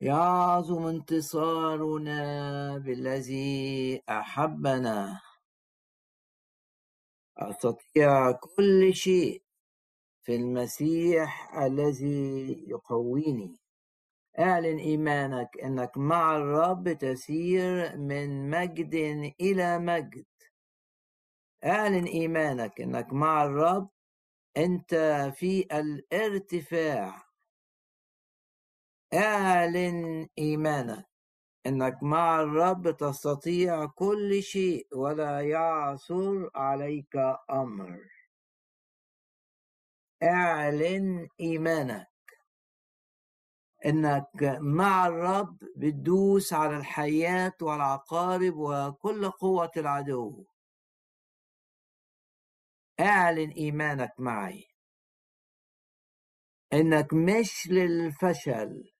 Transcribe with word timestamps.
يعظم 0.00 0.86
انتصارنا 0.86 2.18
بالذي 2.78 4.02
أحبنا. 4.08 5.20
أستطيع 7.38 8.32
كل 8.32 8.94
شيء 8.94 9.42
في 10.22 10.36
المسيح 10.36 11.58
الذي 11.58 12.64
يقويني. 12.68 13.56
أعلن 14.38 14.78
إيمانك 14.78 15.58
أنك 15.64 15.98
مع 15.98 16.36
الرب 16.36 16.92
تسير 16.92 17.96
من 17.96 18.50
مجد 18.50 18.94
إلى 19.40 19.78
مجد. 19.78 20.26
أعلن 21.64 22.04
إيمانك 22.04 22.80
أنك 22.80 23.12
مع 23.12 23.44
الرب 23.44 23.88
أنت 24.56 24.94
في 25.36 25.66
الارتفاع. 25.72 27.25
اعلن 29.14 30.28
إيمانك 30.38 31.06
أنك 31.66 32.02
مع 32.02 32.40
الرب 32.40 32.96
تستطيع 32.96 33.86
كل 33.86 34.42
شيء 34.42 34.86
ولا 34.96 35.40
يعثر 35.40 36.50
عليك 36.54 37.16
أمر. 37.50 38.00
اعلن 40.22 41.28
إيمانك. 41.40 42.06
إنك 43.86 44.28
مع 44.60 45.06
الرب 45.06 45.58
بتدوس 45.76 46.52
على 46.52 46.76
الحياة 46.76 47.52
والعقارب 47.62 48.54
وكل 48.56 49.30
قوة 49.30 49.70
العدو. 49.76 50.44
اعلن 53.00 53.50
إيمانك 53.50 54.12
معي. 54.18 54.64
إنك 56.72 57.14
مش 57.14 57.68
للفشل. 57.70 58.95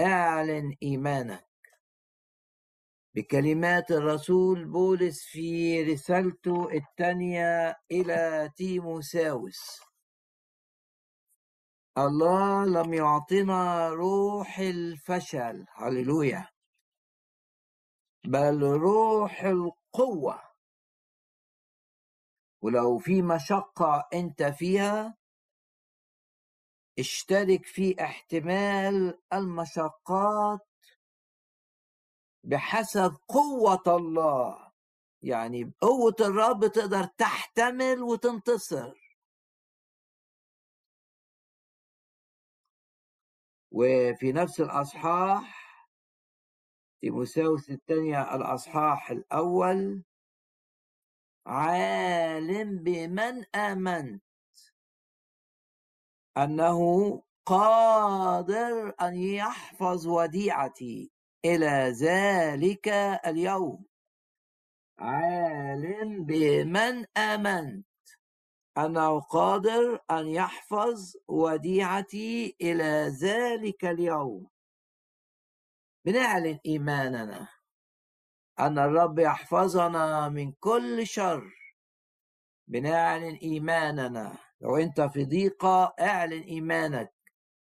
أعلن 0.00 0.76
إيمانك. 0.82 1.48
بكلمات 3.14 3.90
الرسول 3.90 4.64
بولس 4.64 5.24
في 5.24 5.82
رسالته 5.82 6.68
الثانية 6.72 7.76
إلى 7.90 8.50
تيموساوس. 8.56 9.80
الله 11.98 12.64
لم 12.64 12.94
يعطنا 12.94 13.88
روح 13.88 14.58
الفشل. 14.58 15.66
هللويا. 15.74 16.48
بل 18.26 18.62
روح 18.62 19.44
القوة. 19.44 20.42
ولو 22.62 22.98
في 22.98 23.22
مشقة 23.22 24.08
أنت 24.14 24.42
فيها 24.42 25.16
اشترك 26.98 27.66
في 27.66 27.96
احتمال 28.00 29.20
المشقات 29.32 30.68
بحسب 32.44 33.16
قوة 33.28 33.82
الله. 33.86 34.72
يعني 35.22 35.64
بقوة 35.64 36.16
الرب 36.20 36.66
تقدر 36.66 37.04
تحتمل 37.04 38.02
وتنتصر. 38.02 38.94
وفي 43.70 44.32
نفس 44.32 44.60
الأصحاح 44.60 45.64
تيموساوس 47.00 47.70
الثانية 47.70 48.34
الأصحاح 48.34 49.10
الأول 49.10 50.02
عالم 51.46 52.78
بمن 52.78 53.44
آمنت. 53.54 54.22
أنه 56.38 57.22
قادر 57.46 58.94
أن 59.00 59.14
يحفظ 59.16 60.06
وديعتي 60.06 61.10
إلى 61.44 61.94
ذلك 62.00 62.88
اليوم. 63.26 63.84
عالم 64.98 66.24
بمن 66.24 67.06
آمنت. 67.16 67.86
أنه 68.78 69.20
قادر 69.20 70.00
أن 70.10 70.28
يحفظ 70.28 71.16
وديعتي 71.28 72.56
إلى 72.60 73.16
ذلك 73.20 73.84
اليوم. 73.84 74.50
بنعلن 76.04 76.58
إيماننا؟ 76.66 77.48
أن 78.60 78.78
الرب 78.78 79.18
يحفظنا 79.18 80.28
من 80.28 80.52
كل 80.52 81.06
شر. 81.06 81.52
بنعلن 82.68 83.34
إيماننا؟ 83.34 84.43
لو 84.64 84.76
أنت 84.76 85.00
في 85.00 85.24
ضيقة 85.24 85.94
أعلن 86.00 86.42
إيمانك 86.42 87.12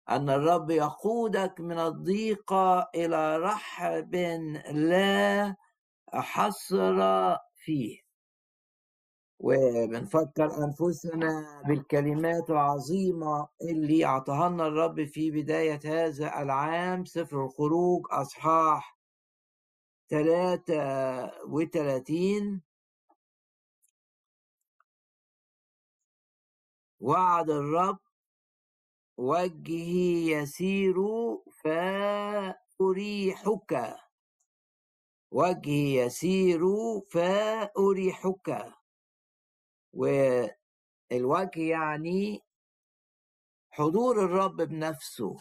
أن 0.09 0.29
الرب 0.29 0.69
يقودك 0.72 1.59
من 1.59 1.79
الضيقة 1.79 2.90
إلى 2.96 3.38
رحب 3.38 4.16
لا 4.72 5.56
حصر 6.13 6.97
فيه. 7.56 8.00
وبنفكر 9.40 10.46
أنفسنا 10.63 11.62
بالكلمات 11.68 12.50
العظيمة 12.50 13.47
اللي 13.62 14.06
أعطاها 14.06 14.50
لنا 14.50 14.67
الرب 14.67 15.06
في 15.06 15.31
بداية 15.31 15.79
هذا 15.85 16.41
العام 16.41 17.06
سفر 17.06 17.46
الخروج 17.46 18.06
أصحاح 18.12 18.97
33 20.09 22.62
وعد 27.00 27.50
الرب 27.50 28.00
وجهي 29.17 30.31
يسير 30.31 30.95
فأريحك. 32.79 33.95
وجهي 35.31 35.95
يسير 35.95 36.61
فأريحك. 37.11 38.73
والوجه 39.94 41.61
يعني 41.61 42.41
حضور 43.72 44.25
الرب 44.25 44.55
بنفسه. 44.55 45.38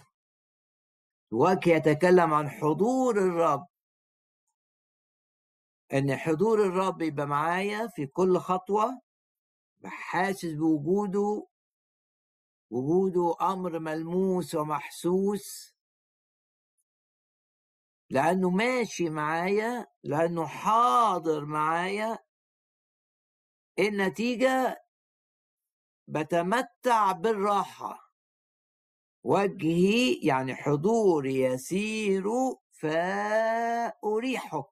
الوجه 1.32 1.70
يتكلم 1.70 2.34
عن 2.34 2.50
حضور 2.50 3.18
الرب. 3.18 3.66
إن 5.92 6.16
حضور 6.16 6.62
الرب 6.66 7.02
يبقى 7.02 7.26
معايا 7.26 7.86
في 7.86 8.06
كل 8.06 8.38
خطوة 8.38 9.00
حاسس 9.86 10.52
بوجوده؟ 10.52 11.46
وجوده 12.70 13.36
أمر 13.52 13.78
ملموس 13.78 14.54
ومحسوس؟ 14.54 15.74
لأنه 18.10 18.50
ماشي 18.50 19.10
معايا 19.10 19.86
لأنه 20.02 20.46
حاضر 20.46 21.44
معايا. 21.44 22.18
النتيجة؟ 23.78 24.84
بتمتع 26.08 27.12
بالراحة. 27.12 28.12
وجهي 29.24 30.14
يعني 30.26 30.54
حضور 30.54 31.26
يسير 31.26 32.24
فأريحك. 32.70 34.64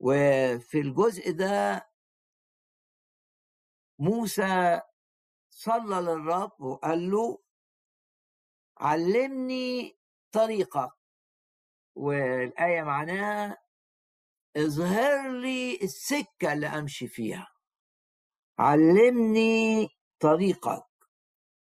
وفي 0.00 0.80
الجزء 0.80 1.32
ده 1.32 1.93
موسى 3.98 4.80
صلى 5.50 5.96
للرب 6.00 6.60
وقال 6.60 7.10
له 7.10 7.38
علمني 8.78 9.98
طريقك 10.32 10.92
والآية 11.96 12.82
معناها 12.82 13.58
اظهر 14.56 15.30
لي 15.40 15.78
السكة 15.82 16.52
اللي 16.52 16.66
أمشي 16.66 17.08
فيها. 17.08 17.48
علمني 18.58 19.88
طريقك. 20.20 20.84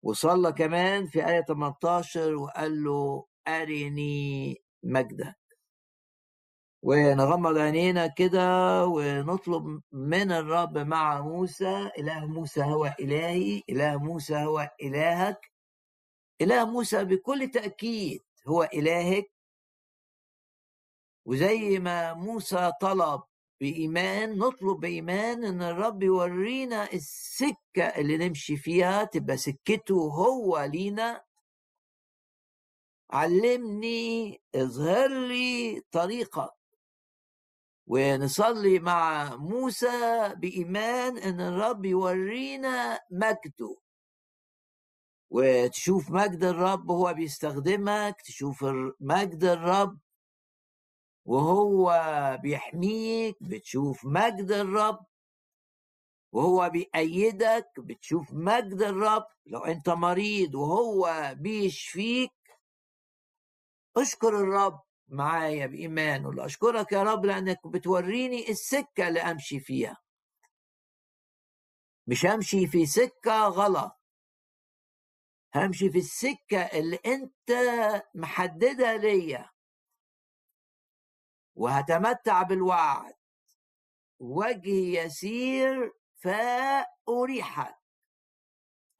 وصلى 0.02 0.52
كمان 0.52 1.06
في 1.06 1.26
آية 1.26 1.40
18 1.40 2.34
وقال 2.34 2.84
له 2.84 3.26
أرني 3.49 4.56
مجدك 4.82 5.39
ونغمض 6.82 7.59
عينينا 7.59 8.06
كده 8.06 8.87
ونطلب 8.87 9.82
من 9.93 10.32
الرب 10.32 10.79
مع 10.79 11.21
موسى 11.21 11.91
إله 11.99 12.27
موسى 12.27 12.62
هو 12.62 12.94
إلهي 13.00 13.62
إله 13.71 13.97
موسى 13.97 14.37
هو 14.37 14.71
إلهك. 14.82 15.53
إله 16.41 16.65
موسى 16.65 17.05
بكل 17.05 17.49
تأكيد 17.50 18.23
هو 18.49 18.62
إلهك. 18.62 19.31
وزي 21.27 21.79
ما 21.79 22.15
موسى 22.15 22.73
طلب 22.81 23.23
بإيمان 23.61 24.38
نطلب 24.38 24.81
بإيمان 24.81 25.44
إن 25.44 25.62
الرب 25.62 26.03
يورينا 26.03 26.93
السكة 26.93 27.85
اللي 27.97 28.17
نمشي 28.29 28.56
فيها 28.56 29.05
تبقى 29.05 29.37
سكته 29.37 29.94
هو 29.94 30.59
لينا. 30.65 31.25
علمني 33.11 34.41
اظهر 34.55 35.09
لي 35.09 35.82
طريقك. 35.93 36.59
ونصلي 37.92 38.78
مع 38.78 39.37
موسى 39.37 40.34
بإيمان 40.37 41.19
إن 41.19 41.40
الرب 41.40 41.84
يورينا 41.84 43.00
مجده. 43.10 43.76
وتشوف 45.31 46.10
مجد 46.10 46.44
الرب 46.44 46.90
وهو 46.90 47.14
بيستخدمك 47.14 48.20
تشوف 48.22 48.64
مجد 49.00 49.44
الرب 49.44 49.98
وهو 51.25 51.92
بيحميك 52.42 53.37
بتشوف 53.42 54.04
مجد 54.04 54.52
الرب 54.52 55.06
وهو 56.32 56.70
بيأيدك 56.70 57.70
بتشوف 57.78 58.32
مجد 58.32 58.82
الرب. 58.82 59.26
لو 59.46 59.60
أنت 59.64 59.88
مريض 59.90 60.54
وهو 60.54 61.34
بيشفيك 61.38 62.32
أشكر 63.96 64.28
الرب 64.28 64.89
معايا 65.10 65.66
بإيمان 65.66 66.26
ولا 66.26 66.46
أشكرك 66.46 66.92
يا 66.92 67.02
رب 67.02 67.24
لأنك 67.26 67.66
بتوريني 67.66 68.48
السكة 68.48 69.08
اللي 69.08 69.20
أمشي 69.20 69.60
فيها. 69.60 69.96
مش 72.06 72.26
همشي 72.26 72.66
في 72.66 72.86
سكة 72.86 73.48
غلط. 73.48 74.00
همشي 75.54 75.90
في 75.90 75.98
السكة 75.98 76.60
اللي 76.60 76.98
أنت 77.06 77.50
محددها 78.14 78.96
ليا. 78.96 79.50
وهتمتع 81.54 82.42
بالوعد. 82.42 83.14
وجهي 84.18 85.04
يسير 85.04 85.92
فأريحك. 86.16 87.76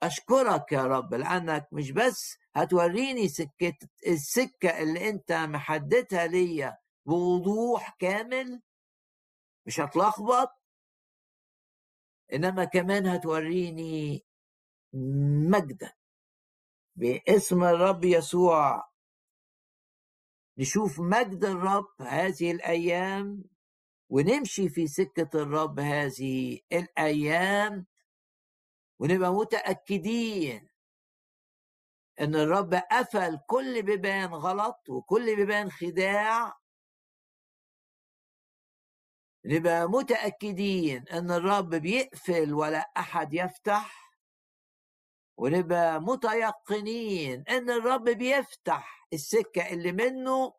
أشكرك 0.03 0.71
يا 0.71 0.83
رب 0.83 1.13
لأنك 1.13 1.67
مش 1.71 1.91
بس 1.91 2.37
هتوريني 2.55 3.27
سكة 3.27 3.77
السكة 4.07 4.81
اللي 4.81 5.09
أنت 5.09 5.31
محددها 5.31 6.27
ليا 6.27 6.77
بوضوح 7.05 7.95
كامل؟ 7.99 8.61
مش 9.65 9.79
هتلخبط؟ 9.79 10.49
إنما 12.33 12.65
كمان 12.65 13.07
هتوريني 13.07 14.25
مجدك 15.49 15.97
باسم 16.95 17.63
الرب 17.63 18.03
يسوع. 18.05 18.91
نشوف 20.57 20.99
مجد 20.99 21.45
الرب 21.45 22.01
هذه 22.01 22.51
الأيام 22.51 23.43
ونمشي 24.09 24.69
في 24.69 24.87
سكة 24.87 25.29
الرب 25.41 25.79
هذه 25.79 26.59
الأيام 26.73 27.85
ونبقى 28.99 29.33
متأكدين 29.33 30.69
إن 32.21 32.35
الرب 32.35 32.73
قفل 32.73 33.39
كل 33.47 33.81
بيبان 33.81 34.33
غلط 34.33 34.89
وكل 34.89 35.35
بيبان 35.35 35.71
خداع 35.71 36.57
نبقى 39.45 39.89
متأكدين 39.89 41.07
إن 41.07 41.31
الرب 41.31 41.69
بيقفل 41.75 42.53
ولا 42.53 42.79
أحد 42.97 43.33
يفتح 43.33 44.15
ونبقى 45.37 46.01
متيقنين 46.01 47.43
إن 47.49 47.69
الرب 47.69 48.03
بيفتح 48.03 49.07
السكة 49.13 49.73
اللي 49.73 49.91
منه 49.91 50.53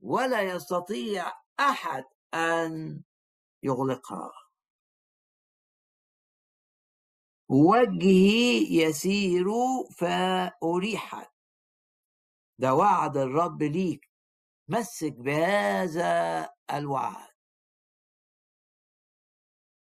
ولا 0.00 0.42
يستطيع 0.42 1.32
أحد 1.60 2.04
أن 2.34 3.02
يغلقها. 3.62 4.43
وجهي 7.54 8.82
يسير 8.82 9.46
فأريحك 9.96 11.30
ده 12.58 12.74
وعد 12.74 13.16
الرب 13.16 13.62
ليك. 13.62 14.10
مسك 14.68 15.12
بهذا 15.12 16.48
الوعد. 16.72 17.28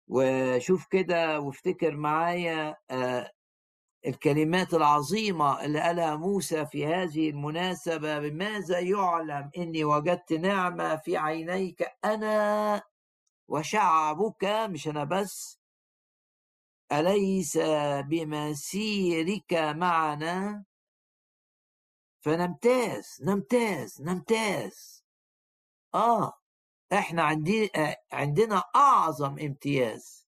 وشوف 0.07 0.88
كده 0.88 1.39
وافتكر 1.39 1.95
معايا 1.95 2.77
آه، 2.92 3.31
الكلمات 4.07 4.74
العظيمة 4.74 5.66
اللي 5.66 5.80
قالها 5.80 6.16
موسى 6.16 6.66
في 6.66 6.86
هذه 6.86 7.30
المناسبة. 7.30 8.19
بماذا 8.19 8.80
يعلم 8.80 9.51
إني 9.57 9.83
وجدت 9.83 10.33
نعمة 10.33 10.95
في 10.95 11.18
عينيك 11.18 11.83
أنا 12.06 12.81
وشعبك 13.48 14.44
مش 14.44 14.88
أنا 14.88 15.04
بس 15.04 15.58
أليس 16.91 17.57
بمسيرك 18.07 19.53
معنا؟ 19.53 20.65
فنمتاز 22.21 23.18
نمتاز 23.21 24.01
نمتاز. 24.01 25.03
آه 25.95 26.33
إحنا 26.94 27.24
عندي 27.24 27.71
عندنا 28.12 28.63
أعظم 28.75 29.39
امتياز. 29.39 30.27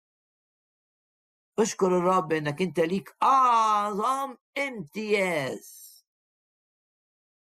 اشكر 1.58 1.86
الرب 1.98 2.32
إنك 2.32 2.62
أنت 2.62 2.80
ليك 2.80 3.16
أعظم 3.22 4.36
امتياز. 4.58 5.82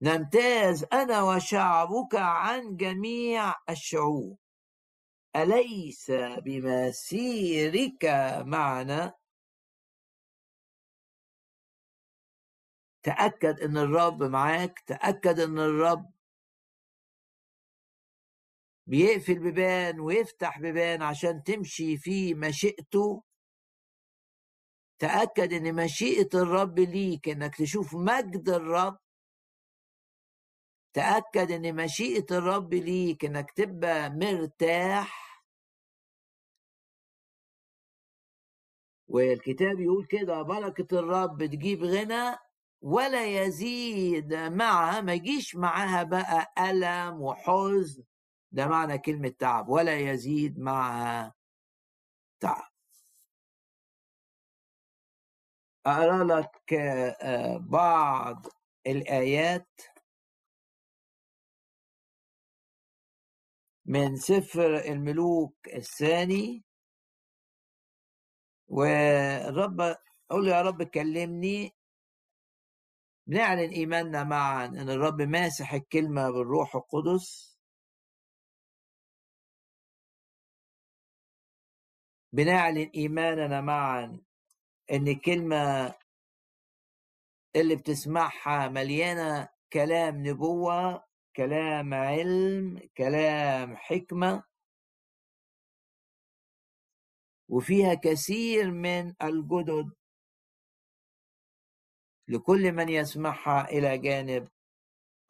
نمتاز 0.03 0.85
أنا 0.93 1.23
وشعبك 1.23 2.15
عن 2.15 2.77
جميع 2.77 3.55
الشعوب. 3.71 4.39
أليس 5.37 6.11
بمسيرك 6.45 8.05
معنا؟ 8.47 9.15
تأكد 13.03 13.61
أن 13.61 13.77
الرب 13.77 14.23
معاك 14.23 14.81
تأكد 14.87 15.41
أن 15.41 15.59
الرب 15.59 16.11
بيقفل 18.87 19.39
بيبان 19.39 20.01
ويفتح 20.01 20.59
بيبان 20.59 21.03
عشان 21.03 21.43
تمشي 21.43 21.97
في 21.97 22.35
مشيئته. 22.35 23.23
تأكد 24.99 25.53
أن 25.53 25.75
مشيئة 25.75 26.29
الرب 26.35 26.79
ليك 26.79 27.29
أنك 27.29 27.57
تشوف 27.57 27.95
مجد 27.95 28.49
الرب. 28.49 28.99
تأكد 30.93 31.51
أن 31.51 31.77
مشيئة 31.77 32.27
الرب 32.31 32.75
ليك 32.75 33.25
أنك 33.25 33.51
تبقى 33.51 34.11
مرتاح. 34.11 35.24
والكتاب 39.09 39.81
يقول 39.81 40.07
كده 40.07 40.43
بركة 40.43 40.99
الرب 40.99 41.47
تجيب 41.47 41.85
غنى 41.85 42.37
ولا 42.83 43.27
يزيد 43.27 44.35
معها 44.35 45.01
ما 45.01 45.15
يجيش 45.15 45.57
معاها 45.57 46.03
بقى 46.03 46.53
ألم 46.59 47.21
وحزن. 47.23 48.05
ده 48.53 48.67
معنى 48.69 48.99
كلمة 48.99 49.29
تعب 49.29 49.69
ولا 49.69 49.99
يزيد 49.99 50.59
معها 50.59 51.35
تعب. 52.41 52.71
أقرأ 55.87 56.25
لك 56.25 56.73
آه، 56.75 57.57
بعض 57.59 58.47
الآيات 58.87 59.69
من 63.87 64.17
سفر 64.17 64.77
الملوك 64.77 65.55
الثاني. 65.75 66.64
والرب 68.69 69.81
أقول 70.31 70.47
له 70.47 70.57
يا 70.57 70.63
رب 70.63 70.83
كلمني. 70.83 71.75
بنعلن 73.27 73.71
إيماننا 73.71 74.25
معا 74.25 74.67
إن 74.67 74.91
الرب 74.91 75.23
ماسح 75.23 75.75
الكلمة 75.75 76.31
بالروح 76.31 76.77
القدس. 76.77 77.59
بنعلن 82.33 82.91
إيماننا 82.95 83.61
معا 83.61 84.21
إن 84.93 85.09
الكلمة 85.09 85.95
اللي 87.57 87.77
بتسمعها 87.77 88.69
مليانة 88.69 89.49
كلام 89.73 90.27
نبوة 90.27 91.05
كلام 91.37 91.95
علم 91.95 92.81
كلام 92.97 93.77
حكمة. 93.77 94.54
وفيها 97.49 97.95
كثير 97.95 98.71
من 98.71 99.15
الجدد. 99.23 99.93
لكل 102.29 102.73
من 102.73 102.89
يسمعها 102.89 103.69
إلى 103.69 103.99
جانب 103.99 104.49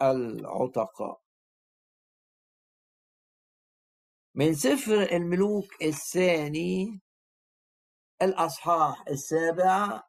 العتقاء 0.02 1.20
من 4.34 4.54
سفر 4.54 5.02
الملوك 5.12 5.82
الثاني 5.82 7.00
الأصحاح 8.22 9.04
السابع 9.08 10.02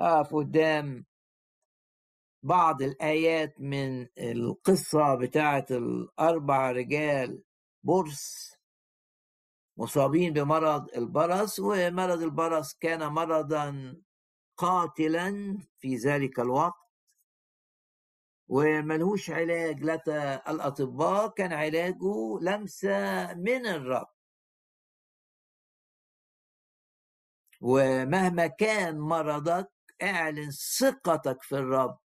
اقف 0.00 0.34
قدام 0.34 1.04
بعض 2.42 2.82
الآيات 2.82 3.60
من 3.60 4.08
القصة 4.18 5.14
بتاعة 5.14 5.66
الأربع 5.70 6.70
رجال 6.70 7.42
برص 7.84 8.52
مصابين 9.76 10.32
بمرض 10.32 10.88
البرص 10.96 11.58
ومرض 11.58 12.22
البرص 12.22 12.74
كان 12.74 13.06
مرضا 13.08 13.96
قاتلا 14.56 15.58
في 15.78 15.96
ذلك 15.96 16.40
الوقت. 16.40 16.82
وملهوش 18.48 19.30
علاج 19.30 19.82
لدى 19.82 20.34
الأطباء 20.48 21.28
كان 21.28 21.52
علاجه 21.52 22.38
لمسة 22.40 23.34
من 23.34 23.66
الرب 23.66 24.08
ومهما 27.60 28.46
كان 28.46 28.98
مرضك 28.98 29.72
اعلن 30.02 30.50
ثقتك 30.50 31.42
في 31.42 31.56
الرب. 31.56 31.98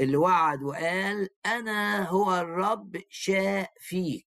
اللي 0.00 0.16
وعد 0.16 0.62
وقال 0.62 1.28
أنا 1.46 2.08
هو 2.08 2.34
الرب 2.36 3.02
شاء 3.08 3.72
فيك. 3.78 4.33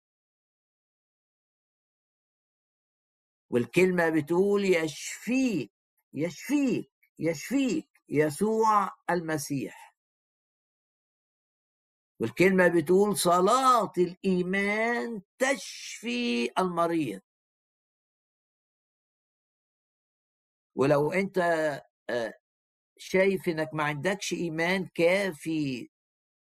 والكلمة 3.50 4.08
بتقول 4.08 4.64
يشفيك 4.64 5.72
يشفيك 6.14 6.92
يشفيك 7.18 7.88
يسوع 8.08 8.90
المسيح. 9.10 9.96
والكلمة 12.20 12.68
بتقول 12.68 13.16
صلاة 13.16 13.92
الإيمان 13.98 15.22
تشفي 15.38 16.50
المريض. 16.58 17.20
ولو 20.76 21.12
أنت 21.12 21.38
آه، 22.10 22.34
شايف 22.98 23.48
إنك 23.48 23.74
ما 23.74 23.84
عندكش 23.84 24.32
إيمان 24.32 24.86
كافي 24.86 25.90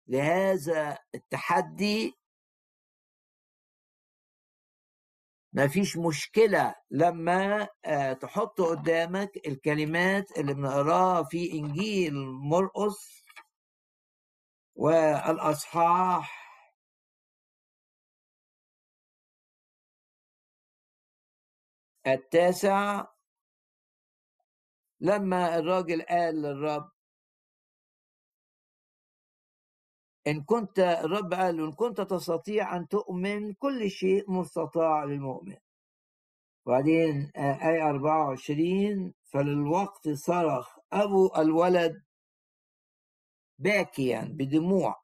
لهذا 0.09 0.99
التحدي 1.15 2.15
ما 5.53 5.69
فيش 5.69 5.97
مشكلة 5.97 6.75
لما 6.91 7.69
آه، 7.85 8.13
تحط 8.13 8.61
قدامك 8.61 9.31
الكلمات 9.47 10.39
اللي 10.39 10.55
بنقراها 10.55 11.23
في 11.25 11.53
إنجيل 11.53 12.15
مرقس 12.25 13.25
والأصحاح. 14.75 16.43
التاسع 22.07 23.07
لما 25.01 25.59
الراجل 25.59 26.03
قال 26.03 26.43
للرب 26.43 26.92
إن 30.27 30.43
كنت 30.45 30.79
الرب 30.79 31.35
قال 31.35 31.61
إن 31.61 31.73
كنت 31.73 32.01
تستطيع 32.01 32.77
أن 32.77 32.89
تؤمن 32.89 33.55
كل 33.55 33.91
شيء 33.91 34.31
مستطاع 34.31 35.05
للمؤمن. 35.05 35.57
وبعدين 36.67 37.33
آه، 37.37 37.71
آية 37.71 37.89
24 37.91 39.15
فللوقت 39.25 40.09
صرخ 40.09 40.79
أبو 40.93 41.35
الولد 41.37 42.03
باكيا 43.59 44.21
بدموع. 44.21 45.03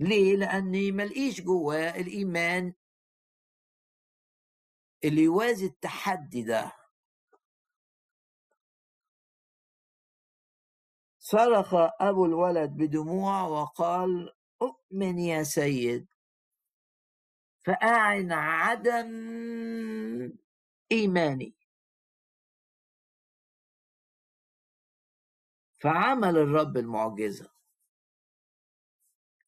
ليه؟ 0.00 0.36
لأني 0.36 0.92
ملقيش 0.92 1.40
جواه 1.40 2.00
الإيمان 2.00 2.74
اللي 5.04 5.22
يوازي 5.22 5.66
التحدي 5.66 6.42
ده. 6.42 6.77
صرخ 11.30 11.74
أبو 12.00 12.24
الولد 12.24 12.70
بدموع 12.70 13.42
وقال 13.42 14.32
أؤمن 14.62 15.18
يا 15.18 15.42
سيد 15.42 16.06
فأعن 17.64 18.32
عدم 18.32 19.10
إيماني. 20.92 21.54
فعمل 25.78 26.36
الرب 26.36 26.76
المعجزة. 26.76 27.50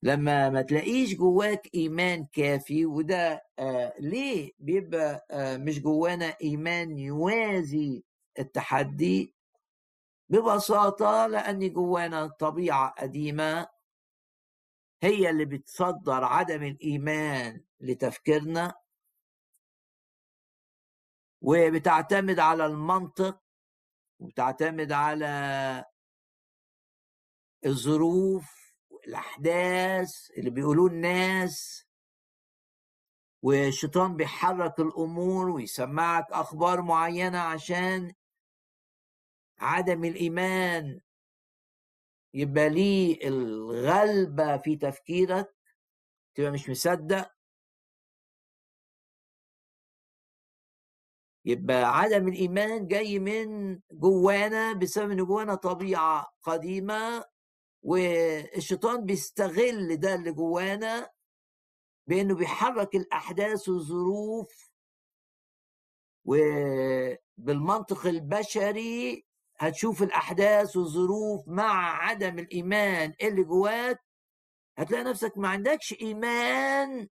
لما 0.03 0.51
ما 0.51 0.63
تلاقيش 0.63 1.15
جواك 1.15 1.75
إيمان 1.75 2.27
كافي 2.33 2.87
وده 2.87 3.47
آه 3.59 3.95
ليه 4.01 4.53
بيبقى 4.59 5.27
آه 5.31 5.57
مش 5.57 5.81
جوانا 5.81 6.37
إيمان 6.43 6.99
يوازي 6.99 8.05
التحدي؟ 8.39 9.35
ببساطة 10.31 11.27
لأن 11.27 11.73
جوانا 11.73 12.27
طبيعة 12.27 12.91
قديمة 12.99 13.69
هي 15.03 15.31
اللي 15.31 15.45
بتصدر 15.45 16.25
عدم 16.25 16.63
الإيمان 16.63 17.65
لتفكيرنا. 17.81 18.75
وبتعتمد 21.43 22.39
على 22.39 22.67
المنطق 22.67 23.43
وبتعتمد 24.19 24.93
على 24.93 25.85
الظروف 27.67 28.75
والأحداث 28.91 30.31
اللي 30.37 30.51
بيقولوه 30.51 30.87
الناس. 30.91 31.87
والشيطان 33.43 34.17
بيحرك 34.17 34.81
الأمور 34.81 35.49
ويسمعك 35.49 36.25
أخبار 36.33 36.83
معينة 36.83 37.39
عشان 37.39 38.13
عدم 39.61 40.05
الإيمان. 40.05 41.01
يبقى 42.35 42.69
ليه 42.71 43.29
الغلبة 43.29 44.57
في 44.57 44.77
تفكيرك 44.77 45.55
تبقى 46.35 46.51
مش 46.51 46.69
مصدق. 46.71 47.31
يبقى 51.45 51.99
عدم 51.99 52.29
الإيمان 52.29 52.87
جاي 52.87 53.19
من 53.19 53.81
جوانا 53.93 54.73
بسبب 54.73 55.11
إن 55.11 55.25
جوانا 55.25 55.55
طبيعة 55.55 56.27
قديمة 56.43 57.25
والشيطان 57.83 59.05
بيستغل 59.07 59.97
ده 59.97 60.15
اللي 60.15 60.33
جوانا 60.33 61.11
بإنه 62.07 62.35
بيحرك 62.35 62.95
الأحداث 62.95 63.69
والظروف 63.69 64.71
وبالمنطق 66.25 68.07
البشري 68.07 69.27
هتشوف 69.61 70.03
الأحداث 70.03 70.77
والظروف 70.77 71.49
مع 71.49 71.97
عدم 72.05 72.39
الإيمان 72.39 73.15
اللي 73.23 73.45
جواك 73.45 74.03
هتلاقي 74.79 75.05
نفسك 75.05 75.39
ما 75.39 75.49
عندكش 75.49 75.93
إيمان 76.03 77.09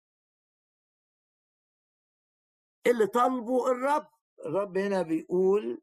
اللي 2.86 3.06
طالبه 3.06 3.70
الرب. 3.70 4.08
الرب 4.46 4.78
هنا 4.78 5.02
بيقول 5.02 5.80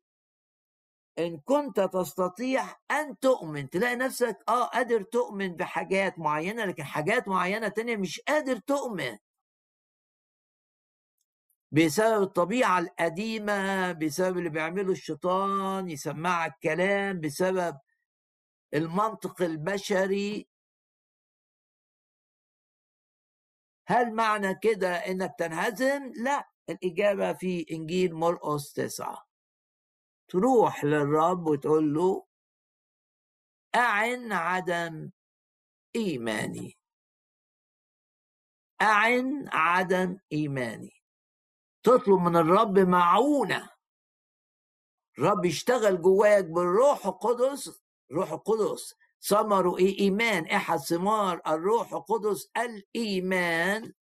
إن 1.20 1.38
كنت 1.40 1.80
تستطيع 1.80 2.64
أن 2.92 3.20
تؤمن. 3.20 3.70
تلاقي 3.70 3.96
نفسك 3.96 4.38
آه 4.50 4.64
قادر 4.66 5.02
تؤمن 5.04 5.56
بحاجات 5.56 6.20
معينة 6.20 6.66
لكن 6.66 6.84
حاجات 6.84 7.28
معينة 7.28 7.68
تانية 7.68 7.98
مش 7.98 8.20
قادر 8.28 8.58
تؤمن. 8.58 9.18
بسبب 11.76 12.24
الطبيعة 12.24 12.80
القديمة 12.80 13.92
بسبب 13.92 14.38
اللي 14.38 14.50
بيعمله 14.50 14.92
الشيطان 14.92 15.90
يسمعك 15.90 16.58
كلام 16.64 17.22
بسبب 17.22 17.78
المنطق 18.74 19.42
البشري. 19.42 20.48
هل 23.88 24.14
معنى 24.14 24.56
كده 24.62 24.96
إنك 24.96 25.36
تنهزم؟ 25.40 26.14
لا 26.16 26.50
الإجابة 26.70 27.34
في 27.34 27.66
إنجيل 27.72 28.14
مرقس 28.14 28.74
تسعة. 28.74 29.28
تروح 30.28 30.84
للرب 30.86 31.48
وتقول 31.48 31.94
له 31.94 32.26
أعن 33.76 34.32
عدم 34.32 35.12
إيماني. 35.96 36.78
أعن 38.82 39.50
عدم 39.54 40.18
إيماني. 40.32 40.95
تطلب 41.86 42.20
من 42.20 42.36
الرب 42.36 42.80
معونة. 42.80 43.70
الرب 45.18 45.46
يشتغل 45.46 46.02
جواك 46.02 46.46
بالروح 46.46 47.06
القدس 47.06 47.84
روح 48.12 48.32
القدس. 48.32 48.96
ثمره 49.22 49.78
إيه 49.78 50.00
إيمان. 50.00 50.46
إحد 50.46 50.78
ثمار 50.78 51.42
الروح 51.48 51.94
القدس 51.94 52.52
الإيمان. 52.58 53.94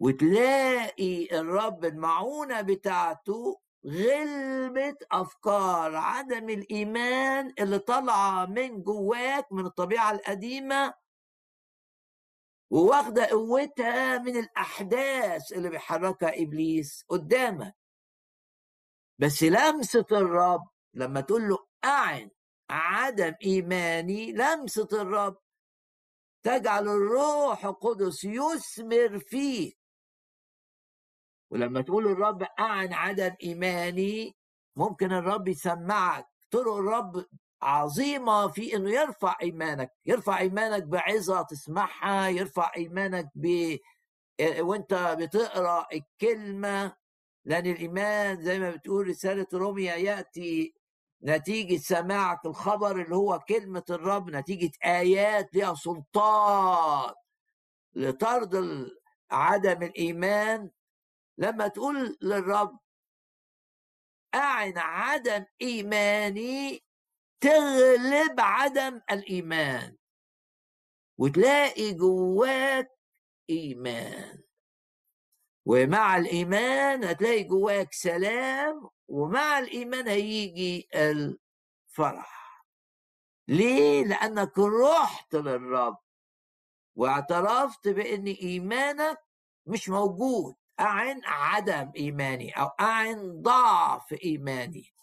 وتلاقي 0.00 1.40
الرب 1.40 1.84
المعونة 1.84 2.60
بتاعته 2.60 3.60
غلبة 3.86 4.96
أفكار 5.12 5.96
عدم 5.96 6.50
الإيمان 6.50 7.54
اللي 7.58 7.78
طالعة 7.78 8.46
من 8.46 8.82
جواك 8.82 9.52
من 9.52 9.66
الطبيعة 9.66 10.12
القديمة. 10.12 10.94
وواخدة 12.74 13.26
قوتها 13.26 14.18
من 14.18 14.36
الأحداث 14.36 15.52
اللي 15.52 15.70
بيحركها 15.70 16.42
إبليس 16.42 17.04
قدامك 17.08 17.76
بس 19.18 19.42
لمسة 19.42 20.06
الرب 20.12 20.68
لما 20.94 21.20
تقول 21.20 21.48
له 21.48 21.66
أعن 21.84 22.30
عدم 22.70 23.34
إيماني 23.44 24.32
لمسة 24.32 24.88
الرب 24.92 25.38
تجعل 26.42 26.88
الروح 26.88 27.64
القدس 27.64 28.24
يثمر 28.24 29.18
فيك 29.18 29.78
ولما 31.50 31.80
تقول 31.80 32.06
الرب 32.06 32.42
أعن 32.42 32.92
عدم 32.92 33.34
إيماني 33.42 34.36
ممكن 34.76 35.12
الرب 35.12 35.48
يسمعك. 35.48 36.28
طرق 36.50 36.74
الرب 36.74 37.26
عظيمة 37.64 38.48
في 38.48 38.76
إنه 38.76 38.90
يرفع 38.90 39.36
إيمانك 39.42 39.90
يرفع 40.06 40.38
إيمانك 40.38 40.82
بعظة 40.82 41.42
تسمعها 41.42 42.28
يرفع 42.28 42.72
إيمانك 42.76 43.28
ب 43.34 43.76
وأنت 44.60 45.16
بتقرأ 45.20 45.86
الكلمة 45.92 46.96
لأن 47.44 47.66
الإيمان 47.66 48.42
زي 48.42 48.58
ما 48.58 48.70
بتقول 48.70 49.06
رسالة 49.08 49.46
روميا 49.54 49.94
يأتي 49.94 50.74
نتيجة 51.24 51.76
سماعك 51.76 52.46
الخبر 52.46 53.02
اللي 53.02 53.16
هو 53.16 53.38
كلمة 53.48 53.84
الرب 53.90 54.30
نتيجة 54.30 54.70
آيات 54.84 55.54
لها 55.54 55.74
سلطان. 55.74 57.14
لطرد 57.94 58.54
عدم 59.30 59.82
الإيمان. 59.82 60.70
لما 61.38 61.68
تقول 61.68 62.16
للرب 62.22 62.78
أعن 64.34 64.78
عدم 64.78 65.44
إيماني 65.62 66.83
تغلب 67.44 68.40
عدم 68.40 69.00
الإيمان 69.10 69.96
وتلاقي 71.18 71.92
جواك 71.92 72.90
إيمان 73.50 74.42
ومع 75.66 76.16
الإيمان 76.16 77.04
هتلاقي 77.04 77.44
جواك 77.44 77.92
سلام 77.92 78.88
ومع 79.08 79.58
الإيمان 79.58 80.08
هيجي 80.08 80.88
الفرح 80.94 82.64
ليه؟ 83.48 84.04
لأنك 84.04 84.58
رحت 84.58 85.34
للرب 85.34 85.98
واعترفت 86.96 87.88
بأن 87.88 88.26
إيمانك 88.26 89.18
مش 89.66 89.88
موجود 89.88 90.54
أعن 90.80 91.20
عدم 91.24 91.92
إيماني 91.96 92.50
أو 92.60 92.66
أعن 92.66 93.42
ضعف 93.42 94.12
إيماني 94.24 94.93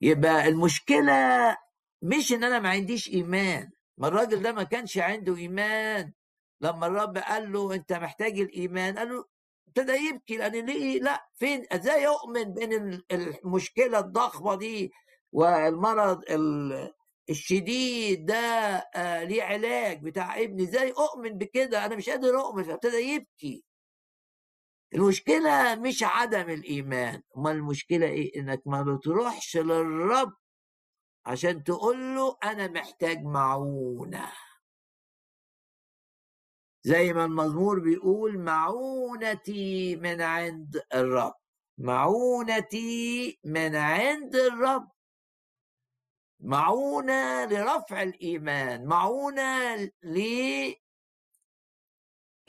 يبقى 0.00 0.48
المشكلة 0.48 1.56
مش 2.02 2.32
إن 2.32 2.44
أنا 2.44 2.58
ما 2.58 2.68
عنديش 2.68 3.08
إيمان. 3.08 3.70
ما 3.98 4.08
الراجل 4.08 4.42
ده 4.42 4.52
ما 4.52 4.62
كانش 4.62 4.98
عنده 4.98 5.36
إيمان. 5.36 6.12
لما 6.60 6.86
الرب 6.86 7.18
قال 7.18 7.52
له 7.52 7.74
أنت 7.74 7.92
محتاج 7.92 8.40
الإيمان 8.40 8.98
قال 8.98 9.08
له 9.08 9.24
ابتدى 9.68 9.92
يبكي 9.92 10.36
لأن 10.36 10.66
ليه؟ 10.66 11.00
لأ 11.00 11.28
فين؟ 11.34 11.66
إزاي 11.72 12.02
يؤمن 12.02 12.44
بين 12.54 13.02
المشكلة 13.12 13.98
الضخمة 13.98 14.54
دي 14.54 14.92
والمرض 15.32 16.24
الشديد 17.30 18.26
ده 18.26 18.34
آه 18.94 19.24
ليه 19.24 19.42
علاج 19.42 20.02
بتاع 20.02 20.38
ابني؟ 20.40 20.62
إزاي 20.62 20.90
أؤمن 20.92 21.38
بكده؟ 21.38 21.86
أنا 21.86 21.96
مش 21.96 22.10
قادر 22.10 22.40
أؤمن 22.40 22.62
فابتدى 22.62 22.96
يبكي. 22.96 23.64
المشكلة 24.94 25.74
مش 25.74 26.02
عدم 26.02 26.50
الإيمان 26.50 27.22
أمال 27.36 27.52
المشكلة 27.56 28.06
إيه؟ 28.06 28.40
إنك 28.40 28.62
ما 28.66 28.82
بتروحش 28.82 29.56
للرب 29.56 30.32
عشان 31.26 31.64
تقول 31.64 32.14
له 32.14 32.36
أنا 32.44 32.66
محتاج 32.68 33.22
معونة. 33.22 34.32
زي 36.82 37.12
ما 37.12 37.24
المزمور 37.24 37.78
بيقول 37.80 38.38
معونتي 38.38 39.96
من 39.96 40.22
عند 40.22 40.82
الرب. 40.94 41.34
معونتي 41.78 43.38
من 43.44 43.76
عند 43.76 44.36
الرب. 44.36 44.88
معونة 46.40 47.44
لرفع 47.44 48.02
الإيمان 48.02 48.84
معونة 48.86 49.74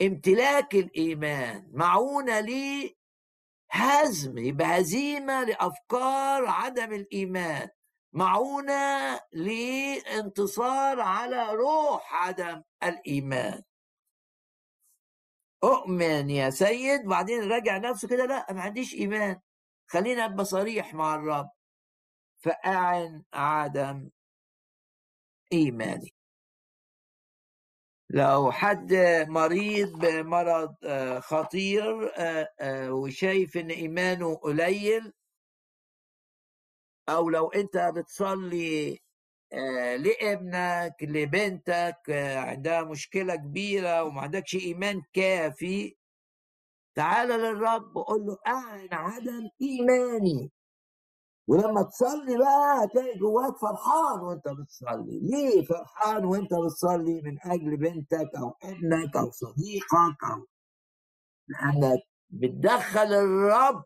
لامتلاك 0.00 0.74
الإيمان 0.74 1.70
معونة 1.72 2.40
لهزم 2.40 4.38
يبقى 4.38 4.80
هزيمة 4.80 5.44
لأفكار 5.44 6.46
عدم 6.46 6.92
الإيمان 6.92 7.68
معونة 8.12 9.20
لانتصار 9.32 11.00
على 11.00 11.52
روح 11.54 12.14
عدم 12.14 12.62
الإيمان. 12.82 13.62
أؤمن 15.64 16.30
يا 16.30 16.50
سيد 16.50 17.00
بعدين 17.06 17.52
راجع 17.52 17.78
نفسه 17.78 18.08
كده 18.08 18.26
لا 18.26 18.52
ما 18.52 18.60
عنديش 18.62 18.94
إيمان 18.94 19.40
خلينا 19.86 20.24
أبقى 20.24 20.44
صريح 20.44 20.94
مع 20.94 21.14
الرب 21.14 21.50
فأعن 22.38 23.22
عدم 23.32 24.10
إيماني. 25.52 26.14
لو 28.12 28.52
حد 28.52 28.94
مريض 29.28 29.98
بمرض 29.98 30.74
آه، 30.84 31.20
خطير 31.20 32.12
آه، 32.16 32.48
آه، 32.60 32.92
وشايف 32.92 33.56
إن 33.56 33.70
إيمانه 33.70 34.34
قليل 34.34 35.12
أو 37.08 37.30
لو 37.30 37.48
أنت 37.48 37.76
بتصلي 37.96 38.98
لابنك 39.98 40.94
لبنتك 41.02 42.10
عندها 42.36 42.82
مشكلة 42.84 43.36
كبيرة 43.36 44.02
وما 44.04 44.20
عندكش 44.20 44.54
إيمان 44.54 45.02
كافي 45.12 45.96
تعال 46.96 47.28
للرب 47.28 47.96
وقول 47.96 48.26
له 48.26 48.38
اعن 48.46 48.88
عدم 48.92 49.48
إيماني. 49.62 50.50
ولما 51.48 51.82
تصلي 51.82 52.38
بقى 52.38 52.84
هتلاقي 52.84 53.18
جواك 53.18 53.56
فرحان 53.56 54.20
وانت 54.20 54.48
بتصلي. 54.48 55.20
ليه 55.22 55.64
فرحان 55.64 56.24
وانت 56.24 56.54
بتصلي؟ 56.54 57.22
من 57.22 57.38
أجل 57.44 57.76
بنتك 57.76 58.30
أو 58.36 58.54
ابنك 58.62 59.16
أو 59.16 59.30
صديقك 59.30 60.24
أو 60.32 60.46
لأنك 61.48 62.00
بتدخل 62.30 63.12
الرب 63.12 63.84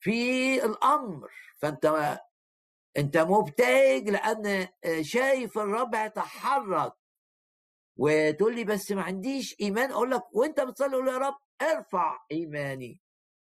في 0.00 0.64
الأمر. 0.64 1.30
فأنت 1.58 2.18
أنت 2.98 3.16
مبتهج 3.16 4.08
لأن 4.10 4.68
شايف 5.00 5.58
الرب 5.58 5.94
هيتحرك 5.94 6.92
وتقول 7.96 8.54
لي 8.54 8.64
بس 8.64 8.92
ما 8.92 9.02
عنديش 9.02 9.56
إيمان. 9.60 9.90
أقول 9.90 10.10
لك 10.10 10.22
وانت 10.34 10.60
بتصلي 10.60 10.96
قول 10.96 11.08
يا 11.08 11.18
رب 11.18 11.36
ارفع 11.62 12.18
إيماني. 12.32 13.00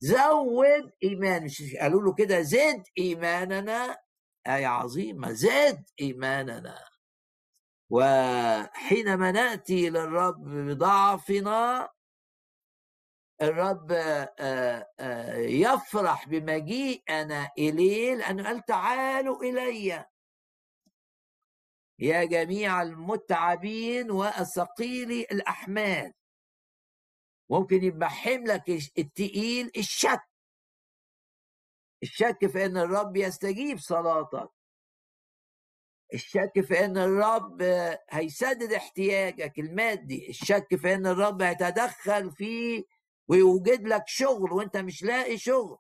زود 0.01 0.91
إيمان. 1.03 1.43
مش 1.43 1.75
قالوا 1.81 2.01
له 2.01 2.13
كده 2.13 2.41
زد 2.41 2.83
إيماننا 2.97 3.97
آية 4.47 4.67
عظيمة 4.67 5.31
زد 5.31 5.83
إيماننا. 6.01 6.85
وحينما 7.89 9.31
نأتي 9.31 9.89
للرب 9.89 10.43
بضعفنا 10.43 11.89
الرب 13.41 13.91
آه، 13.91 14.87
آه، 14.99 15.37
يفرح 15.37 16.27
بمجيئنا 16.29 17.49
إليه 17.57 18.15
لأنه 18.15 18.43
قال 18.43 18.65
تعالوا 18.65 19.43
إلي. 19.43 20.05
يا 21.99 22.23
جميع 22.23 22.81
المتعبين 22.81 24.11
والثقيل 24.11 25.11
الأحمال. 25.11 26.13
ممكن 27.51 27.83
يبقى 27.83 28.09
حملك 28.09 28.69
التقيل 28.97 29.71
الشك. 29.77 30.21
الشك 32.03 32.47
في 32.47 32.65
إن 32.65 32.77
الرب 32.77 33.15
يستجيب 33.17 33.77
صلاتك. 33.79 34.49
الشك 36.13 36.61
في 36.61 36.85
إن 36.85 36.97
الرب 36.97 37.61
هيسدد 38.09 38.73
احتياجك 38.73 39.59
المادي. 39.59 40.29
الشك 40.29 40.75
في 40.75 40.93
إن 40.93 41.07
الرب 41.07 41.41
هيتدخل 41.41 42.31
فيه 42.31 42.83
ويوجد 43.27 43.87
لك 43.87 44.03
شغل 44.07 44.53
وأنت 44.53 44.77
مش 44.77 45.03
لاقي 45.03 45.37
شغل. 45.37 45.77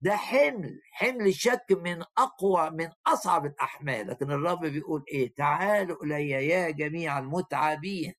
ده 0.00 0.16
حمل. 0.16 0.80
حمل 0.92 1.26
الشك 1.26 1.66
من 1.70 2.04
أقوى 2.18 2.70
من 2.70 2.90
أصعب 3.06 3.46
الأحمال. 3.46 4.06
لكن 4.06 4.30
الرب 4.30 4.60
بيقول 4.66 5.04
إيه؟ 5.08 5.34
تعالوا 5.34 6.04
إلي 6.04 6.30
يا 6.30 6.70
جميع 6.70 7.18
المتعبين. 7.18 8.14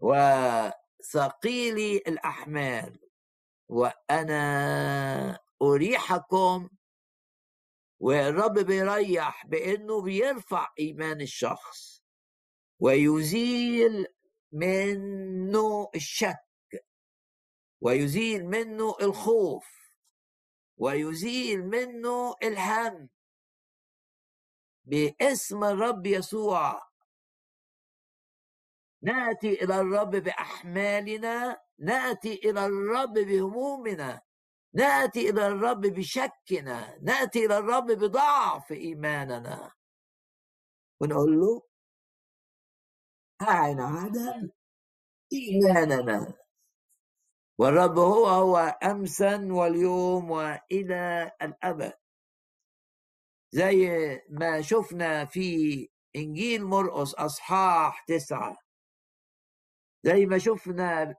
و 0.00 0.14
ثقيلي 1.02 1.96
الأحمال 1.96 2.98
وأنا 3.68 5.38
أريحكم 5.62 6.68
والرب 8.00 8.58
بيريح 8.58 9.46
بأنه 9.46 10.02
بيرفع 10.02 10.72
إيمان 10.78 11.20
الشخص 11.20 12.02
ويزيل 12.80 14.06
منه 14.52 15.90
الشك 15.94 16.46
ويزيل 17.80 18.46
منه 18.46 18.96
الخوف 19.02 19.76
ويزيل 20.78 21.66
منه 21.66 22.34
الهم. 22.42 23.08
باسم 24.84 25.64
الرب 25.64 26.06
يسوع 26.06 26.82
ناتي 29.02 29.64
إلى 29.64 29.80
الرب 29.80 30.10
بأحمالنا 30.10 31.60
ناتي 31.78 32.34
إلى 32.34 32.66
الرب 32.66 33.12
بهمومنا 33.12 34.20
ناتي 34.74 35.30
إلى 35.30 35.46
الرب 35.46 35.80
بشكنا 35.80 36.98
ناتي 37.02 37.46
إلى 37.46 37.58
الرب 37.58 37.86
بضعف 37.86 38.72
إيماننا. 38.72 39.72
ونقول 41.00 41.40
له 41.40 41.62
أعن 43.42 43.80
عدم 43.80 44.50
إيماننا. 45.32 46.34
والرب 47.58 47.98
هو 47.98 48.26
هو 48.26 48.56
أمسا 48.82 49.48
واليوم 49.52 50.30
وإلى 50.30 51.32
الأبد. 51.42 51.92
زي 53.52 53.88
ما 54.30 54.60
شفنا 54.62 55.24
في 55.24 55.88
إنجيل 56.16 56.64
مرقس 56.64 57.14
أصحاح 57.14 58.04
تسعة. 58.08 58.65
زي 60.06 60.26
ما 60.26 60.38
شفنا 60.38 61.16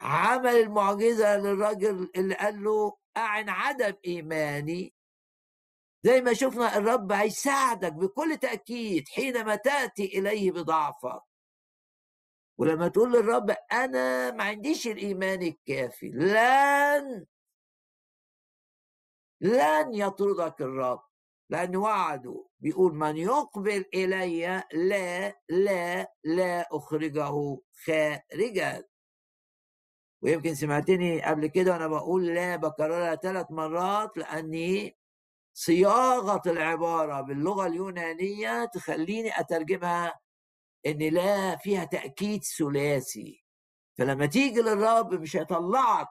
عمل 0.00 0.56
المعجزة 0.56 1.36
للراجل 1.36 2.10
اللي 2.16 2.34
قال 2.34 2.64
له 2.64 2.96
أعن 3.16 3.48
عدم 3.48 3.94
إيماني. 4.06 4.94
زي 6.02 6.20
ما 6.20 6.32
شفنا 6.34 6.76
الرب 6.76 7.12
هيساعدك 7.12 7.92
بكل 7.92 8.36
تأكيد 8.36 9.08
حينما 9.08 9.56
تأتي 9.56 10.04
إليه 10.18 10.50
بضعفك. 10.52 11.22
ولما 12.58 12.88
تقول 12.88 13.12
للرب 13.12 13.56
أنا 13.72 14.30
ما 14.30 14.44
عنديش 14.44 14.86
الإيمان 14.86 15.42
الكافي 15.42 16.08
لن 16.08 17.26
لن 19.40 19.94
يطردك 19.94 20.60
الرب. 20.60 21.11
لأن 21.52 21.76
وعده 21.76 22.46
بيقول 22.60 22.94
من 22.94 23.16
يقبل 23.16 23.84
إلي 23.94 24.64
لا 24.72 25.38
لا 25.48 26.12
لا 26.24 26.68
أخرجه 26.72 27.58
خارجا. 27.86 28.84
ويمكن 30.22 30.54
سمعتني 30.54 31.22
قبل 31.22 31.46
كده 31.46 31.72
وأنا 31.72 31.86
بقول 31.88 32.26
لا 32.26 32.56
بكررها 32.56 33.14
ثلاث 33.14 33.46
مرات 33.50 34.16
لأني 34.16 34.96
صياغة 35.54 36.42
العبارة 36.46 37.20
باللغة 37.20 37.66
اليونانية 37.66 38.64
تخليني 38.64 39.40
أترجمها 39.40 40.20
إن 40.86 40.98
لا 40.98 41.56
فيها 41.56 41.84
تأكيد 41.84 42.44
ثلاثي. 42.44 43.44
فلما 43.98 44.26
تيجي 44.26 44.60
للرب 44.60 45.14
مش 45.14 45.36
هيطلعك 45.36 46.08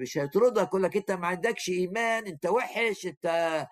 مش 0.00 0.18
هيطردك 0.18 0.62
يقول 0.68 0.82
لك 0.82 0.96
أنت 0.96 1.10
ما 1.10 1.26
عندكش 1.26 1.68
إيمان 1.68 2.26
أنت 2.26 2.46
وحش 2.46 3.08
آه، 3.24 3.68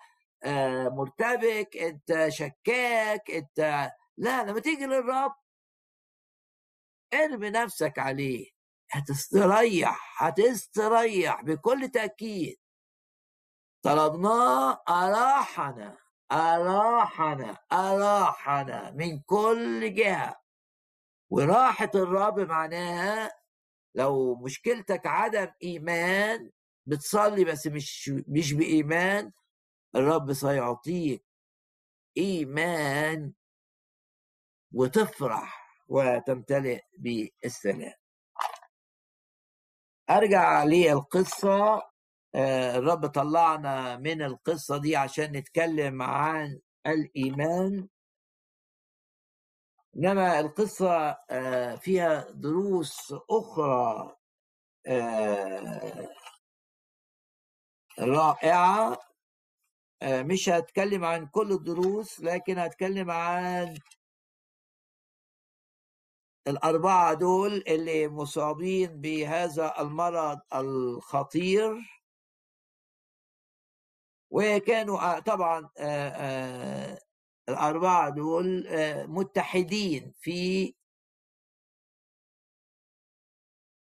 مرتبك 0.89 1.77
أنت 1.77 2.25
شكاك 2.29 3.31
أنت 3.31 3.91
لا 4.17 4.43
لما 4.43 4.59
تيجي 4.59 4.85
للرب 4.85 5.35
ارمي 7.13 7.49
نفسك 7.49 7.99
عليه. 7.99 8.49
هتستريح 8.91 10.23
هتستريح 10.23 11.41
بكل 11.43 11.89
تأكيد. 11.89 12.57
طلبناه؟ 13.83 14.83
أراحنا 14.89 15.97
أراحنا 16.31 17.57
أراحنا 17.73 18.91
من 18.91 19.19
كل 19.19 19.93
جهة. 19.93 20.41
وراحة 21.29 21.91
الرب 21.95 22.39
معناها 22.39 23.31
لو 23.95 24.35
مشكلتك 24.35 25.07
عدم 25.07 25.47
إيمان 25.63 26.51
بتصلي 26.85 27.43
بس 27.45 27.67
مش 27.67 28.09
مش 28.27 28.53
بإيمان 28.53 29.31
الرب 29.97 30.33
سيعطيك 30.33 31.25
إيمان 32.17 33.33
وتفرح 34.73 35.67
وتمتلئ 35.87 36.81
بالسلام. 36.97 37.93
أرجع 40.09 40.63
للقصة. 40.63 41.87
آه، 42.35 42.77
الرب 42.77 43.07
طلعنا 43.07 43.97
من 43.97 44.21
القصة 44.21 44.77
دي 44.77 44.95
عشان 44.95 45.31
نتكلم 45.31 46.01
عن 46.01 46.59
الإيمان. 46.87 47.87
إنما 49.97 50.39
القصة 50.39 51.17
آه، 51.29 51.75
فيها 51.75 52.29
دروس 52.31 53.13
أخرى 53.29 54.15
آه، 54.87 56.09
رائعة. 57.99 59.06
مش 60.03 60.49
هتكلم 60.49 61.05
عن 61.05 61.27
كل 61.27 61.51
الدروس 61.51 62.19
لكن 62.19 62.57
هتكلم 62.57 63.11
عن 63.11 63.77
الأربعة 66.47 67.13
دول 67.13 67.63
اللي 67.67 68.07
مصابين 68.07 69.01
بهذا 69.01 69.81
المرض 69.81 70.39
الخطير. 70.55 71.75
وكانوا 74.31 75.19
طبعا 75.19 75.69
الأربعة 77.49 78.09
دول 78.09 78.65
متحدين 79.07 80.13
في 80.21 80.73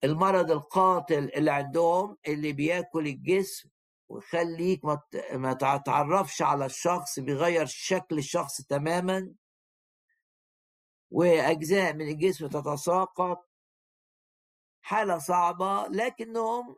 المرض 0.03 0.51
القاتل 0.51 1.31
اللي 1.35 1.51
عندهم 1.51 2.17
اللي 2.27 2.53
بياكل 2.53 3.07
الجسم 3.07 3.69
ويخليك 4.09 4.81
ما 5.33 5.53
تتعرفش 5.53 6.41
على 6.41 6.65
الشخص 6.65 7.19
بيغير 7.19 7.65
شكل 7.65 8.17
الشخص 8.17 8.61
تماما. 8.61 9.33
وأجزاء 11.11 11.93
من 11.93 12.07
الجسم 12.07 12.47
تتساقط. 12.47 13.49
حالة 14.81 15.17
صعبة 15.17 15.87
لكنهم 15.87 16.75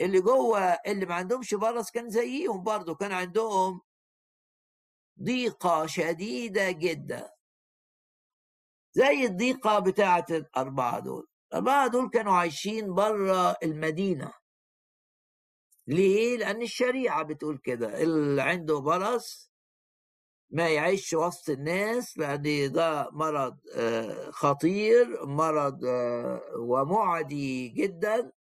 اللي 0.00 0.20
جوه 0.20 0.60
اللي 0.60 1.06
ما 1.06 1.14
عندهمش 1.14 1.54
برص 1.54 1.90
كان 1.90 2.10
زيهم 2.10 2.62
برضه 2.62 2.94
كان 2.94 3.12
عندهم 3.12 3.80
ضيقة 5.22 5.86
شديدة 5.86 6.70
جدا. 6.70 7.30
زي 8.92 9.24
الضيقة 9.24 9.78
بتاعة 9.78 10.26
الأربعة 10.30 10.98
دول. 10.98 11.28
الأربعة 11.52 11.86
دول 11.88 12.10
كانوا 12.10 12.32
عايشين 12.32 12.94
بره 12.94 13.56
المدينة. 13.62 14.39
ليه؟ 15.90 16.36
لأن 16.36 16.62
الشريعة 16.62 17.22
بتقول 17.22 17.58
كده 17.58 18.02
اللي 18.02 18.42
عنده 18.42 18.78
برص 18.78 19.50
ما 20.50 20.68
يعيش 20.68 21.14
وسط 21.14 21.50
الناس 21.50 22.18
لأن 22.18 22.72
ده 22.72 23.10
مرض 23.12 23.58
آه، 23.76 24.30
خطير 24.30 25.26
مرض 25.26 25.84
آه، 25.84 26.40
ومعدي 26.58 27.68
جدا. 27.68 28.32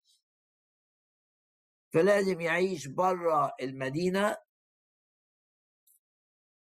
فلازم 1.93 2.41
يعيش 2.41 2.87
بره 2.87 3.53
المدينة. 3.61 4.37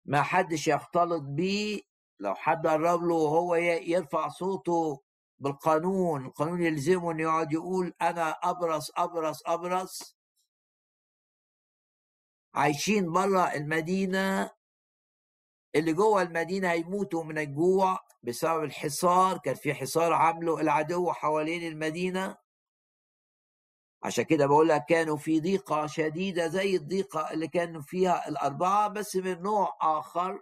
ما 0.05 0.21
حدش 0.21 0.67
يختلط 0.67 1.21
بيه. 1.23 1.81
لو 2.19 2.35
حد 2.35 2.67
قرب 2.67 3.03
له 3.03 3.15
وهو 3.15 3.55
يرفع 3.55 4.27
صوته 4.27 5.01
بالقانون 5.39 6.25
القانون 6.25 6.61
يلزمه 6.61 7.11
إنه 7.11 7.23
يقعد 7.23 7.53
يقول 7.53 7.93
أنا 8.01 8.29
أبرص 8.29 8.91
أبرص 8.97 9.41
أبرص. 9.45 10.20
عايشين 12.53 13.11
بره 13.11 13.53
المدينة 13.53 14.51
اللي 15.75 15.93
جوه 15.93 16.21
المدينة 16.21 16.71
هيموتوا 16.71 17.23
من 17.23 17.37
الجوع 17.37 17.99
بسبب 18.23 18.63
الحصار. 18.63 19.37
كان 19.37 19.55
في 19.55 19.73
حصار 19.73 20.13
عامله 20.13 20.59
العدو 20.61 21.11
حوالين 21.11 21.67
المدينة. 21.71 22.37
عشان 24.03 24.23
كده 24.23 24.45
بقول 24.47 24.69
لك 24.69 24.85
كانوا 24.89 25.17
في 25.17 25.39
ضيقة 25.39 25.87
شديدة 25.87 26.47
زي 26.47 26.75
الضيقة 26.75 27.31
اللي 27.31 27.47
كانوا 27.47 27.81
فيها 27.81 28.27
الأربعة 28.29 28.87
بس 28.87 29.15
من 29.15 29.41
نوع 29.41 29.77
آخر. 29.81 30.41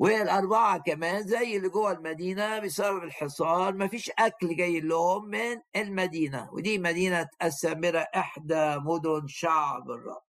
والأربعة 0.00 0.78
كمان 0.78 1.22
زي 1.26 1.56
اللي 1.56 1.68
جوه 1.68 1.92
المدينة 1.92 2.58
بسبب 2.58 3.04
الحصار 3.04 3.74
مفيش 3.74 4.10
أكل 4.18 4.56
جاي 4.56 4.80
لهم 4.80 5.24
من 5.28 5.62
المدينة 5.76 6.50
ودي 6.52 6.78
مدينة 6.78 7.28
السامرة 7.42 7.98
إحدى 7.98 8.76
مدن 8.78 9.26
شعب 9.26 9.90
الرب. 9.90 10.22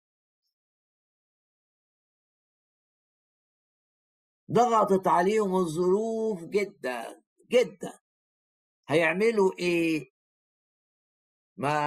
ضغطت 4.52 5.06
عليهم 5.08 5.54
الظروف 5.56 6.44
جدا 6.44 7.22
جدا. 7.50 7.98
هيعملوا 8.88 9.52
إيه؟ 9.58 10.10
ما 11.56 11.78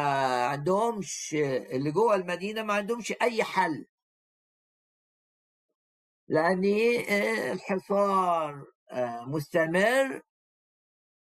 عندهمش 0.46 1.34
اللي 1.72 1.92
جوه 1.92 2.16
المدينة 2.16 2.64
ما 2.64 2.74
عندهمش 2.74 3.14
أي 3.22 3.44
حل. 3.44 3.86
لأن 6.32 6.66
آه، 7.10 7.52
الحصار 7.52 8.66
آه، 8.92 9.26
مستمر 9.26 10.22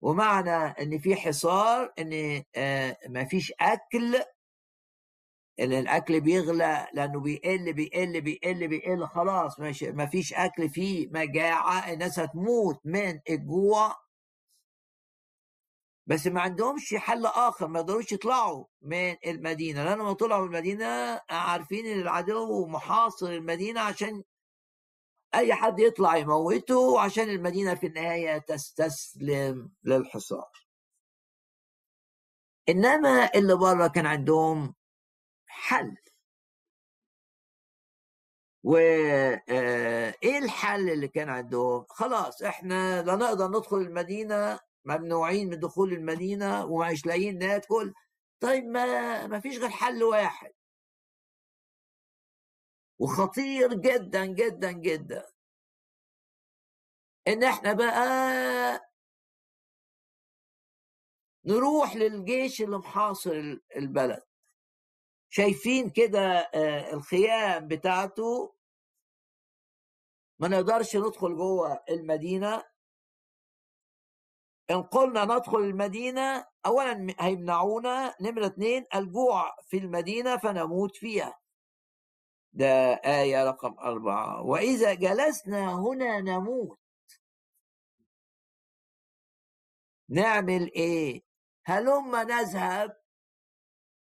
ومعنى 0.01 0.51
إن 0.55 0.99
في 0.99 1.15
حصار 1.15 1.93
إن 1.99 2.43
آه، 2.55 2.97
ما 3.09 3.25
فيش 3.25 3.53
أكل 3.59 4.23
الأكل 5.59 6.21
بيغلى 6.21 6.87
لأنه 6.93 7.19
بيقل 7.19 7.73
بيقل 7.73 8.21
بيقل 8.21 8.67
بيقل 8.67 9.07
خلاص 9.07 9.59
ما 9.93 10.05
فيش 10.05 10.33
أكل 10.33 10.69
في 10.69 11.07
مجاعة 11.07 11.93
الناس 11.93 12.19
هتموت 12.19 12.79
من 12.85 13.19
الجوع. 13.29 13.95
بس 16.07 16.27
ما 16.27 16.41
عندهمش 16.41 16.95
حل 16.95 17.25
آخر 17.25 17.67
ما 17.67 17.79
يقدروش 17.79 18.11
يطلعوا 18.11 18.65
من 18.81 19.15
المدينة 19.27 19.83
لأن 19.83 19.97
لما 19.99 20.13
طلعوا 20.13 20.47
من 20.47 20.55
المدينة 20.55 21.21
عارفين 21.29 21.85
إن 21.85 21.99
العدو 21.99 22.67
محاصر 22.67 23.27
المدينة 23.27 23.81
عشان 23.81 24.23
أي 25.35 25.53
حد 25.53 25.79
يطلع 25.79 26.17
يموته 26.17 27.01
عشان 27.01 27.29
المدينة 27.29 27.75
في 27.75 27.87
النهاية 27.87 28.37
تستسلم 28.37 29.71
للحصار. 29.83 30.51
إنما 32.69 33.29
اللي 33.35 33.55
بره 33.55 33.87
كان 33.87 34.05
عندهم 34.05 34.75
حل. 35.47 35.97
وايه 38.63 39.43
آه، 39.49 40.15
الحل 40.23 40.89
اللي 40.89 41.07
كان 41.07 41.29
عندهم؟ 41.29 41.85
خلاص 41.89 42.41
إحنا 42.41 43.01
لا 43.01 43.15
نقدر 43.15 43.47
ندخل 43.47 43.77
المدينة 43.77 44.59
ممنوعين 44.85 45.49
من 45.49 45.59
دخول 45.59 45.93
المدينة 45.93 46.65
ومش 46.65 47.05
لاقيين 47.05 47.37
ناكل. 47.39 47.93
طيب 48.39 48.63
ما 48.65 49.27
ما 49.27 49.39
فيش 49.39 49.57
غير 49.57 49.69
حل 49.69 50.03
واحد. 50.03 50.51
وخطير 52.99 53.73
جدا 53.73 54.25
جدا 54.25 54.71
جدا. 54.71 55.25
إن 57.27 57.43
إحنا 57.43 57.73
بقى 57.73 58.93
نروح 61.45 61.95
للجيش 61.95 62.61
اللي 62.61 62.77
محاصر 62.77 63.31
البلد. 63.75 64.23
شايفين 65.29 65.89
كده 65.89 66.21
آه، 66.39 66.93
الخيام 66.93 67.67
بتاعته. 67.67 68.55
ما 70.39 70.47
نقدرش 70.47 70.95
ندخل 70.95 71.35
جوه 71.35 71.83
المدينة. 71.89 72.63
إن 74.71 74.83
قلنا 74.83 75.25
ندخل 75.25 75.57
المدينة 75.57 76.47
اولا 76.65 77.15
هيمنعونا. 77.19 78.15
نمرة 78.21 78.45
اثنين 78.47 78.85
الجوع 78.95 79.55
في 79.61 79.77
المدينة 79.77 80.37
فنموت 80.37 80.95
فيها. 80.95 81.42
ده 82.53 82.93
آية 83.05 83.43
رقم 83.49 83.79
أربعة. 83.79 84.41
وإذا 84.41 84.93
جلسنا 84.93 85.73
هنا 85.73 86.21
نموت. 86.21 86.79
نعمل 90.09 90.71
إيه؟ 90.71 91.21
هلما 91.65 92.23
نذهب 92.23 92.97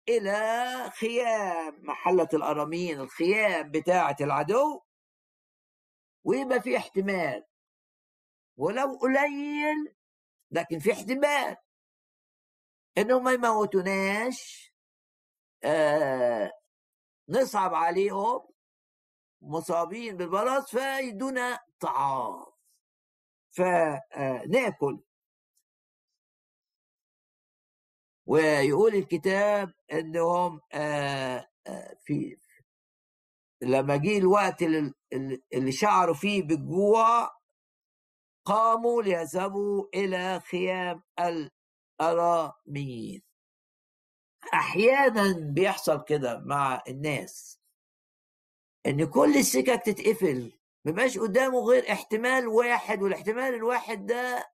إلى 0.09 0.89
خيام 0.99 1.79
محلة 1.85 2.27
الأرامين 2.33 2.99
الخيام 2.99 3.71
بتاعة 3.71 4.15
العدو؟ 4.21 4.81
ويبقى 6.23 6.61
في 6.61 6.77
احتمال. 6.77 7.43
ولو 8.57 8.97
قليل 9.01 9.95
لكن 10.51 10.79
في 10.79 10.91
احتمال. 10.91 11.57
انهم 12.97 13.23
ما 13.23 13.31
يموتوناش 13.31 14.71
آه 15.63 16.51
نصعب 17.29 17.73
عليهم 17.73 18.47
مصابين 19.41 20.17
بالبرص 20.17 20.75
فيدونا 20.75 21.59
طعام. 21.79 22.45
فناكل. 23.51 25.03
ويقول 28.27 28.95
الكتاب 28.95 29.73
إنهم 29.93 30.61
آه، 30.73 31.47
آه، 31.67 31.97
في 32.03 32.37
لما 33.61 33.97
جه 33.97 34.17
الوقت 34.17 34.61
اللي 35.53 35.71
شعروا 35.71 36.15
فيه 36.15 36.43
بالجوع 36.43 37.31
قاموا 38.45 39.03
ليذهبوا 39.03 39.85
إلى 39.95 40.39
خيام 40.39 41.03
الاراميين 41.99 43.26
أحيانا 44.53 45.51
بيحصل 45.53 46.03
كده 46.03 46.39
مع 46.39 46.83
الناس 46.87 47.59
إن 48.85 49.05
كل 49.05 49.37
السكك 49.37 49.81
تتقفل 49.85 50.59
مبقاش 50.85 51.17
قدامه 51.17 51.59
غير 51.59 51.91
احتمال 51.91 52.47
واحد 52.47 53.01
والاحتمال 53.01 53.53
الواحد 53.53 54.05
ده 54.05 54.51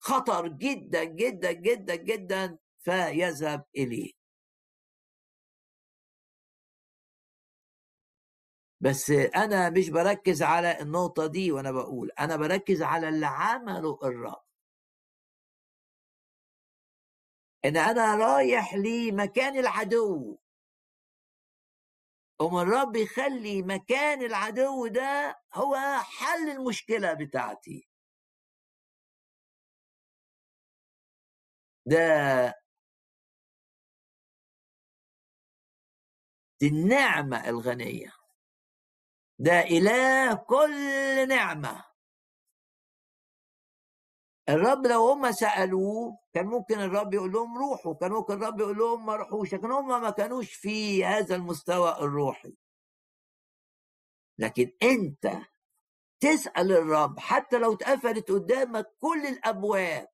خطر 0.00 0.48
جدا 0.48 1.04
جدا 1.04 1.52
جدا 1.52 1.94
جدا 1.94 2.58
فيذهب 2.78 3.64
إليه. 3.76 4.12
بس 8.80 9.10
أنا 9.10 9.70
مش 9.70 9.90
بركز 9.90 10.42
على 10.42 10.80
النقطة 10.80 11.26
دي 11.26 11.52
وأنا 11.52 11.72
بقول 11.72 12.10
أنا 12.10 12.36
بركز 12.36 12.82
على 12.82 13.08
اللي 13.08 13.26
عمله 13.26 13.98
الرب 14.02 14.45
إن 17.64 17.76
أنا 17.76 18.14
رايح 18.16 18.74
لمكان 18.74 19.58
العدو. 19.58 20.38
قوم 22.38 22.58
الرب 22.58 22.96
يخلي 22.96 23.62
مكان 23.62 24.22
العدو 24.22 24.86
ده 24.86 25.40
هو 25.54 25.76
حل 26.02 26.50
المشكلة 26.50 27.12
بتاعتي. 27.14 27.88
ده 31.86 31.98
دي 36.60 36.68
النعمة 36.68 37.48
الغنية. 37.48 38.12
ده 39.38 39.60
إله 39.60 40.34
كل 40.34 41.28
نعمة. 41.28 41.84
الرب 44.48 44.86
لو 44.86 45.08
هم 45.08 45.32
سألوه 45.32 46.18
كان 46.34 46.46
ممكن 46.46 46.78
الرب 46.80 47.14
يقول 47.14 47.32
لهم 47.32 47.58
روحوا 47.58 47.94
كان 47.94 48.12
ممكن 48.12 48.34
الرب 48.34 48.60
يقول 48.60 48.78
لهم 48.78 49.06
ما 49.06 49.16
روحوش 49.16 49.54
لكن 49.54 49.70
هم 49.70 49.88
ما 50.02 50.10
كانوش 50.10 50.54
في 50.54 51.04
هذا 51.04 51.36
المستوى 51.36 51.90
الروحي. 52.00 52.56
لكن 54.38 54.72
أنت 54.82 55.38
تسأل 56.20 56.72
الرب 56.72 57.18
حتى 57.18 57.58
لو 57.58 57.72
اتقفلت 57.72 58.30
قدامك 58.30 58.86
كل 59.00 59.26
الأبواب 59.26 60.08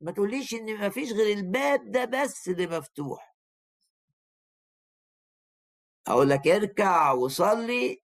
ما 0.00 0.12
تقوليش 0.12 0.54
إن 0.54 0.78
ما 0.78 0.88
فيش 0.88 1.12
غير 1.12 1.36
الباب 1.38 1.90
ده 1.90 2.04
بس 2.04 2.48
اللي 2.48 2.66
مفتوح. 2.66 3.36
أقول 6.06 6.30
لك 6.30 6.46
اركع 6.48 7.12
وصلي. 7.12 8.02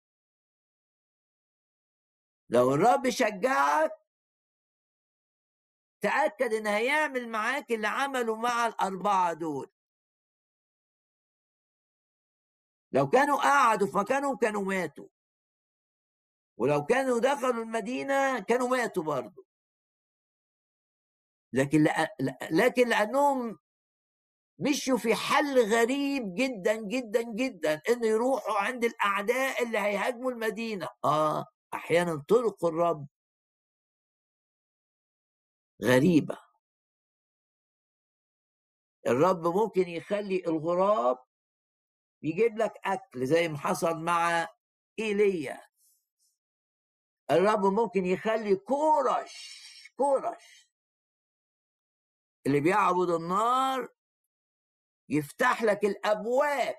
لو 2.49 2.73
الرب 2.73 3.09
شجعك 3.09 3.91
تأكد 6.01 6.53
إن 6.53 6.67
هيعمل 6.67 7.29
معاك 7.29 7.71
اللي 7.71 7.87
عمله 7.87 8.35
مع 8.35 8.67
الأربعة 8.67 9.33
دول. 9.33 9.71
لو 12.91 13.09
كانوا 13.09 13.37
قعدوا 13.37 13.87
في 13.87 13.97
مكانهم 13.97 14.37
كانوا 14.37 14.61
ماتوا. 14.61 15.07
ولو 16.59 16.85
كانوا 16.85 17.19
دخلوا 17.19 17.63
المدينة 17.63 18.39
كانوا 18.39 18.67
ماتوا 18.67 19.03
برضه. 19.03 19.45
لكن 21.53 21.87
لكن 22.51 22.87
لأنهم 22.89 23.59
مشوا 24.59 24.97
في 24.97 25.15
حل 25.15 25.71
غريب 25.73 26.35
جدا 26.35 26.75
جدا 26.75 27.21
جدا 27.21 27.81
ان 27.89 28.03
يروحوا 28.03 28.57
عند 28.57 28.83
الأعداء 28.83 29.63
اللي 29.63 29.77
هيهاجموا 29.77 30.31
المدينة. 30.31 30.89
آه 31.05 31.45
أحيانا 31.73 32.23
طرق 32.27 32.65
الرب. 32.65 33.07
غريبة. 35.83 36.37
الرب 39.07 39.47
ممكن 39.47 39.87
يخلي 39.87 40.43
الغراب 40.47 41.17
يجيب 42.21 42.57
لك 42.57 42.73
أكل 42.85 43.25
زي 43.25 43.47
ما 43.47 43.57
حصل 43.57 43.99
مع 43.99 44.47
إيليا. 44.99 45.67
الرب 47.31 47.65
ممكن 47.65 48.05
يخلي 48.05 48.55
كورش 48.55 49.67
كورش. 49.97 50.69
اللي 52.47 52.59
بيعبد 52.59 53.09
النار 53.09 53.93
يفتح 55.09 55.63
لك 55.63 55.85
الأبواب. 55.85 56.75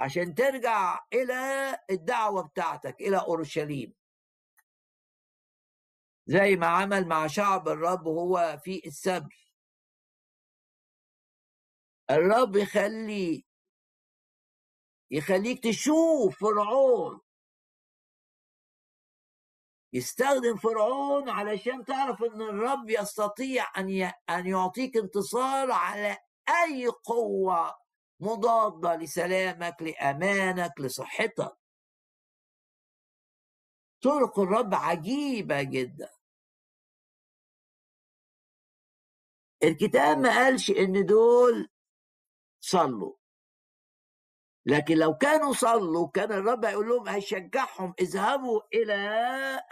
عشان 0.00 0.34
ترجع 0.34 1.06
إلى 1.12 1.78
الدعوة 1.90 2.48
بتاعتك 2.48 3.00
إلى 3.00 3.16
أورشليم. 3.16 3.97
زي 6.28 6.56
ما 6.56 6.66
عمل 6.66 7.08
مع 7.08 7.26
شعب 7.26 7.68
الرب 7.68 8.06
وهو 8.06 8.58
في 8.64 8.86
السبي 8.86 9.48
الرب 12.10 12.56
يخلي 12.56 13.44
يخليك 15.10 15.64
تشوف 15.64 16.38
فرعون. 16.40 17.20
يستخدم 19.92 20.56
فرعون 20.56 21.28
علشان 21.28 21.84
تعرف 21.84 22.22
إن 22.22 22.42
الرب 22.42 22.90
يستطيع 22.90 23.64
أن 23.76 24.12
أن 24.30 24.46
يعطيك 24.46 24.96
انتصار 24.96 25.70
على 25.70 26.18
أي 26.48 26.86
قوة 26.86 27.76
مضادة 28.20 28.96
لسلامك 28.96 29.82
لأمانك 29.82 30.80
لصحتك. 30.80 31.56
طرق 34.02 34.38
الرب 34.38 34.74
عجيبة 34.74 35.62
جدا. 35.62 36.17
الكتاب 39.62 40.18
ما 40.18 40.28
قالش 40.28 40.70
إن 40.70 41.06
دول 41.06 41.68
صلوا. 42.60 43.14
لكن 44.66 44.98
لو 44.98 45.14
كانوا 45.14 45.52
صلوا 45.52 46.08
كان 46.08 46.32
الرب 46.32 46.64
يقول 46.64 46.88
لهم 46.88 47.08
هيشجعهم 47.08 47.94
اذهبوا 48.00 48.60
إلى 48.74 48.94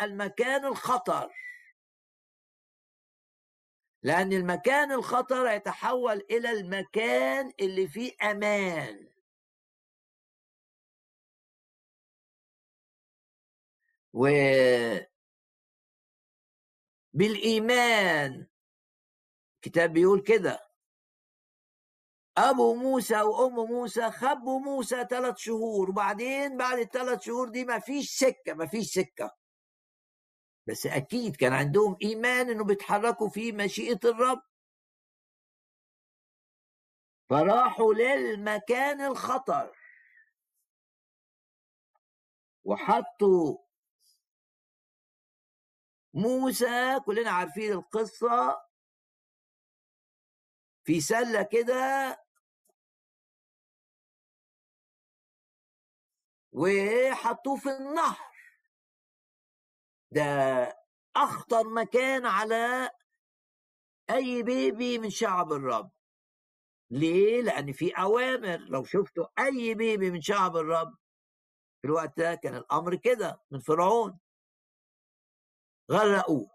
المكان 0.02 0.64
الخطر. 0.64 1.32
لأن 4.02 4.32
المكان 4.32 4.92
الخطر 4.92 5.46
يتحول 5.46 6.16
إلى 6.30 6.50
المكان 6.50 7.52
اللي 7.60 7.88
فيه 7.88 8.12
أمان. 8.22 9.08
و 14.12 14.26
بالإيمان 17.12 18.46
الكتاب 19.66 19.92
بيقول 19.92 20.20
كده. 20.22 20.60
أبو 22.38 22.74
موسى 22.74 23.20
وام 23.22 23.54
موسى 23.54 24.10
خبوا 24.10 24.60
موسى 24.60 25.04
ثلاث 25.10 25.36
شهور 25.38 25.90
وبعدين 25.90 26.56
بعد 26.56 26.78
الثلاث 26.78 27.22
شهور 27.22 27.48
دي 27.48 27.64
ما 27.64 27.78
فيش 27.78 28.10
سكة 28.18 28.54
ما 28.54 28.66
فيش 28.66 28.86
سكة. 28.86 29.36
بس 30.68 30.86
أكيد 30.86 31.36
كان 31.36 31.52
عندهم 31.52 31.96
إيمان 32.02 32.50
إنه 32.50 32.64
بيتحركوا 32.64 33.28
في 33.28 33.52
مشيئة 33.52 34.00
الرب. 34.04 34.42
فراحوا 37.30 37.94
للمكان 37.94 39.00
الخطر. 39.00 39.76
وحطوا 42.64 43.58
موسى 46.14 47.00
كلنا 47.06 47.30
عارفين 47.30 47.72
القصة 47.72 48.65
في 50.86 51.00
سلة 51.00 51.42
كده 51.42 52.16
وحطوه 56.52 57.56
في 57.56 57.68
النهر. 57.70 58.36
ده 60.10 60.22
أخطر 61.16 61.68
مكان 61.68 62.26
على 62.26 62.90
أي 64.10 64.42
بيبي 64.42 64.98
من 64.98 65.10
شعب 65.10 65.52
الرب. 65.52 65.90
ليه؟ 66.90 67.42
لأن 67.42 67.72
في 67.72 67.92
أوامر. 67.92 68.58
لو 68.58 68.84
شفتوا 68.84 69.26
أي 69.38 69.74
بيبي 69.74 70.10
من 70.10 70.20
شعب 70.20 70.56
الرب 70.56 70.94
في 71.82 71.84
الوقت 71.88 72.18
ده 72.18 72.34
كان 72.34 72.54
الأمر 72.56 72.96
كده 72.96 73.42
من 73.50 73.60
فرعون. 73.60 74.18
غرقوه. 75.90 76.50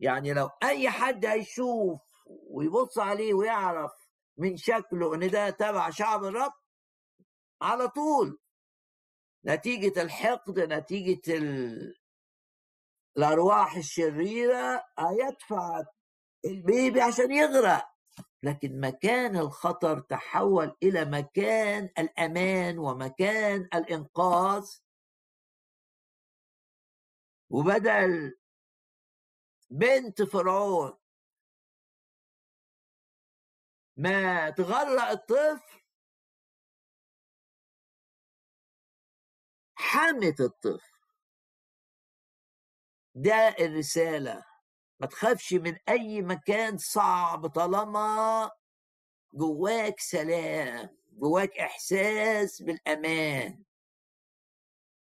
يعني 0.00 0.32
لو 0.32 0.50
أي 0.62 0.90
حد 0.90 1.26
هيشوف 1.26 2.07
ويبص 2.50 2.98
عليه 2.98 3.34
ويعرف 3.34 3.92
من 4.36 4.56
شكله 4.56 5.14
إن 5.14 5.30
ده 5.30 5.50
تبع 5.50 5.90
شعب 5.90 6.24
الرب 6.24 6.52
على 7.62 7.88
طول. 7.88 8.38
نتيجة 9.44 10.02
الحقد 10.02 10.60
نتيجة 10.60 11.36
ال... 11.36 11.94
الأرواح 13.18 13.76
الشريرة 13.76 14.84
هيدفع 14.98 15.84
البيبي 16.44 17.00
عشان 17.00 17.32
يغرق. 17.32 17.88
لكن 18.42 18.80
مكان 18.80 19.36
الخطر 19.36 20.00
تحول 20.00 20.76
إلى 20.82 21.04
مكان 21.04 21.90
الأمان 21.98 22.78
ومكان 22.78 23.68
الإنقاذ. 23.74 24.70
وبدل 27.50 28.38
بنت 29.70 30.22
فرعون 30.22 30.97
ما 33.98 34.50
تغرق 34.50 35.02
الطفل. 35.02 35.80
حمت 39.74 40.40
الطفل. 40.40 40.98
ده 43.14 43.48
الرسالة. 43.48 44.44
ما 45.00 45.06
تخافش 45.06 45.52
من 45.52 45.76
أي 45.88 46.22
مكان 46.22 46.78
صعب 46.78 47.46
طالما 47.46 48.50
جواك 49.34 50.00
سلام 50.00 50.96
جواك 51.12 51.58
إحساس 51.58 52.62
بالأمان. 52.62 53.64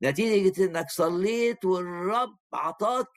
نتيجة 0.02 0.64
إنك 0.64 0.90
صليت 0.90 1.64
والرب 1.64 2.38
عطاك 2.52 3.08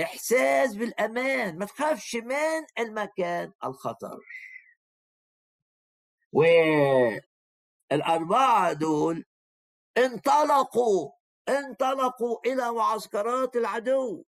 إحساس 0.00 0.76
بالأمان. 0.76 1.58
ما 1.58 1.66
تخافش 1.66 2.14
من 2.14 2.66
المكان 2.78 3.52
الخطر. 3.64 4.18
والأربعة 7.92 8.72
دول 8.72 9.24
انطلقوا 9.98 11.12
انطلقوا 11.48 12.40
إلى 12.46 12.72
معسكرات 12.72 13.56
العدو. 13.56 14.24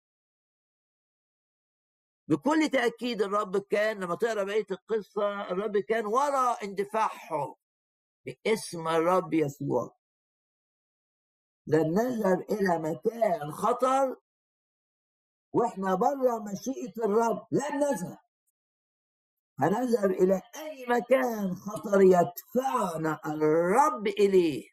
بكل 2.29 2.68
تأكيد 2.68 3.22
الرب 3.22 3.57
كان 3.57 4.01
لما 4.01 4.14
تقرأ 4.14 4.44
بقية 4.44 4.66
القصة 4.70 5.40
الرب 5.51 5.79
كان 5.79 6.07
وراء 6.07 6.64
اندفاعهم 6.64 7.55
باسم 8.27 8.88
الرب 8.88 9.35
يسوع. 9.35 9.96
لن 11.66 11.94
نذهب 11.94 12.40
إلى 12.51 12.79
مكان 12.79 13.53
خطر 13.53 14.16
وإحنا 15.53 15.95
بره 15.95 16.38
مشيئة 16.38 17.05
الرب 17.05 17.47
لن 17.53 17.79
نذهب. 17.81 18.19
هنذهب 19.59 20.11
إلى 20.11 20.43
أي 20.57 20.87
مكان 20.88 21.55
خطر 21.55 22.01
يدفعنا 22.01 23.21
الرب 23.27 24.07
إليه. 24.07 24.71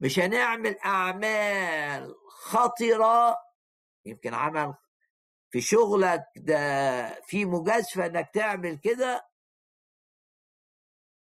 مش 0.00 0.18
هنعمل 0.18 0.78
أعمال 0.78 2.14
خطرة 2.28 3.36
يمكن 4.06 4.34
عمل 4.34 4.74
في 5.50 5.60
شغلك 5.60 6.24
ده 6.36 6.58
في 7.20 7.44
مجازفة 7.44 8.06
إنك 8.06 8.30
تعمل 8.34 8.78
كده. 8.78 9.28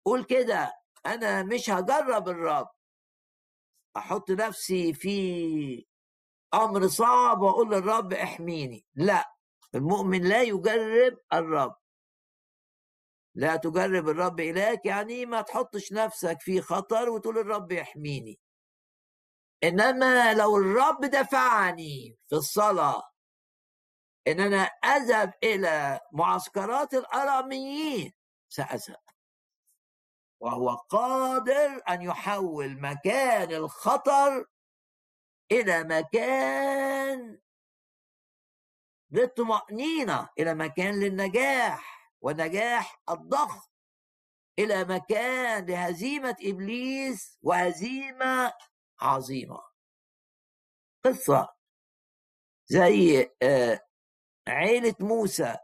قول 0.05 0.25
كده 0.25 0.73
أنا 1.07 1.43
مش 1.43 1.71
هجرب 1.71 2.29
الرب. 2.29 2.69
أحط 3.97 4.31
نفسي 4.31 4.95
في 4.95 5.87
أمر 6.55 6.89
صعب 6.89 7.41
واقول 7.41 7.71
للرب 7.71 8.13
احميني. 8.13 8.85
لا 8.95 9.35
المؤمن 9.75 10.29
لا 10.29 10.43
يجرب 10.43 11.19
الرب. 11.33 11.77
لا 13.35 13.57
تجرب 13.57 14.09
الرب 14.09 14.41
إليك 14.41 14.87
يعني 14.87 15.27
ما 15.27 15.41
تحطش 15.41 15.93
نفسك 15.93 16.37
في 16.41 16.61
خطر 16.61 17.09
وتقول 17.11 17.39
الرب 17.39 17.73
يحميني. 17.73 18.41
إنما 19.65 20.35
لو 20.35 20.57
الرب 20.57 21.01
دفعني 21.01 22.19
في 22.29 22.35
الصلاة 22.37 23.03
إن 24.29 24.41
أنا 24.41 24.63
أذهب 24.85 25.33
إلى 25.45 26.01
معسكرات 26.13 26.95
الأراميين 26.95 28.13
سأذهب. 28.49 29.03
وهو 30.41 30.75
قادر 30.75 31.83
أن 31.89 32.03
يحول 32.03 32.81
مكان 32.81 33.53
الخطر 33.53 34.47
إلى 35.53 35.85
مكان 35.85 37.39
للطمأنينة 39.11 40.29
إلى 40.39 40.55
مكان 40.55 41.01
للنجاح 41.01 42.13
ونجاح 42.21 43.03
الضخم. 43.11 43.69
إلى 44.59 44.85
مكان 44.85 45.67
لهزيمة 45.67 46.37
إبليس 46.43 47.39
وهزيمة 47.43 48.53
عظيمة. 49.01 49.61
قصة 51.05 51.49
زي 52.67 53.31
آه، 53.43 53.81
عيلة 54.49 54.95
موسى 55.01 55.57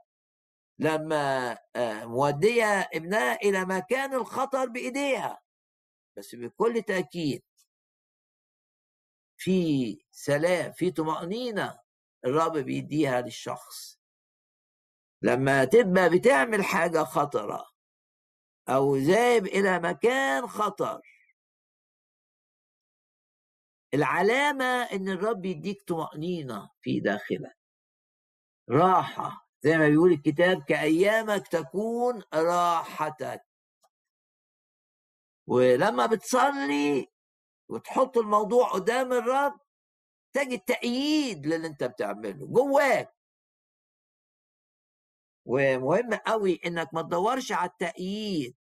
لما 0.78 1.52
آه، 1.76 2.04
مودية 2.04 2.80
ابنها 2.94 3.34
إلى 3.34 3.64
مكان 3.64 4.14
الخطر 4.14 4.66
بإيديها 4.68 5.40
بس 6.16 6.34
بكل 6.34 6.82
تأكيد 6.82 7.42
في 9.44 9.98
سلام 10.10 10.72
في 10.72 10.90
طمأنينة 10.90 11.78
الرب 12.24 12.58
بيديها 12.58 13.20
للشخص. 13.20 14.00
لما 15.22 15.64
تبقى 15.64 16.10
بتعمل 16.10 16.64
حاجة 16.64 17.04
خطرة 17.04 17.66
أو 18.68 18.96
ذاهب 18.96 19.46
إلى 19.46 19.78
مكان 19.78 20.46
خطر 20.46 21.00
العلامة 23.94 24.64
إن 24.64 25.08
الرب 25.08 25.44
يديك 25.44 25.82
طمأنينة 25.82 26.70
في 26.80 27.00
داخلك. 27.00 27.58
راحة 28.70 29.48
زي 29.62 29.78
ما 29.78 29.88
بيقول 29.88 30.12
الكتاب 30.12 30.62
كأيامك 30.62 31.48
تكون 31.48 32.22
راحتك. 32.34 33.42
ولما 35.46 36.06
بتصلي 36.06 37.13
وتحط 37.74 38.18
الموضوع 38.18 38.68
قدام 38.68 39.12
الرب 39.12 39.60
تجد 40.32 40.58
تأييد 40.60 41.46
للي 41.46 41.66
انت 41.66 41.84
بتعمله 41.84 42.46
جواك. 42.46 43.14
ومهم 45.46 46.14
قوي 46.14 46.60
إنك 46.66 46.94
ما 46.94 47.02
تدورش 47.02 47.52
على 47.52 47.70
التأييد 47.70 48.56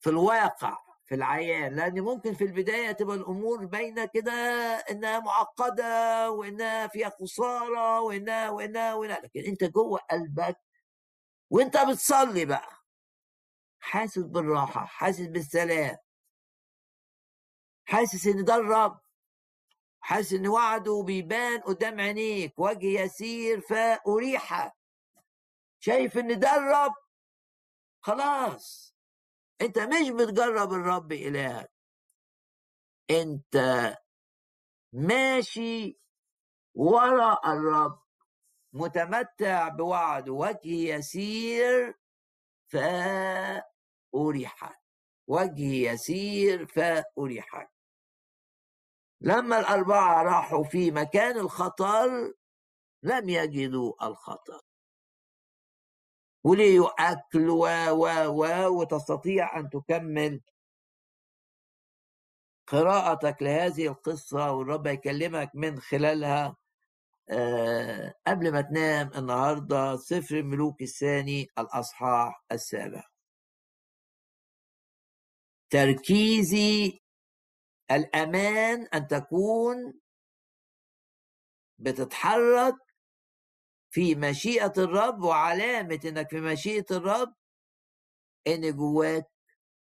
في 0.00 0.10
الواقع 0.10 0.78
في 1.06 1.14
العيان 1.14 1.76
لأن 1.76 2.00
ممكن 2.00 2.34
في 2.34 2.44
البداية 2.44 2.92
تبقى 2.92 3.16
الأمور 3.16 3.66
باينة 3.66 4.04
كده 4.14 4.32
إنها 4.90 5.20
معقدة 5.20 6.30
وإنها 6.30 6.86
فيها 6.86 7.08
خسارة 7.08 8.00
وإنها 8.00 8.50
وإنها 8.50 8.94
وإنها 8.94 9.20
لكن 9.20 9.40
أنت 9.40 9.64
جوه 9.64 9.98
قلبك 10.10 10.56
وأنت 11.50 11.76
بتصلي 11.76 12.44
بقى 12.44 12.68
حاسس 13.80 14.18
بالراحة 14.18 14.84
حاسس 14.86 15.26
بالسلام. 15.26 15.96
حاسس 17.84 18.26
إن 18.26 18.44
ده 18.44 18.54
الرب. 18.54 19.00
حاسس 20.00 20.32
إن 20.32 20.46
وعده 20.48 21.02
بيبان 21.06 21.60
قدام 21.60 22.00
عينيك. 22.00 22.58
وجه 22.58 22.86
يسير 23.00 23.60
فأريحك. 23.60 24.72
شايف 25.78 26.18
إن 26.18 26.38
ده 26.40 26.54
الرب؟ 26.56 26.94
خلاص. 28.00 28.94
أنت 29.60 29.78
مش 29.78 30.10
بتجرب 30.10 30.72
الرب 30.72 31.12
الهك 31.12 31.72
أنت 33.10 33.56
ماشي 34.92 36.00
ورا 36.74 37.52
الرب. 37.52 38.02
متمتع 38.72 39.68
بوعد 39.68 40.28
وجه 40.28 40.94
يسير 40.94 41.94
فأريحك. 42.72 43.70
وجه 45.30 45.92
يسير 45.92 46.66
فأريحك 46.66 47.70
لما 49.20 49.60
الأربعة 49.60 50.22
راحوا 50.22 50.64
في 50.64 50.90
مكان 50.90 51.38
الخطر 51.38 52.32
لم 53.02 53.28
يجدوا 53.28 54.06
الخطر. 54.08 54.60
وليه 56.44 56.80
أكل 56.98 57.50
و 57.50 57.64
و 57.90 58.06
و 58.28 58.68
وتستطيع 58.80 59.58
أن 59.58 59.70
تكمل. 59.70 60.40
قراءتك 62.66 63.42
لهذه 63.42 63.86
القصة 63.86 64.52
والرب 64.52 64.86
يكلمك 64.86 65.50
من 65.54 65.80
خلالها 65.80 66.56
أه 67.30 68.14
قبل 68.26 68.52
ما 68.52 68.60
تنام 68.60 69.10
النهاردة 69.16 69.96
سفر 69.96 70.38
الملوك 70.38 70.82
الثاني 70.82 71.48
الأصحاح 71.58 72.44
السابع. 72.52 73.09
تركيزي 75.70 77.00
الأمان 77.90 78.86
أن 78.94 79.06
تكون 79.06 80.00
بتتحرك 81.78 82.74
في 83.90 84.14
مشيئة 84.14 84.72
الرب 84.78 85.22
وعلامة 85.22 86.00
إنك 86.04 86.30
في 86.30 86.40
مشيئة 86.40 86.86
الرب 86.90 87.34
إن 88.46 88.76
جواك 88.76 89.24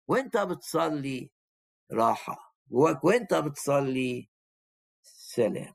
وأنت 0.07 0.37
بتصلي 0.37 1.31
راحة 1.91 2.55
جواك 2.67 3.03
وأنت 3.03 3.33
بتصلي 3.33 4.29
سلام. 5.03 5.73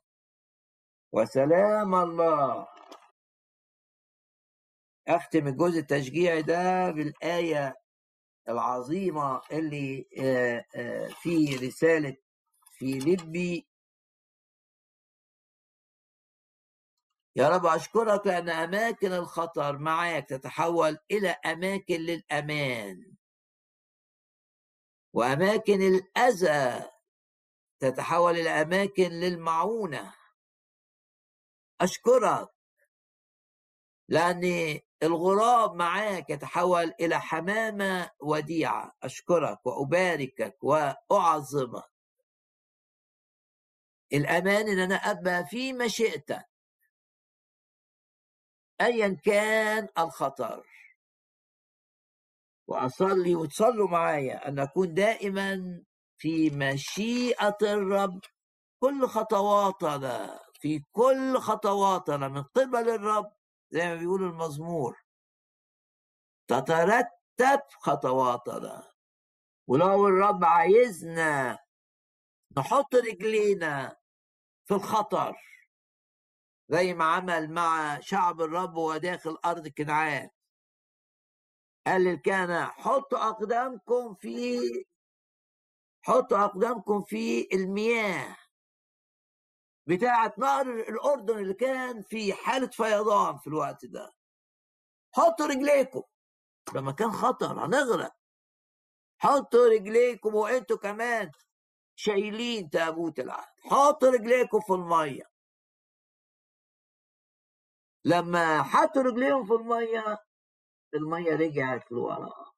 وسلام 1.11 1.95
الله. 1.95 2.67
أختم 5.07 5.47
الجزء 5.47 5.79
التشجيعي 5.79 6.41
ده 6.41 6.91
بالآية 6.91 7.78
العظيمة 8.49 9.41
اللي 9.51 10.07
في 11.21 11.55
رسالة 11.67 12.17
في 12.71 12.99
لبي 12.99 13.67
يا 17.35 17.49
رب 17.49 17.65
أشكرك 17.65 18.27
لأن 18.27 18.49
أماكن 18.49 19.13
الخطر 19.13 19.77
معك 19.77 20.29
تتحول 20.29 20.97
إلى 21.11 21.29
أماكن 21.29 21.95
للأمان. 21.95 23.15
وأماكن 25.13 25.81
الأذى 25.81 26.91
تتحول 27.79 28.31
إلى 28.37 28.49
أماكن 28.49 29.09
للمعونة. 29.09 30.15
أشكرك 31.81 32.49
لأن 34.09 34.43
الغراب 35.03 35.75
معاك 35.75 36.29
يتحول 36.29 36.93
إلى 36.99 37.19
حمامة 37.21 38.09
وديعة. 38.21 38.95
أشكرك 39.03 39.65
وأباركك 39.65 40.57
وأعظمك. 41.09 41.83
الأمان 44.13 44.67
إن 44.69 44.79
أنا 44.79 44.95
أبقى 44.95 45.45
في 45.45 45.73
مشيئتك 45.73 46.45
أيا 48.81 49.17
كان 49.23 49.87
الخطر. 49.97 50.65
وأصلي 52.67 53.35
وتصلوا 53.35 53.87
معايا. 53.87 54.47
أن 54.47 54.59
أكون 54.59 54.93
دائما 54.93 55.83
في 56.17 56.49
مشيئة 56.49 57.57
الرب. 57.61 58.19
كل 58.79 59.07
خطواتنا 59.07 60.39
في 60.53 60.83
كل 60.91 61.37
خطواتنا 61.37 62.27
من 62.27 62.43
قبل 62.43 62.89
الرب 62.89 63.38
زي 63.71 63.87
ما 63.87 63.95
بيقول 63.95 64.23
المزمور. 64.23 65.03
تترتب 66.47 67.61
خطواتنا. 67.81 68.91
ولو 69.67 70.07
الرب 70.07 70.43
عايزنا 70.43 71.57
نحط 72.57 72.95
رجلينا 72.95 73.97
في 74.65 74.73
الخطر 74.73 75.35
زي 76.69 76.93
ما 76.93 77.05
عمل 77.05 77.51
مع 77.51 77.99
شعب 77.99 78.41
الرب 78.41 78.75
وهو 78.75 78.97
داخل 78.97 79.37
أرض 79.45 79.67
كنعان. 79.67 80.29
قال 81.87 82.03
للكهنة 82.03 82.65
حطوا 82.65 83.29
أقدامكم 83.29 84.15
في 84.15 84.59
حطوا 86.01 86.45
أقدامكم 86.45 87.01
في 87.03 87.49
المياه. 87.53 88.37
بتاعة 89.89 90.33
نهر 90.37 90.69
الأردن 90.69 91.37
اللي 91.39 91.53
كان 91.53 92.01
في 92.01 92.33
حالة 92.33 92.67
فيضان 92.67 93.37
في 93.37 93.47
الوقت 93.47 93.85
ده. 93.85 94.13
حطوا 95.15 95.45
رجليكم. 95.45 96.03
ده 96.73 96.81
مكان 96.81 97.11
خطر 97.11 97.65
هنغرق. 97.65 98.15
حطوا 99.21 99.67
رجليكم 99.69 100.35
وانتوا 100.35 100.77
كمان 100.77 101.31
شايلين 101.95 102.69
تابوت 102.69 103.19
العهد 103.19 103.59
حطوا 103.59 104.09
رجليكم 104.11 104.59
في 104.59 104.73
المية. 104.73 105.23
لما 108.05 108.63
حطوا 108.63 109.01
رجليهم 109.01 109.45
في 109.45 109.53
المية 109.53 110.17
المية 110.93 111.35
رجعت 111.35 111.91
لورا. 111.91 112.48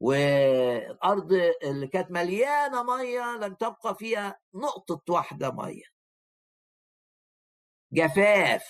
والأرض 0.00 1.32
اللي 1.62 1.86
كانت 1.86 2.10
مليانة 2.10 2.82
مية 2.82 3.36
لم 3.36 3.54
تبقى 3.54 3.94
فيها 3.94 4.40
نقطة 4.54 5.12
واحدة 5.14 5.50
مية. 5.50 5.84
جفاف. 7.92 8.64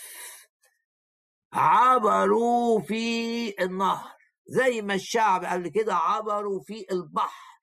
عبروا 1.52 2.80
في 2.80 3.54
النهر. 3.64 4.16
زي 4.46 4.82
ما 4.82 4.94
الشعب 4.94 5.44
قبل 5.44 5.68
كده 5.68 5.94
عبروا 5.94 6.60
في 6.60 6.86
البحر. 6.90 7.60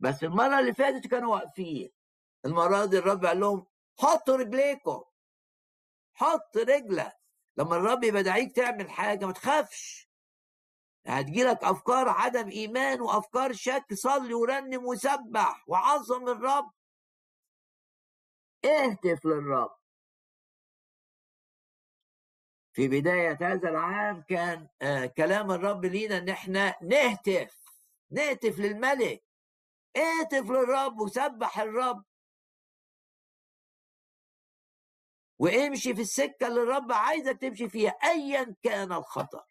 بس 0.00 0.24
المرة 0.24 0.60
اللي 0.60 0.74
فاتت 0.74 1.06
كانوا 1.06 1.34
واقفين. 1.34 1.90
المرة 2.44 2.84
دي 2.84 2.98
الرب 2.98 3.26
قال 3.26 3.40
لهم 3.40 3.66
حطوا 3.98 4.36
رجليكم. 4.36 5.02
حط 6.14 6.56
رجلك. 6.56 7.12
لما 7.56 7.76
الرب 7.76 8.04
يبدعيك 8.04 8.56
تعمل 8.56 8.90
حاجة 8.90 9.26
ما 9.26 9.32
تخافش. 9.32 10.11
هتجيلك 11.06 11.64
أفكار 11.64 12.08
عدم 12.08 12.48
إيمان 12.48 13.00
وأفكار 13.00 13.52
شك 13.52 13.94
صلي 13.94 14.34
ورنم 14.34 14.84
وسبح 14.86 15.64
وعظم 15.68 16.28
الرب. 16.28 16.72
اهتف 18.64 19.26
للرب. 19.26 19.76
في 22.72 22.88
بداية 22.88 23.38
هذا 23.40 23.68
العام 23.68 24.22
كان 24.22 24.68
آه 24.82 25.06
كلام 25.06 25.50
الرب 25.50 25.84
لينا 25.84 26.18
إن 26.18 26.28
إحنا 26.28 26.74
نهتف 26.82 27.62
نهتف 28.10 28.58
للملك. 28.58 29.24
اهتف 29.96 30.50
للرب 30.50 31.00
وسبح 31.00 31.58
الرب. 31.58 32.04
وامشي 35.38 35.94
في 35.94 36.00
السكة 36.00 36.46
اللي 36.46 36.62
الرب 36.62 36.92
عايزك 36.92 37.38
تمشي 37.40 37.68
فيها 37.68 37.90
ايا 37.90 38.56
كان 38.62 38.92
الخطر 38.92 39.44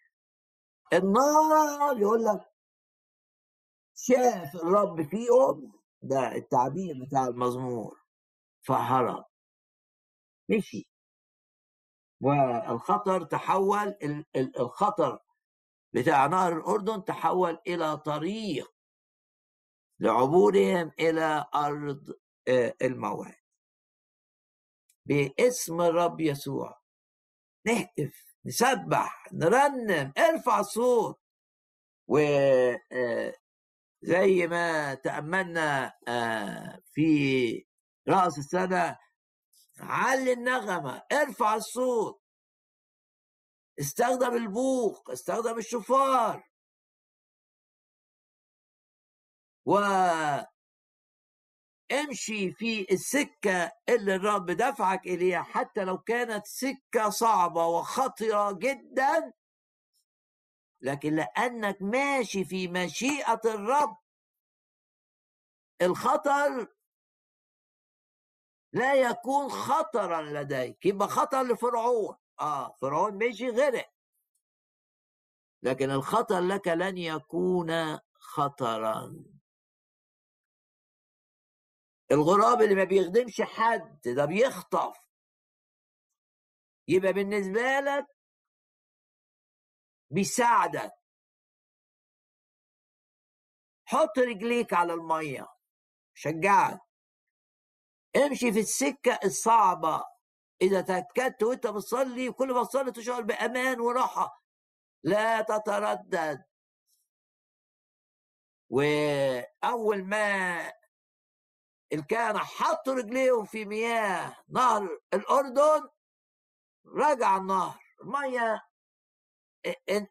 النار 0.94 1.98
يقول 1.98 2.24
لك 2.24 2.52
شاف 3.96 4.56
الرب 4.56 5.02
فيهم 5.02 5.74
ده 6.02 6.36
التعبير 6.36 7.06
بتاع 7.06 7.26
المزمور 7.28 8.00
فهرب. 8.62 9.26
مشي. 10.50 10.88
والخطر 12.22 13.24
تحول 13.24 13.96
الخطر 14.36 15.20
بتاع 15.94 16.26
نهر 16.26 16.58
الأردن 16.58 17.06
تحول 17.06 17.60
إلى 17.68 17.98
طريق 17.98 18.74
لعبورهم 20.00 20.92
إلى 21.00 21.46
أرض 21.56 22.20
آه، 22.48 22.76
الموعد 22.82 23.36
باسم 25.06 25.82
الرب 25.82 26.20
يسوع 26.22 26.82
نهتف. 27.66 28.31
نسبح 28.46 29.26
نرنم 29.34 30.14
ارفع 30.18 30.60
الصوت 30.60 31.20
و 32.08 32.18
آه، 32.92 33.34
زي 34.02 34.48
ما 34.48 34.94
تأملنا 34.94 35.94
آه، 36.08 36.80
في 36.94 37.66
رأس 38.08 38.38
السنة 38.38 38.98
علي 39.80 40.34
النغمة 40.34 41.04
ارفع 41.12 41.56
الصوت. 41.56 42.22
استخدم 43.80 44.36
البوق 44.36 45.12
استخدم 45.12 45.58
الشفار. 45.58 46.44
و 49.66 49.74
امشي 51.92 52.52
في 52.52 52.88
السكة 52.92 53.72
اللي 53.90 54.16
الرب 54.16 54.52
دفعك 54.52 55.08
إليها 55.08 55.42
حتى 55.44 55.84
لو 55.84 55.98
كانت 55.98 56.46
سكة 56.46 57.10
صعبة 57.10 57.66
وخطرة 57.66 58.52
جدا 58.52 59.34
لكن 60.82 61.16
لأنك 61.16 61.82
ماشي 61.82 62.46
في 62.46 62.68
مشيئة 62.68 63.42
الرب. 63.46 63.98
الخطر 65.82 66.68
لا 68.74 68.94
يكون 68.94 69.50
خطرا 69.50 70.22
لديك 70.22 70.86
يبقى 70.86 71.08
خطر 71.08 71.44
لفرعون. 71.44 72.16
آه 72.40 72.72
فرعون 72.82 73.28
مشي 73.28 73.50
غرق. 73.50 73.92
لكن 75.64 75.92
الخطر 75.92 76.40
لك 76.40 76.68
لن 76.68 76.98
يكون 76.98 78.00
خطرا. 78.14 79.16
الغراب 82.12 82.62
اللي 82.62 82.76
ما 82.76 82.84
بيخدمش 82.84 83.42
حد 83.42 84.02
ده 84.06 84.26
بيخطف. 84.26 84.98
يبقى 86.88 87.14
بالنسبة 87.14 87.80
لك 87.80 88.06
بيساعدك. 90.12 90.92
حط 93.86 94.20
رجليك 94.20 94.74
على 94.74 94.94
المية. 94.94 95.48
شجعك 96.14 96.80
امشي 98.16 98.52
في 98.52 98.60
السكة 98.60 99.20
الصعبة. 99.26 100.04
إذا 100.62 100.82
تأكدت 100.82 101.44
وأنت 101.44 101.68
بتصلي 101.68 102.30
وكل 102.30 102.54
ما 102.54 102.64
تصلي 102.64 102.92
تشعر 102.92 103.22
بأمان 103.22 103.80
وراحة. 103.80 104.44
لا 105.04 105.42
تتردد. 105.42 106.44
وأول 108.70 110.04
ما 110.04 110.72
الكهنة 111.94 112.40
حطوا 112.40 112.94
رجليهم 112.94 113.46
في 113.46 113.66
مياه 113.66 114.36
نهر 114.50 115.00
الأردن 115.14 115.90
رجع 116.86 117.38
النهر. 117.38 117.80
المية 118.02 118.62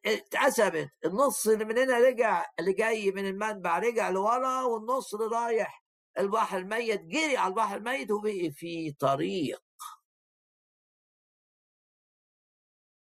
اتقسمت. 0.06 0.90
النص 1.04 1.46
اللي 1.46 1.64
من 1.64 1.78
هنا 1.78 1.98
رجع 1.98 2.46
اللي 2.58 2.72
جاي 2.72 3.10
من 3.10 3.26
المنبع 3.26 3.78
رجع 3.78 4.10
لورا 4.10 4.62
والنص 4.62 5.14
اللي 5.14 5.36
رايح 5.36 5.84
البحر 6.18 6.58
الميت 6.58 7.00
جري 7.00 7.36
على 7.36 7.50
البحر 7.50 7.76
الميت 7.76 8.10
وبقي 8.10 8.50
في 8.50 8.92
طريق. 8.92 9.62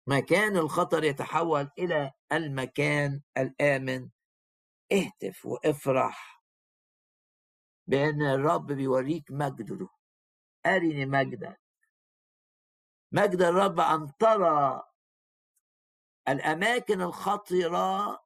مكان 0.07 0.57
الخطر 0.57 1.05
يتحول 1.05 1.71
إلى 1.79 2.13
المكان 2.33 3.21
الآمن. 3.39 4.11
اهتف 4.93 5.47
وافرح. 5.47 6.34
بأن 7.87 8.23
الرب 8.23 8.67
بيوريك 8.73 9.25
مجده. 9.31 9.89
أرني 10.67 11.07
مجدك 11.07 11.61
مجد 13.13 13.43
الرب 13.43 13.81
أن 13.81 14.17
ترى 14.19 14.83
الأماكن 16.29 17.03
الخطرة 17.03 18.19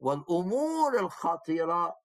والأمور 0.00 0.98
الخطرة. 1.00 1.96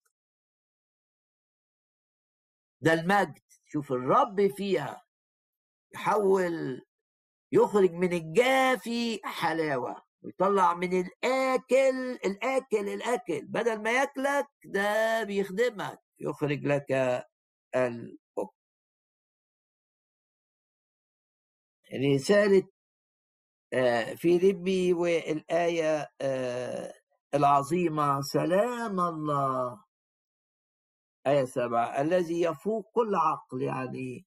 ده 2.82 2.94
المجد. 2.94 3.44
شوف 3.66 3.92
الرب 3.92 4.48
فيها. 4.48 5.06
يحول 5.94 6.82
يخرج 7.52 7.92
من 7.92 8.14
الجافي 8.14 9.22
حلاوة. 9.24 10.04
ويطلع 10.22 10.74
من 10.74 11.00
الآكل 11.00 12.12
الآكل 12.26 12.90
الآكل. 12.90 13.46
بدل 13.46 13.82
ما 13.82 13.92
ياكلك 13.92 14.48
ده 14.66 15.24
بيخدمك. 15.24 16.05
يخرج 16.20 16.66
لك 16.66 16.92
الحكم 17.76 18.56
رسالة 21.94 22.68
آه، 23.74 24.14
فيليبي 24.14 24.94
والآية 24.94 26.12
آه، 26.22 26.94
العظيمة 27.34 28.22
سلام 28.22 29.00
الله. 29.00 29.84
آية 31.28 31.46
سبعة 31.46 32.02
الذي 32.02 32.42
يفوق 32.42 32.92
كل 32.94 33.16
عقل 33.16 33.62
يعني 33.62 34.26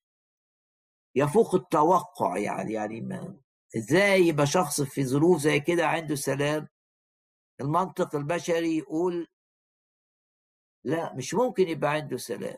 يفوق 1.15 1.55
التوقع 1.55 2.39
يعني 2.39 2.73
يعني 2.73 3.01
ما 3.01 3.41
إزاي 3.77 4.21
يبقى 4.23 4.47
شخص 4.47 4.81
في 4.81 5.05
ظروف 5.05 5.41
زي 5.41 5.61
كده 5.61 5.87
عنده 5.87 6.15
سلام؟ 6.15 6.69
المنطق 7.61 8.17
البشري 8.17 8.79
يقول 8.79 9.29
لا 10.85 11.15
مش 11.15 11.35
ممكن 11.35 11.69
يبقى 11.69 11.91
عنده 11.91 12.17
سلام. 12.17 12.57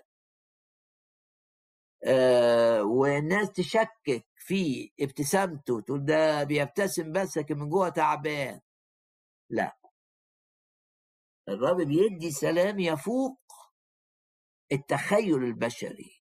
آه 2.05 2.83
والناس 2.83 3.53
تشكك 3.53 4.27
في 4.37 4.91
ابتسامته 5.01 5.81
تقول 5.81 6.05
ده 6.05 6.45
بيبتسم 6.45 7.13
بس 7.13 7.39
لكن 7.39 7.59
من 7.59 7.69
جوه 7.71 7.89
تعبان. 7.89 8.61
لا. 9.51 9.77
الرب 11.49 11.77
بيدي 11.81 12.31
سلام 12.31 12.79
يفوق 12.81 13.41
التخيل 14.73 15.45
البشري. 15.45 16.23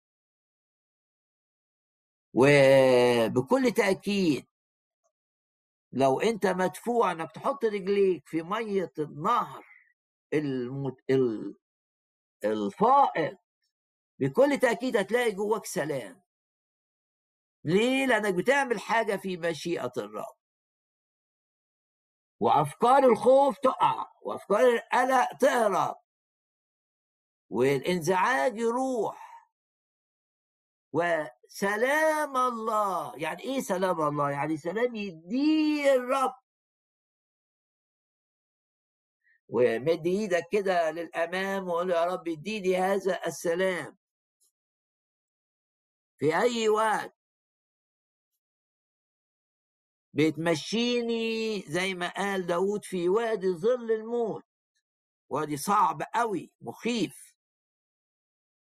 وبكل 2.34 3.72
تأكيد 3.76 4.46
لو 5.92 6.20
أنت 6.20 6.46
مدفوع 6.46 7.12
إنك 7.12 7.32
تحط 7.32 7.64
رجليك 7.64 8.28
في 8.28 8.42
مية 8.42 8.92
النهر. 8.98 9.64
الفائض. 12.44 13.36
بكل 14.18 14.58
تأكيد 14.58 14.96
هتلاقي 14.96 15.32
جواك 15.32 15.66
سلام. 15.66 16.22
ليه؟ 17.64 18.06
لأنك 18.06 18.34
بتعمل 18.34 18.80
حاجة 18.80 19.16
في 19.16 19.36
مشيئة 19.36 19.92
الرب. 19.96 20.36
وأفكار 22.40 22.98
الخوف 23.04 23.58
تقع 23.58 24.12
وأفكار 24.22 24.60
القلق 24.60 25.36
تهرب. 25.40 25.96
والإنزعاج 27.50 28.58
يروح. 28.58 29.50
وسلام 30.92 32.36
الله. 32.36 33.16
يعني 33.16 33.42
إيه 33.42 33.60
سلام 33.60 34.00
الله؟ 34.00 34.30
يعني 34.30 34.56
سلام 34.56 34.94
يديه 34.96 35.94
الرب. 35.94 36.34
ومد 39.48 40.06
إيدك 40.06 40.44
كده 40.52 40.90
للامام 40.90 41.68
وقول 41.68 41.90
يا 41.90 42.04
رب 42.04 42.28
اديني 42.28 42.76
هذا 42.76 43.26
السلام. 43.26 43.98
في 46.18 46.36
أي 46.36 46.68
وقت 46.68 47.16
بتمشيني 50.14 51.60
زي 51.68 51.94
ما 51.94 52.08
قال 52.08 52.46
داود 52.46 52.84
في 52.84 53.08
وادي 53.08 53.48
ظل 53.54 53.92
الموت. 53.92 54.44
وادي 55.30 55.56
صعب 55.56 56.02
قوي 56.14 56.52
مخيف. 56.60 57.34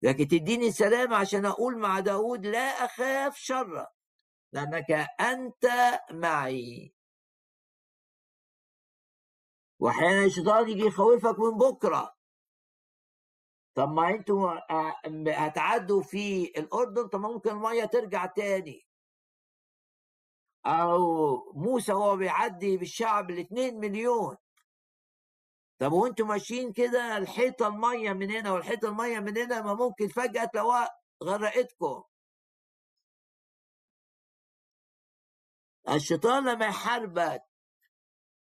لكن 0.03 0.29
تديني 0.29 0.73
سلام 0.73 1.15
عشان 1.15 1.47
أقول 1.47 1.79
مع 1.79 2.01
داود 2.01 2.47
لا 2.47 2.85
أخاف 2.85 3.37
شرا 3.37 3.87
لأنك 4.53 4.91
أنت 5.21 5.67
معي. 6.11 6.95
واحيانا 9.83 10.25
الشيطان 10.25 10.69
يجي 10.69 10.81
يخوفك 10.87 11.39
من 11.39 11.59
بكرة. 11.59 12.15
طب 13.75 13.89
ما 13.89 14.11
أنتوا 14.11 14.51
هتعدوا 15.47 16.03
في 16.03 16.45
الأردن 16.59 17.09
طب 17.09 17.21
ممكن 17.21 17.51
المية 17.51 17.85
ترجع 17.85 18.27
تاني. 18.27 18.87
أو 20.67 20.99
موسى 21.53 21.93
وهو 21.93 22.17
بيعدي 22.17 22.77
بالشعب 22.77 23.31
الاثنين 23.31 23.81
مليون. 23.81 24.37
طب 25.79 25.93
وانتوا 25.93 26.27
ماشيين 26.27 26.73
كده 26.73 27.17
الحيطة 27.17 27.67
المية 27.67 28.13
من 28.13 28.31
هنا 28.31 28.53
والحيطة 28.53 28.89
المية 28.89 29.19
من 29.19 29.39
هنا 29.39 29.63
ما 29.63 29.75
ممكن 29.75 30.09
فجأة 30.09 30.45
تلاقوها 30.45 30.89
غرقتكم. 31.25 32.03
الشيطان 35.89 36.49
لما 36.49 36.67
يحاربك 36.67 37.52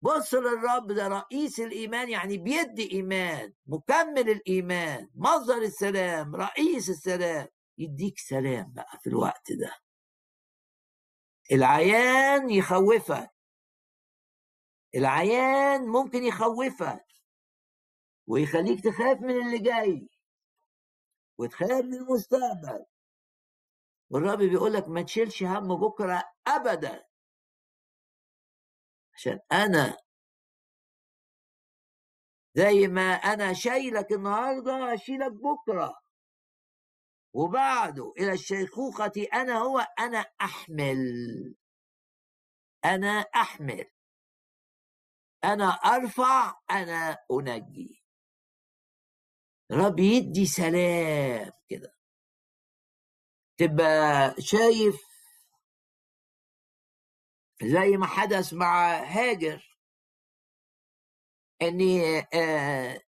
بص 0.06 0.34
للرب 0.34 0.92
ده 0.92 1.08
رئيس 1.08 1.60
الإيمان 1.60 2.10
يعني 2.10 2.38
بيدي 2.38 2.92
إيمان 2.92 3.54
مكمل 3.66 4.30
الإيمان 4.30 5.10
مصدر 5.16 5.58
السلام 5.58 6.36
رئيس 6.36 6.90
السلام. 6.90 7.48
يديك 7.78 8.20
سلام 8.20 8.74
بقى 8.74 9.00
في 9.02 9.10
الوقت 9.10 9.52
ده. 9.52 9.76
العيان 11.52 12.50
يخوفك. 12.50 13.32
العيان 14.96 15.82
ممكن 15.88 16.24
يخوفك. 16.24 17.06
ويخليك 18.28 18.84
تخاف 18.84 19.22
من 19.22 19.46
اللي 19.48 19.60
جاي. 19.60 20.10
وتخاف 21.38 21.72
من 21.72 21.94
المستقبل. 21.94 22.86
والرب 24.10 24.38
بيقول 24.40 24.74
لك 24.74 24.88
ما 24.88 25.02
تشيلش 25.02 25.44
هم 25.44 25.76
بكرة 25.76 26.24
ابدا. 26.48 27.06
عشان 29.16 29.40
أنا 29.52 29.98
زي 32.56 32.88
ما 32.88 33.12
أنا 33.14 33.54
شايلك 33.54 34.12
النهارده 34.12 34.94
اشيلك 34.94 35.32
بكرة. 35.32 35.96
وبعده 37.36 38.14
إلى 38.18 38.34
الشيخوخة 38.34 39.12
أنا 39.34 39.58
هو 39.58 39.80
أنا 40.00 40.18
أحمل. 40.42 40.98
أنا 42.86 43.20
أحمل. 43.36 43.86
أنا 45.44 45.66
أرفع 45.70 46.60
أنا 46.72 47.18
أنجي. 47.32 48.04
رب 49.72 50.00
يدي 50.00 50.46
سلام 50.46 51.52
كده. 51.70 51.96
تبقى 53.60 54.36
شايف 54.40 55.15
زي 57.64 57.98
ما 57.98 58.06
حدث 58.08 58.54
مع 58.54 58.94
هاجر 59.04 59.78
إن 61.62 61.82
آه 62.34 63.02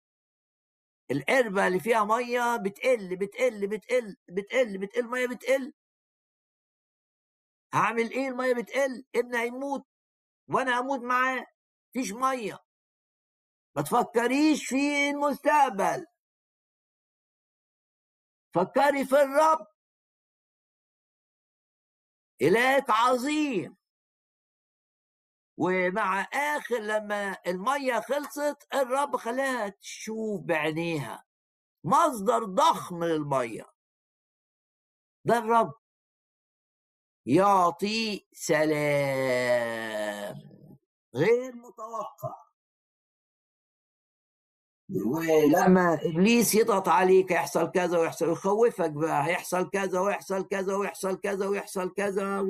القربة 1.11 1.66
اللي 1.66 1.80
فيها 1.80 2.05
مية 2.05 2.57
بتقل 2.57 3.16
بتقل 3.16 3.66
بتقل 3.66 4.16
بتقل 4.28 4.78
بتقل 4.78 5.07
مية 5.11 5.26
بتقل. 5.26 5.72
هعمل 7.74 8.11
إيه؟ 8.11 8.28
المية 8.28 8.55
بتقل 8.55 9.05
ابني 9.16 9.38
هيموت 9.38 9.86
وأنا 10.49 10.80
هموت 10.80 11.01
معاه. 11.01 11.47
مفيش 11.90 12.12
مية. 12.12 12.59
ما 13.76 13.82
تفكريش 13.82 14.66
في 14.66 15.11
المستقبل. 15.11 16.07
فكري 18.55 19.05
في 19.05 19.22
الرب. 19.22 19.66
إلهك 22.42 22.90
عظيم. 22.90 23.76
ومع 25.57 26.22
آخر 26.32 26.78
لما 26.78 27.36
المية 27.46 28.00
خلصت 28.00 28.66
الرب 28.74 29.16
خلاها 29.16 29.68
تشوف 29.68 30.42
بعينيها. 30.42 31.24
مصدر 31.84 32.44
ضخم 32.44 33.04
للمية. 33.04 33.66
ده 35.24 35.38
الرب. 35.38 35.74
يعطي 37.26 38.26
سلام. 38.32 38.66
غير 41.14 41.54
متوقع. 41.57 42.46
ولما 45.07 45.94
إبليس 46.02 46.54
يضغط 46.54 46.88
عليك 46.88 47.30
يحصل 47.30 47.70
كذا 47.70 47.98
ويحصل 47.98 48.32
يخوفك 48.32 48.90
بقى 48.90 49.26
هيحصل 49.26 49.70
كذا 49.70 50.00
ويحصل 50.00 50.48
كذا 50.48 50.74
ويحصل 50.76 51.16
كذا 51.20 51.46
ويحصل 51.46 51.92
كذا 51.94 52.40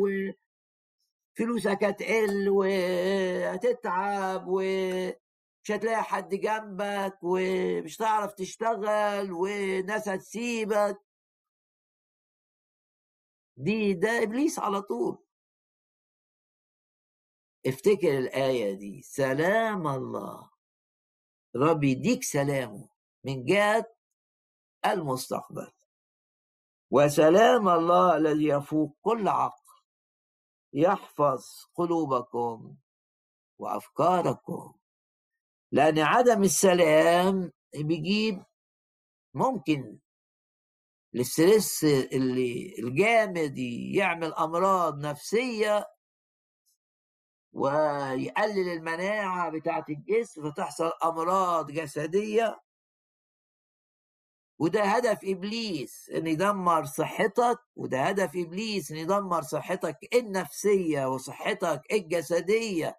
وفلوسك 1.41 1.85
هتقل 1.85 2.49
وهتتعب 2.49 4.45
ومش 4.49 5.71
هتلاقي 5.71 6.03
حد 6.03 6.29
جنبك 6.35 7.19
ومش 7.23 7.97
هتعرف 7.97 8.33
تشتغل 8.33 9.33
وناس 9.33 10.09
هتسيبك. 10.09 10.99
دي 13.57 13.95
ده 13.95 14.23
إبليس 14.23 14.59
على 14.59 14.83
طول. 14.83 15.19
افتكر 17.67 18.19
الآية 18.19 18.73
دي 18.73 19.03
سلام 19.03 19.87
الله. 19.87 20.51
رب 21.57 21.85
يديك 21.85 22.23
سلامه 22.23 22.89
من 23.25 23.45
جهة 23.45 23.95
المستقبل. 24.87 25.73
وسلام 26.91 27.69
الله 27.69 28.17
الذي 28.17 28.49
يفوق 28.49 28.97
كل 29.03 29.29
عقل. 29.29 29.66
يحفظ 30.77 31.45
قلوبكم 31.75 32.77
وأفكاركم. 33.59 34.75
لأن 35.73 35.99
عدم 35.99 36.43
السلام 36.43 37.53
بيجيب 37.75 38.45
ممكن 39.35 39.99
الاسترس 41.15 41.85
اللي 41.85 42.75
الجامد 42.79 43.59
يعمل 43.95 44.35
أمراض 44.35 44.99
نفسية 44.99 45.87
ويقلل 47.53 48.69
المناعة 48.69 49.51
بتاعة 49.51 49.85
الجسم 49.89 50.51
فتحصل 50.51 50.91
أمراض 51.05 51.71
جسدية. 51.71 52.61
وده 54.59 54.83
هدف 54.85 55.19
إبليس 55.25 56.11
إن 56.11 56.27
يدمر 56.27 56.85
صحتك 56.85 57.59
وده 57.77 58.03
هدف 58.03 58.31
إبليس 58.37 58.91
إن 58.91 58.97
يدمر 58.97 59.43
صحتك 59.43 59.97
النفسية 60.15 61.07
وصحتك 61.07 61.83
الجسدية 61.93 62.99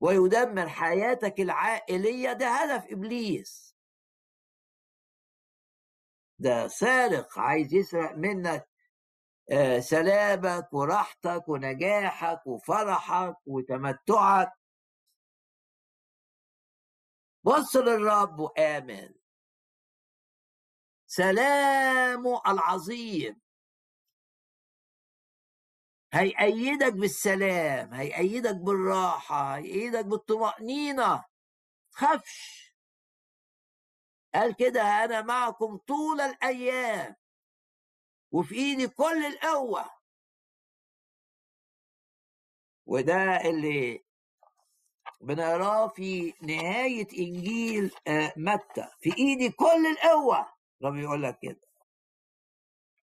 ويدمر 0.00 0.68
حياتك 0.68 1.40
العائلية 1.40 2.32
ده 2.32 2.48
هدف 2.48 2.92
إبليس. 2.92 3.76
ده 6.38 6.68
سارق 6.68 7.38
عايز 7.38 7.74
يسرق 7.74 8.12
منك 8.16 8.68
آه، 9.52 9.78
سلامك 9.80 10.68
وراحتك 10.72 11.48
ونجاحك 11.48 12.46
وفرحك 12.46 13.36
وتمتعك. 13.46 14.52
بص 17.44 17.76
للرب 17.76 18.38
وآمن. 18.40 19.14
سلامه 21.06 22.42
العظيم. 22.46 23.40
هيأيدك 26.12 26.92
بالسلام 26.92 27.94
هيأيدك 27.94 28.54
بالراحة 28.56 29.56
هيأيدك 29.56 30.04
بالطمأنينة. 30.04 31.24
تخافش. 31.92 32.66
قال 34.34 34.56
كده 34.56 34.82
أنا 35.04 35.22
معكم 35.22 35.76
طول 35.76 36.20
الأيام 36.20 37.16
وفي 38.32 38.54
إيدي 38.54 38.88
كل 38.88 39.26
القوة. 39.26 39.90
وده 42.86 43.40
اللي 43.50 44.04
بنقراه 45.20 45.88
في 45.88 46.34
نهاية 46.42 47.08
إنجيل 47.18 47.90
آه، 48.06 48.32
متى. 48.36 48.88
في 49.00 49.16
إيدي 49.18 49.50
كل 49.50 49.86
القوة. 49.92 50.55
رب 50.82 50.96
يقول 50.96 51.22
لك 51.22 51.38
كده. 51.42 51.60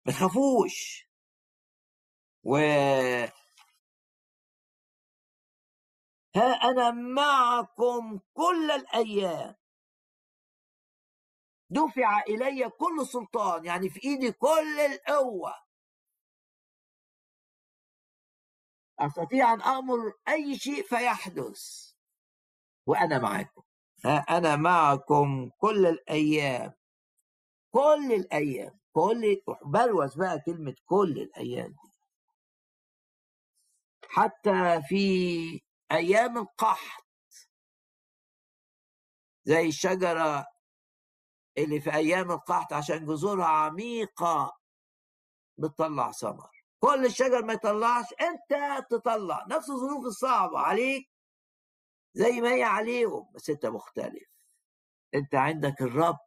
ما 0.06 0.12
تخافوش. 0.12 1.06
و 2.44 2.56
ها 6.36 6.42
أنا 6.42 6.90
معكم 6.90 8.20
كل 8.34 8.70
الأيام. 8.70 9.54
دفع 11.70 12.22
إلي 12.28 12.70
كل 12.70 13.06
سلطان 13.06 13.64
يعني 13.64 13.90
في 13.90 14.04
إيدي 14.04 14.32
كل 14.32 14.80
القوة. 14.80 15.54
أستطيع 18.98 19.52
أن 19.52 19.62
أمر 19.62 20.12
أي 20.28 20.58
شيء 20.58 20.82
فيحدث. 20.82 21.92
وأنا 22.86 23.18
معكم. 23.18 23.62
ها 24.04 24.18
أنا 24.18 24.56
معكم 24.56 25.50
كل 25.58 25.86
الأيام. 25.86 26.79
كل 27.70 28.12
الأيام 28.12 28.80
كل 28.92 29.42
بلوث 29.64 30.14
بقى 30.14 30.40
كلمة 30.46 30.74
كل 30.86 31.18
الأيام 31.18 31.68
دي. 31.70 31.90
حتى 34.08 34.82
في 34.88 35.60
أيام 35.92 36.38
القحط 36.38 37.04
زي 39.44 39.68
الشجرة 39.68 40.46
اللي 41.58 41.80
في 41.80 41.94
أيام 41.94 42.30
القحط 42.30 42.72
عشان 42.72 43.06
جذورها 43.06 43.46
عميقة 43.46 44.56
بتطلع 45.58 46.12
ثمر. 46.12 46.50
كل 46.80 47.06
الشجر 47.06 47.44
ما 47.44 47.52
يطلعش 47.52 48.06
أنت 48.20 48.86
تطلع. 48.90 49.46
نفس 49.50 49.70
الظروف 49.70 50.04
الصعبة 50.06 50.58
عليك 50.58 51.10
زي 52.14 52.40
ما 52.40 52.54
هي 52.54 52.62
عليهم 52.62 53.30
بس 53.34 53.50
أنت 53.50 53.66
مختلف. 53.66 54.28
أنت 55.14 55.34
عندك 55.34 55.82
الرب 55.82 56.18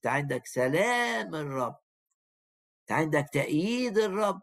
أنت 0.00 0.06
عندك 0.06 0.46
سلام 0.46 1.34
الرب 1.34 1.76
أنت 2.80 2.92
عندك 2.92 3.26
تأييد 3.32 3.98
الرب. 3.98 4.42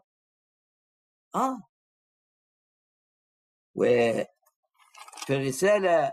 آه. 1.34 1.62
وفي 3.74 4.26
الرسالة 5.30 6.12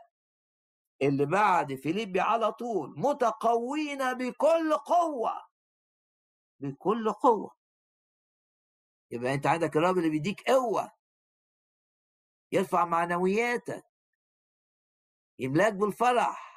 اللي 1.01 1.25
بعد 1.25 1.75
فيليبي 1.75 2.19
على 2.19 2.51
طول 2.51 2.99
متقوين 2.99 4.13
بكل 4.13 4.73
قوة 4.73 5.41
بكل 6.59 7.11
قوة. 7.13 7.51
يبقى 9.11 9.33
أنت 9.33 9.47
عندك 9.47 9.77
الرب 9.77 9.97
اللي 9.97 10.09
بيديك 10.09 10.41
قوة 10.49 10.91
يرفع 12.51 12.85
معنوياتك 12.85 13.85
يملاك 15.39 15.73
بالفرح. 15.73 16.54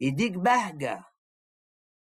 يديك 0.00 0.32
بهجة. 0.32 1.04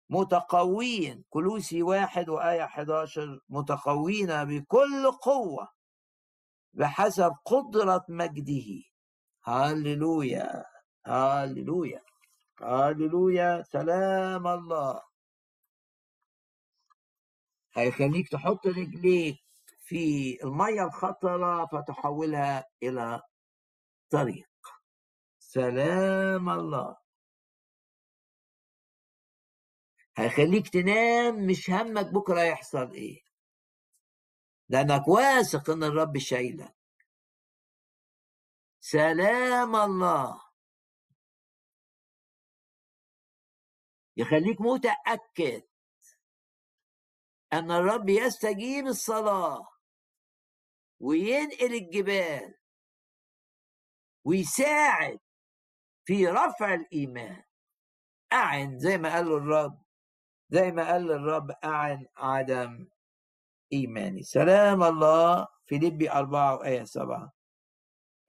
متقوين. 0.10 1.24
كلوسي 1.30 1.84
واحد 1.84 2.30
وآية 2.30 2.64
11 2.66 3.40
متقوين 3.50 4.46
بكل 4.46 5.12
قوة. 5.22 5.68
بحسب 6.74 7.32
قدرة 7.46 8.06
مجده. 8.10 8.84
هللويا 9.44 10.66
هللويا 11.06 12.02
هللويا 12.62 13.64
سلام 13.64 14.48
الله. 14.48 15.02
هيخليك 17.74 18.30
تحط 18.30 18.68
رجليك 18.68 19.38
في 19.86 20.38
المية 20.44 20.84
الخطرة 20.84 21.66
فتحولها 21.66 22.66
إلى 22.84 23.22
طريق. 24.10 24.50
سلام 25.40 26.50
الله. 26.50 27.07
هيخليك 30.18 30.68
تنام 30.70 31.47
مش 31.47 31.70
همك 31.70 32.05
بكرة 32.13 32.41
يحصل 32.41 32.91
إيه. 32.91 33.24
لأنك 34.70 35.07
واثق 35.07 35.70
إن 35.70 35.84
الرب 35.84 36.18
شايلك. 36.18 36.76
سلام 38.80 39.76
الله. 39.76 40.41
يخليك 44.18 44.61
متأكد 44.61 45.68
أن 47.53 47.72
الرب 47.72 48.09
يستجيب 48.09 48.88
الصلاة 48.88 49.68
وينقل 50.99 51.74
الجبال 51.74 52.57
ويساعد 54.26 55.20
في 56.05 56.28
رفع 56.28 56.74
الإيمان. 56.74 57.43
أعن 58.34 58.80
زي 58.80 58.97
ما 58.97 59.13
قال 59.15 59.28
الرب. 59.28 59.87
زي 60.50 60.72
ما 60.72 60.91
قال 60.91 61.12
الرب 61.12 61.52
أعن 61.52 62.06
عدم 62.18 62.88
إيماني. 63.74 64.24
سلام 64.24 64.84
الله. 64.84 65.48
فيليبي 65.66 66.12
أربعة 66.12 66.56
وآية 66.56 66.84
سبعة. 66.84 67.34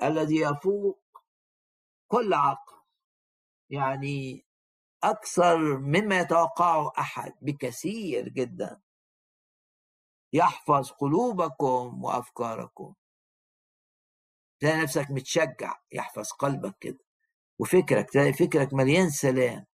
الذي 0.03 0.37
يفوق 0.37 1.03
كل 2.09 2.35
عقل. 2.35 2.77
يعني 3.71 4.45
أكثر 5.05 5.59
مما 5.79 6.21
يتوقعه 6.21 6.93
أحد. 6.99 7.33
بكثير 7.43 8.29
جدا. 8.29 8.81
يحفظ 10.33 10.91
قلوبكم 10.91 12.05
وأفكاركم. 12.05 12.95
تلاقي 14.61 14.83
نفسك 14.83 15.11
متشجع. 15.11 15.75
يحفظ 15.93 16.33
قلبك 16.33 16.77
كده. 16.81 16.99
وفكرك 17.59 18.11
تلاقي 18.11 18.33
فكرك 18.33 18.75
مليان 18.75 19.11
سلام. 19.11 19.67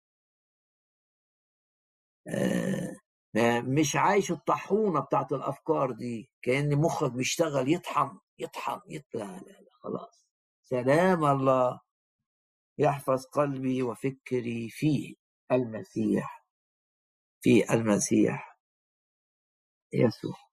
مش 3.65 3.97
عايش 3.97 4.31
الطحونه 4.33 5.01
بتاعت 5.01 5.33
الأفكار 5.33 5.93
دي 5.93 6.31
كأن 6.43 6.77
مخك 6.79 7.13
بيشتغل 7.13 7.73
يطحن 7.75 8.19
يطحن 8.39 8.81
يطلع 8.89 9.27
لا 9.27 9.41
لا 9.41 9.71
خلاص. 9.83 10.27
سلام 10.63 11.25
الله. 11.25 11.81
يحفظ 12.79 13.27
قلبي 13.27 13.83
وفكري 13.83 14.69
في 14.71 15.17
المسيح 15.53 16.47
في 17.43 17.75
المسيح. 17.75 18.59
يسوع. 19.93 20.44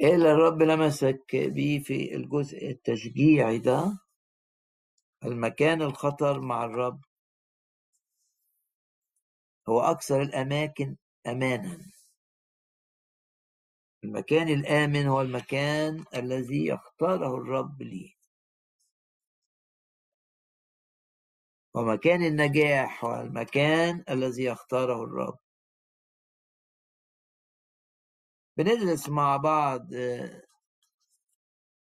اللي 0.00 0.32
الرب 0.32 0.62
لمسك 0.62 1.36
بيه 1.36 1.78
في 1.82 2.14
الجزء 2.16 2.70
التشجيعي 2.70 3.58
ده 3.58 3.98
المكان 5.24 5.82
الخطر 5.82 6.40
مع 6.40 6.64
الرب. 6.64 7.00
هو 9.68 9.80
أكثر 9.80 10.22
الأماكن 10.22 10.96
أمانا. 11.26 11.90
المكان 14.04 14.48
الآمن 14.48 15.06
هو 15.06 15.20
المكان 15.20 16.04
الذي 16.14 16.66
يختاره 16.66 17.36
الرب 17.36 17.82
لي. 17.82 18.14
ومكان 21.74 22.22
النجاح 22.24 23.04
هو 23.04 23.20
المكان 23.20 24.04
الذي 24.10 24.44
يختاره 24.44 25.04
الرب. 25.04 25.38
بندرس 28.56 29.08
مع 29.08 29.36
بعض 29.36 29.94
آه، 29.94 30.42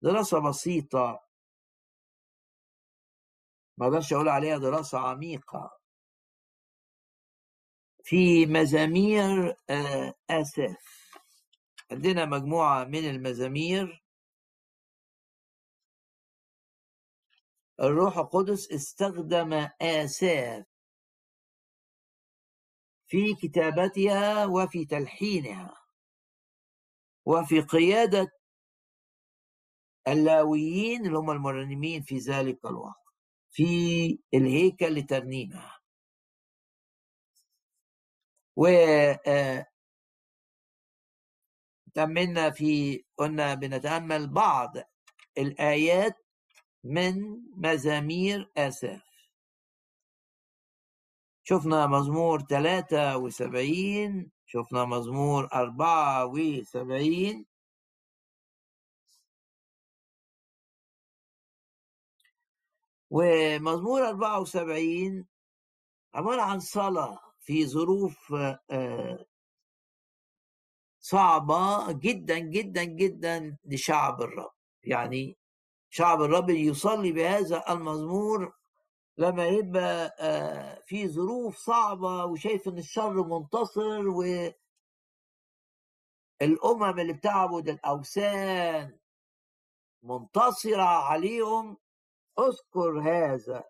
دراسة 0.02 0.40
بسيطة. 0.50 1.28
ما 3.78 3.88
أقدرش 3.88 4.14
أقول 4.14 4.30
عليها 4.30 4.58
دراسة 4.58 5.00
عميقة. 5.00 5.78
في 8.04 8.46
مزامير 8.46 9.56
آه، 9.70 10.14
آساف 10.30 11.12
عندنا 11.92 12.26
مجموعة 12.26 12.84
من 12.84 13.10
المزامير. 13.10 14.04
الروح 17.80 18.18
القدس 18.18 18.72
استخدم 18.72 19.54
آساف 19.82 20.66
في 23.08 23.34
كتابتها 23.42 24.46
وفي 24.46 24.86
تلحينها. 24.86 25.81
وفي 27.26 27.62
قيادة 27.62 28.32
اللاويين 30.08 31.06
اللي 31.06 31.18
هم 31.18 31.32
المرنمين 31.32 32.02
في 32.02 32.18
ذلك 32.18 32.66
الوقت 32.66 33.02
في 33.52 34.20
الهيكل 34.34 34.96
لترنيمها 34.96 35.80
و 38.56 38.68
آه، 39.28 39.66
تمنا 41.94 42.50
في 42.50 43.04
قلنا 43.18 43.54
بنتأمل 43.54 44.28
بعض 44.28 44.74
الآيات 45.38 46.18
من 46.84 47.42
مزامير 47.58 48.52
آساف. 48.58 49.02
شفنا 51.44 51.88
مزمور 51.88 52.42
73 52.42 54.32
شفنا 54.52 54.86
مزمور 54.86 55.50
أربعة 55.54 56.26
وسبعين. 56.26 57.46
ومزمور 63.10 64.02
أربعة 64.10 64.40
وسبعين 64.42 65.28
عبارة 66.14 66.42
عن 66.42 66.60
صلاة 66.60 67.20
في 67.40 67.68
ظروف 67.68 68.34
آه، 68.72 69.26
صعبة 71.00 71.92
جدا 71.92 72.40
جدا 72.40 72.84
جدا 72.84 73.58
لشعب 73.66 74.22
الرب. 74.22 74.52
يعني 74.84 75.38
شعب 75.90 76.22
الرب 76.22 76.50
يصلي 76.50 77.12
بهذا 77.12 77.64
المزمور 77.70 78.54
لما 79.18 79.46
يبقى 79.48 80.16
آه، 80.20 80.82
في 80.86 81.08
ظروف 81.08 81.58
صعبة 81.58 82.26
وشايف 82.26 82.68
إن 82.68 82.78
الشر 82.78 83.24
منتصر 83.24 84.08
والأمم 84.08 84.60
اللي 87.00 87.14
بتعبد 87.14 87.70
الأوثان 87.70 89.00
منتصرة 90.04 90.84
عليهم 90.84 91.78
اذكر 92.40 93.00
هذا 93.02 93.64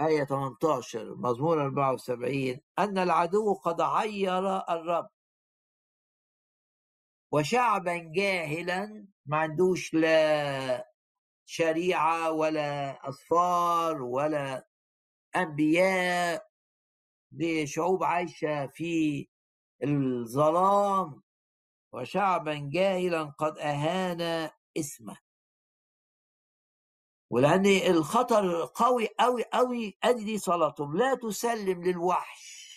آية 0.00 0.24
18 0.24 1.14
مزمور 1.14 1.62
74 1.62 2.60
أن 2.78 2.98
العدو 2.98 3.54
قد 3.54 3.80
عير 3.80 4.56
الرب. 4.70 5.08
وشعبا 7.32 7.96
جاهلا 7.96 9.06
ما 9.26 9.36
عندوش 9.36 9.94
لا 9.94 10.91
شريعة 11.46 12.30
ولا 12.30 12.98
أصفار 13.08 14.02
ولا 14.02 14.68
أنبياء 15.36 16.48
دي 17.30 17.66
شعوب 17.66 18.04
عايشة 18.04 18.66
في 18.66 19.28
الظلام 19.84 21.22
وشعبا 21.92 22.70
جاهلا 22.72 23.22
قد 23.24 23.58
أهان 23.58 24.50
اسمه. 24.76 25.16
ولأن 27.30 27.66
الخطر 27.66 28.64
قوي 28.64 29.08
قوي 29.20 29.44
قوي 29.52 29.98
أدي 30.04 30.24
دي 30.24 30.38
صلاتهم. 30.38 30.96
لا 30.96 31.14
تسلم 31.14 31.84
للوحش. 31.84 32.72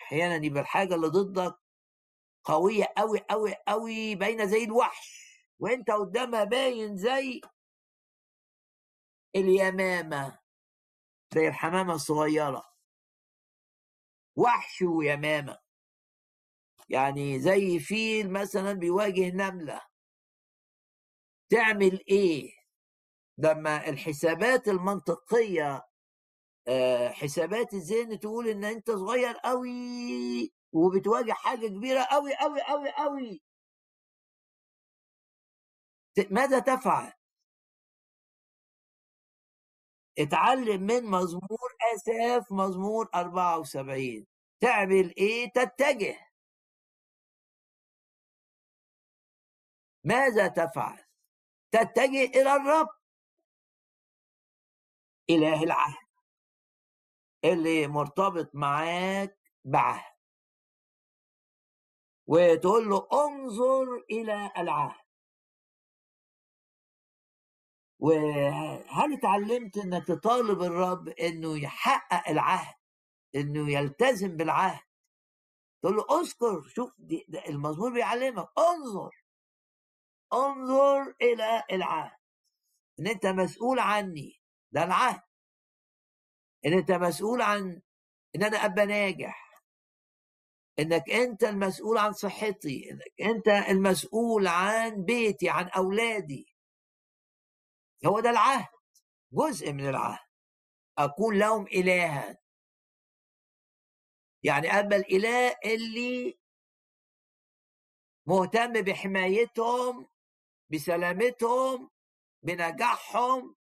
أحيانا 0.00 0.46
يبقى 0.46 0.60
الحاجة 0.62 0.94
اللي 0.94 1.06
ضدك 1.06 1.54
قوية 2.44 2.92
قوي 2.96 3.18
قوي 3.30 3.54
قوي 3.68 4.14
باينة 4.14 4.44
زي 4.44 4.64
الوحش. 4.64 5.23
وانت 5.58 5.90
قدامها 5.90 6.44
باين 6.44 6.96
زي 6.96 7.40
اليمامة 9.36 10.38
زي 11.34 11.48
الحمامة 11.48 11.94
الصغيرة. 11.94 12.64
وحش 14.36 14.82
ويمامة. 14.82 15.58
يعني 16.88 17.40
زي 17.40 17.78
فيل 17.78 18.30
مثلا 18.32 18.72
بيواجه 18.72 19.30
نملة. 19.30 19.80
تعمل 21.50 22.04
إيه؟ 22.08 22.52
لما 23.38 23.88
الحسابات 23.88 24.68
المنطقية 24.68 25.82
آه، 26.68 27.08
حسابات 27.08 27.74
الذهن 27.74 28.20
تقول 28.20 28.48
إن 28.48 28.64
أنت 28.64 28.90
صغير 28.90 29.34
قوي 29.36 30.52
وبتواجه 30.72 31.32
حاجة 31.32 31.66
كبيرة 31.66 32.02
قوي 32.10 32.34
قوي 32.34 32.62
قوي 32.62 32.90
قوي 32.90 33.42
ماذا 36.30 36.58
تفعل؟ 36.58 37.12
اتعلم 40.18 40.82
من 40.82 41.04
مزمور 41.04 41.76
اساف 41.94 42.52
مزمور 42.52 43.08
74 43.14 44.26
تعمل 44.60 45.14
إيه؟ 45.18 45.52
تتجه. 45.54 46.30
ماذا 50.04 50.48
تفعل؟ 50.48 51.04
تتجه 51.72 52.24
إلى 52.24 52.56
الرب. 52.56 52.88
إله 55.30 55.62
العهد. 55.62 56.04
اللي 57.44 57.86
مرتبط 57.86 58.50
معاك 58.54 59.38
بعهد. 59.64 60.14
وتقول 62.26 62.88
له 62.90 63.08
انظر 63.12 64.04
إلى 64.10 64.52
العهد. 64.58 65.03
وهل 67.98 69.12
اتعلمت 69.14 69.76
انك 69.78 70.06
تطالب 70.06 70.62
الرب 70.62 71.08
إنه 71.08 71.58
يحقق 71.62 72.28
العهد 72.28 72.74
إنه 73.34 73.72
يلتزم 73.72 74.36
بالعهد؟ 74.36 74.80
تقول 75.82 75.96
له 75.96 76.20
أذكر 76.20 76.62
شوف 76.68 76.92
دي 76.98 77.26
المزمور 77.48 77.92
بيعلمك 77.92 78.48
انظر 78.58 79.24
انظر 80.32 81.14
إلى 81.22 81.64
العهد. 81.72 82.16
إن 83.00 83.06
أنت 83.06 83.26
مسؤول 83.26 83.78
عني 83.78 84.40
ده 84.72 84.84
العهد. 84.84 85.22
إن 86.66 86.72
أنت 86.72 86.90
مسؤول 86.92 87.42
عن 87.42 87.82
إن 88.36 88.42
أنا 88.42 88.56
أبقى 88.64 88.86
ناجح. 88.86 89.62
إنك 90.78 91.10
أنت 91.10 91.44
المسؤول 91.44 91.98
عن 91.98 92.12
صحتي 92.12 92.90
إنك 92.90 93.30
أنت 93.30 93.48
المسؤول 93.48 94.46
عن 94.46 95.04
بيتي 95.04 95.48
عن 95.48 95.68
أولادي. 95.68 96.53
هو 98.06 98.20
ده 98.20 98.30
العهد 98.30 98.66
جزء 99.32 99.72
من 99.72 99.88
العهد. 99.88 100.26
اكون 100.98 101.38
لهم 101.38 101.66
الها. 101.66 102.38
يعني 104.42 104.78
ابا 104.78 104.96
الإله 104.96 105.56
اللي 105.64 106.38
مهتم 108.26 108.72
بحمايتهم 108.72 110.08
بسلامتهم 110.72 111.90
بنجاحهم 112.42 113.56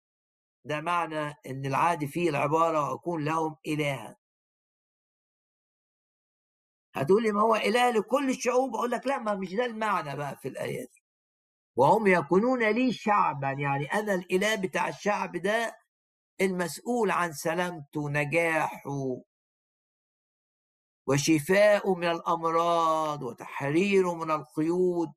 ده 0.65 0.81
معنى 0.81 1.35
إن 1.47 1.67
العهد 1.67 2.05
فيه 2.05 2.31
العبارة 2.31 2.95
اكون 2.95 3.25
لهم 3.25 3.57
الها. 3.67 4.17
هتقول 6.95 7.23
لي 7.23 7.33
ما 7.33 7.41
هو 7.41 7.55
إله 7.57 7.91
لكل 7.91 8.31
الشعوب؟ 8.31 8.75
أقول 8.77 8.91
لك 8.91 9.07
لا 9.07 9.19
ما 9.19 9.35
مش 9.35 9.55
ده 9.55 9.65
المعنى 9.65 10.17
بقى 10.17 10.37
في 10.37 10.49
الآيات. 10.49 10.98
وهم 11.79 12.07
يكونون 12.07 12.71
لي 12.71 12.93
شعبا. 12.93 13.51
يعني 13.51 13.87
أنا 13.93 14.15
الإله 14.15 14.55
بتاع 14.55 14.89
الشعب 14.89 15.37
ده 15.37 15.79
المسؤول 16.41 17.11
عن 17.11 17.33
سلامته 17.33 18.01
ونجاحه 18.01 18.91
وشفاءه 21.07 21.95
من 21.95 22.09
الأمراض 22.11 23.23
وتحريره 23.23 24.15
من 24.15 24.31
القيود. 24.31 25.13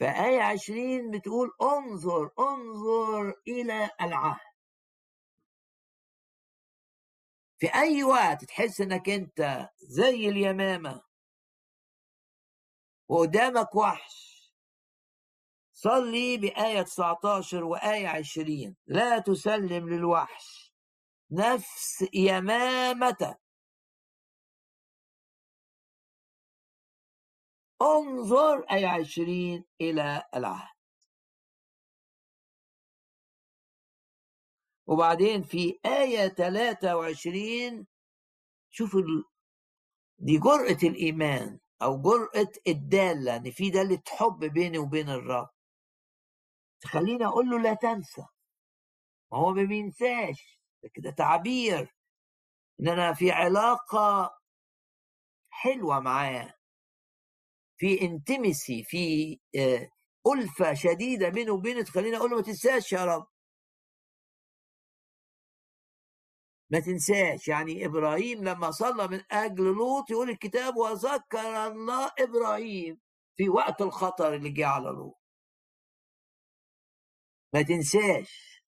فآية 0.00 0.42
عشرين 0.42 1.10
بتقول 1.10 1.50
انظر 1.62 2.30
انظر 2.38 3.34
إلى 3.48 3.90
العهد. 4.00 4.46
في 7.58 7.74
أي 7.74 8.04
وقت 8.04 8.44
تحس 8.44 8.80
إنك 8.80 9.08
أنت 9.08 9.68
زي 9.78 10.28
اليمامة 10.28 11.02
وقدامك 13.08 13.74
وحش 13.74 14.25
صلي 15.86 16.36
بآية 16.36 16.82
19 16.82 17.64
وآية 17.64 18.08
20 18.08 18.76
لا 18.86 19.18
تسلم 19.18 19.88
للوحش. 19.88 20.72
نفس 21.30 22.04
يمامتك 22.14 23.40
انظر 27.82 28.60
أي 28.72 28.84
عشرين 28.86 29.64
إلى 29.80 30.22
العهد. 30.34 30.76
وبعدين 34.86 35.42
في 35.42 35.78
آية 35.86 36.28
23 36.28 37.86
شوفوا 38.70 39.02
دي 40.18 40.38
جرأة 40.38 40.78
الإيمان 40.90 41.58
أو 41.82 42.02
جرأة 42.02 42.52
الدالة 42.68 43.36
إن 43.36 43.50
في 43.50 43.70
دالة 43.70 44.02
حب 44.08 44.38
بيني 44.44 44.78
وبين 44.78 45.08
الرب. 45.08 45.55
تخليني 46.80 47.26
أقول 47.26 47.50
له 47.50 47.58
لا 47.58 47.74
تنسى. 47.74 48.26
ما 49.32 49.38
هو 49.38 49.52
ما 49.52 49.62
بينساش. 49.62 50.60
ده 50.82 50.88
كده 50.94 51.10
تعبير. 51.10 51.94
إن 52.80 52.88
أنا 52.88 53.14
في 53.14 53.30
علاقة 53.30 54.36
حلوة 55.50 56.00
معاه. 56.00 56.54
في 57.78 58.00
انتمسي 58.02 58.84
في 58.84 59.38
آه، 59.58 59.90
ألفة 60.32 60.74
شديدة 60.74 61.28
بينه 61.28 61.52
وبينه 61.52 61.82
تخليني 61.82 62.16
أقول 62.16 62.30
له 62.30 62.36
ما 62.36 62.42
تنساش 62.42 62.92
يا 62.92 63.04
رب. 63.04 63.26
ما 66.70 66.80
تنساش. 66.80 67.48
يعني 67.48 67.86
إبراهيم 67.86 68.44
لما 68.44 68.70
صلى 68.70 69.08
من 69.08 69.22
أجل 69.30 69.64
لوط 69.64 70.10
يقول 70.10 70.30
الكتاب 70.30 70.76
وذكر 70.76 71.66
الله 71.66 72.12
إبراهيم 72.18 73.00
في 73.36 73.48
وقت 73.48 73.82
الخطر 73.82 74.34
اللي 74.34 74.50
جه 74.50 74.66
على 74.66 74.88
لوط. 74.90 75.25
ما 77.54 77.62
تنساش. 77.62 78.62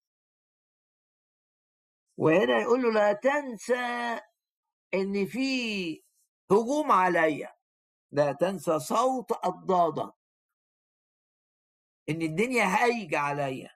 وهنا 2.17 2.61
يقول 2.61 2.83
له 2.83 2.93
لا 2.93 3.13
تنسى 3.13 4.21
إن 4.95 5.27
في 5.27 6.03
هجوم 6.51 6.93
عليا. 6.93 7.55
لا 8.13 8.33
تنسى 8.33 8.79
صوت 8.79 9.33
أضدادك. 9.33 10.15
إن 12.09 12.23
الدنيا 12.23 12.65
هايجة 12.65 13.19
عليا. 13.19 13.71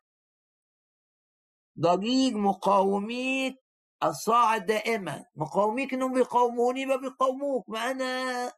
ضجيج 1.78 2.34
مقاوميك 2.34 3.57
الصاعد 4.05 4.66
دائما. 4.66 5.26
مقاوميك 5.36 5.94
إنهم 5.94 6.14
بيقاوموني 6.14 6.86
ما 6.86 6.96
بيقاوموك 6.96 7.68
ما 7.68 7.90
أنا 7.90 8.53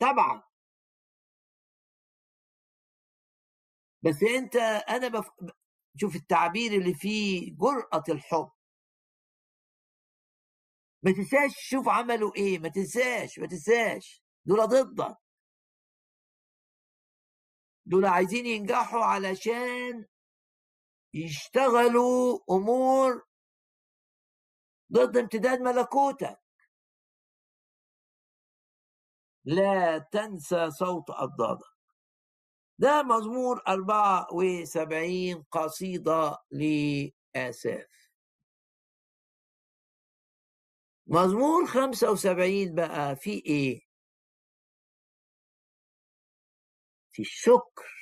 تبعك 0.00 0.47
بس 4.02 4.22
أنت 4.22 4.56
أنا 4.88 5.08
بف... 5.08 5.30
شوف 5.96 6.16
التعبير 6.16 6.72
اللي 6.72 6.94
فيه 6.94 7.56
جرأة 7.56 8.02
الحب. 8.08 8.50
ما 11.02 11.12
تنساش 11.12 11.52
شوف 11.70 11.88
عملوا 11.88 12.36
إيه 12.36 12.58
ما 12.58 12.68
تنساش 12.68 13.38
ما 13.38 13.46
تنساش. 13.46 14.22
دول 14.44 14.66
ضدك. 14.66 15.16
دول 17.86 18.06
عايزين 18.06 18.46
ينجحوا 18.46 19.04
علشان 19.04 20.06
يشتغلوا 21.14 22.38
أمور 22.50 23.24
ضد 24.92 25.16
امتداد 25.16 25.60
ملكوتك. 25.60 26.40
لا 29.44 29.98
تنسى 29.98 30.70
صوت 30.70 31.10
أضدادك 31.10 31.77
ده 32.78 33.02
مزمور 33.02 33.62
74 33.68 35.42
قصيدة 35.50 36.38
لآساف. 36.50 38.08
مزمور 41.06 41.66
75 41.66 42.74
بقى 42.74 43.16
في 43.16 43.30
إيه؟ 43.46 43.80
في 47.12 47.22
الشكر. 47.22 47.98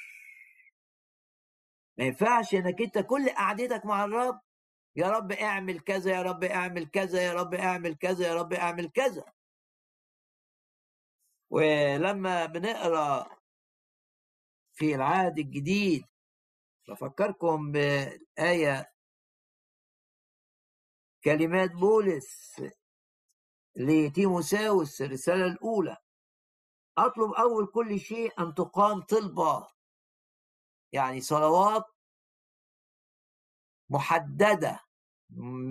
ما 1.98 2.04
ينفعش 2.04 2.54
إنك 2.54 2.80
أنت 2.82 2.98
كل 2.98 3.28
قعدتك 3.30 3.86
مع 3.86 4.04
الرب 4.04 4.40
يا 4.96 5.06
رب 5.10 5.32
اعمل 5.32 5.80
كذا 5.80 6.12
يا 6.12 6.22
رب 6.22 6.44
اعمل 6.44 6.86
كذا 6.90 7.22
يا 7.22 7.32
رب 7.32 7.54
اعمل 7.54 7.94
كذا 7.96 8.26
يا 8.28 8.34
رب 8.34 8.52
اعمل 8.52 8.90
كذا. 8.90 9.32
ولما 11.50 12.46
بنقرأ 12.46 13.35
في 14.76 14.94
العهد 14.94 15.38
الجديد. 15.38 16.04
بفكركم 16.88 17.72
بآية 17.72 18.92
كلمات 21.24 21.72
بولس 21.72 22.62
لتيموساوس 23.76 25.02
الرسالة 25.02 25.46
الأولى. 25.46 25.96
أطلب 26.98 27.32
أول 27.32 27.66
كل 27.66 28.00
شيء 28.00 28.40
أن 28.42 28.54
تقام 28.54 29.00
طلبة. 29.00 29.68
يعني 30.92 31.20
صلوات 31.20 31.84
محددة 33.90 34.80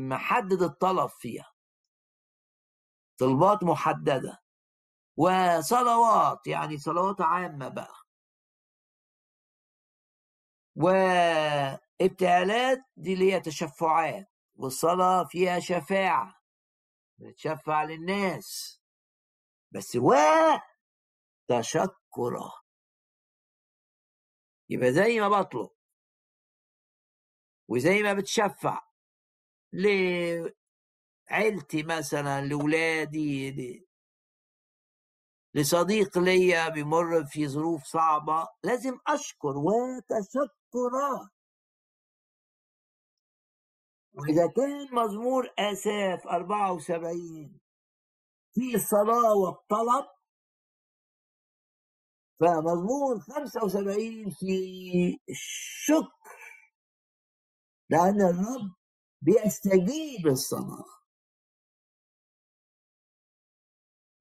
محدد 0.10 0.62
الطلب 0.62 1.10
فيها. 1.10 1.54
طلبات 3.18 3.64
محددة. 3.64 4.44
وصلوات 5.18 6.48
يعني 6.48 6.78
صلوات 6.78 7.22
عامة 7.22 7.68
بقى. 7.68 8.05
وابتهالات 10.76 12.80
دي 12.98 13.14
اللي 13.14 13.34
هي 13.34 13.40
تشفعات 13.40 14.32
والصلاة 14.56 15.24
فيها 15.24 15.60
شفاعة 15.60 16.42
بتشفع 17.18 17.84
للناس. 17.84 18.82
بس 19.72 19.96
و 19.96 20.14
تشكرا 21.48 22.52
يبقى 24.70 24.94
زي 24.94 25.20
ما 25.20 25.30
بطلب. 25.30 25.70
وزي 27.68 28.04
ما 28.04 28.14
بتشفع. 28.14 28.82
لعيلتي 29.74 30.54
مثلا 31.84 32.42
لولادي 32.42 33.86
لصديق 35.54 36.18
ليا 36.18 36.70
بيمر 36.70 37.26
في 37.26 37.48
ظروف 37.48 37.84
صعبة 37.84 38.48
لازم 38.64 38.98
أشكر 39.08 39.58
وتشكرا 40.76 41.30
وإذا 44.14 44.48
كان 44.56 44.96
مزمور 44.96 45.54
آساف 45.60 46.28
74 46.28 47.60
في 48.54 48.76
الصلاة 48.76 49.34
والطلب 49.36 50.06
فمزمور 52.40 53.20
75 53.20 54.30
في 54.30 54.56
الشكر 55.30 56.16
لأن 57.90 58.22
الرب 58.22 58.76
بيستجيب 59.22 60.28
الصلاة 60.28 60.86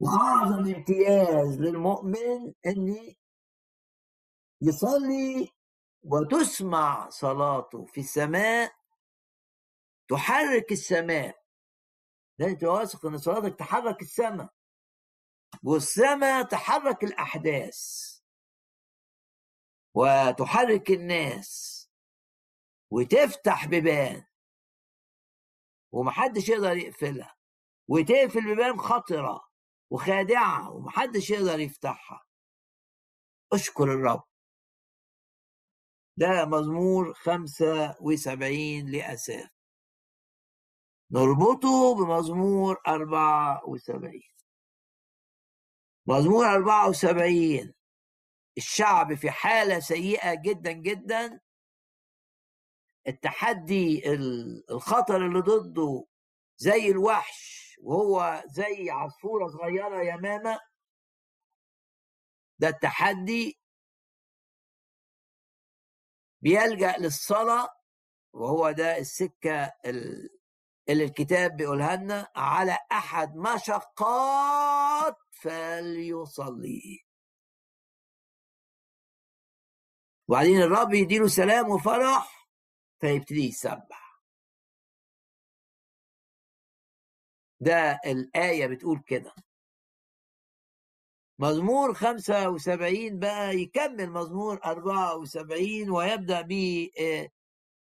وأعظم 0.00 0.74
امتياز 0.74 1.60
للمؤمن 1.60 2.54
أن 2.66 3.14
يصلي 4.62 5.53
وتسمع 6.04 7.08
صلاته 7.08 7.84
في 7.84 8.00
السماء 8.00 8.74
تحرك 10.08 10.72
السماء. 10.72 11.44
لازم 12.38 12.66
واثق 12.66 13.06
إن 13.06 13.18
صلاتك 13.18 13.58
تحرك 13.58 14.02
السماء. 14.02 14.54
والسماء 15.62 16.42
تحرك 16.42 17.04
الأحداث. 17.04 17.78
وتحرك 19.94 20.90
الناس. 20.90 21.84
وتفتح 22.90 23.66
بيبان 23.66 24.26
ومحدش 25.92 26.48
يقدر 26.48 26.76
يقفلها. 26.76 27.36
وتقفل 27.88 28.44
بيبان 28.44 28.78
خطرة 28.78 29.48
وخادعة 29.90 30.70
ومحدش 30.70 31.30
يقدر 31.30 31.60
يفتحها. 31.60 32.26
اشكر 33.52 33.84
الرب. 33.84 34.33
ده 36.16 36.44
مزمور 36.44 37.14
خمسة 37.14 37.96
وسبعين 38.00 38.90
لأساف 38.90 39.50
نربطه 41.10 41.94
بمزمور 41.94 42.76
أربعة 42.88 43.68
وسبعين. 43.68 44.30
مزمور 46.06 46.46
أربعة 46.46 46.88
وسبعين 46.88 47.74
الشعب 48.56 49.14
في 49.14 49.30
حالة 49.30 49.80
سيئة 49.80 50.34
جدا 50.34 50.72
جدا. 50.72 51.40
التحدي 53.08 54.02
الخطر 54.70 55.26
اللي 55.26 55.40
ضده 55.40 56.04
زي 56.56 56.88
الوحش 56.90 57.74
وهو 57.82 58.42
زي 58.46 58.90
عصفورة 58.90 59.48
صغيرة 59.48 60.02
يمامة 60.02 60.58
ده 62.58 62.68
التحدي 62.68 63.58
بيلجأ 66.44 66.96
للصلاة 66.98 67.68
وهو 68.32 68.70
ده 68.70 68.98
السكة 68.98 69.72
اللي 70.88 71.04
الكتاب 71.04 71.56
بيقولها 71.56 71.96
لنا 71.96 72.28
على 72.36 72.78
أحد 72.92 73.36
مشقات 73.36 75.16
فليصلي. 75.32 77.00
وبعدين 80.28 80.62
الرب 80.62 80.94
يديله 80.94 81.26
سلام 81.28 81.70
وفرح 81.70 82.48
فيبتدي 83.00 83.48
يسبح. 83.48 84.20
ده 87.60 88.00
الآية 88.06 88.66
بتقول 88.66 89.02
كده. 89.06 89.34
مزمور 91.38 91.94
75 91.94 93.18
بقى 93.18 93.56
يكمل 93.56 94.10
مزمور 94.10 94.60
74 94.64 95.90
ويبدأ 95.90 96.40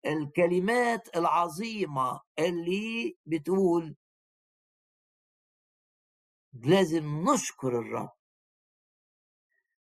بالكلمات 0.05 1.15
العظيمة 1.15 2.21
اللي 2.39 3.17
بتقول 3.25 3.95
لازم 6.53 7.23
نشكر 7.33 7.79
الرب. 7.79 8.11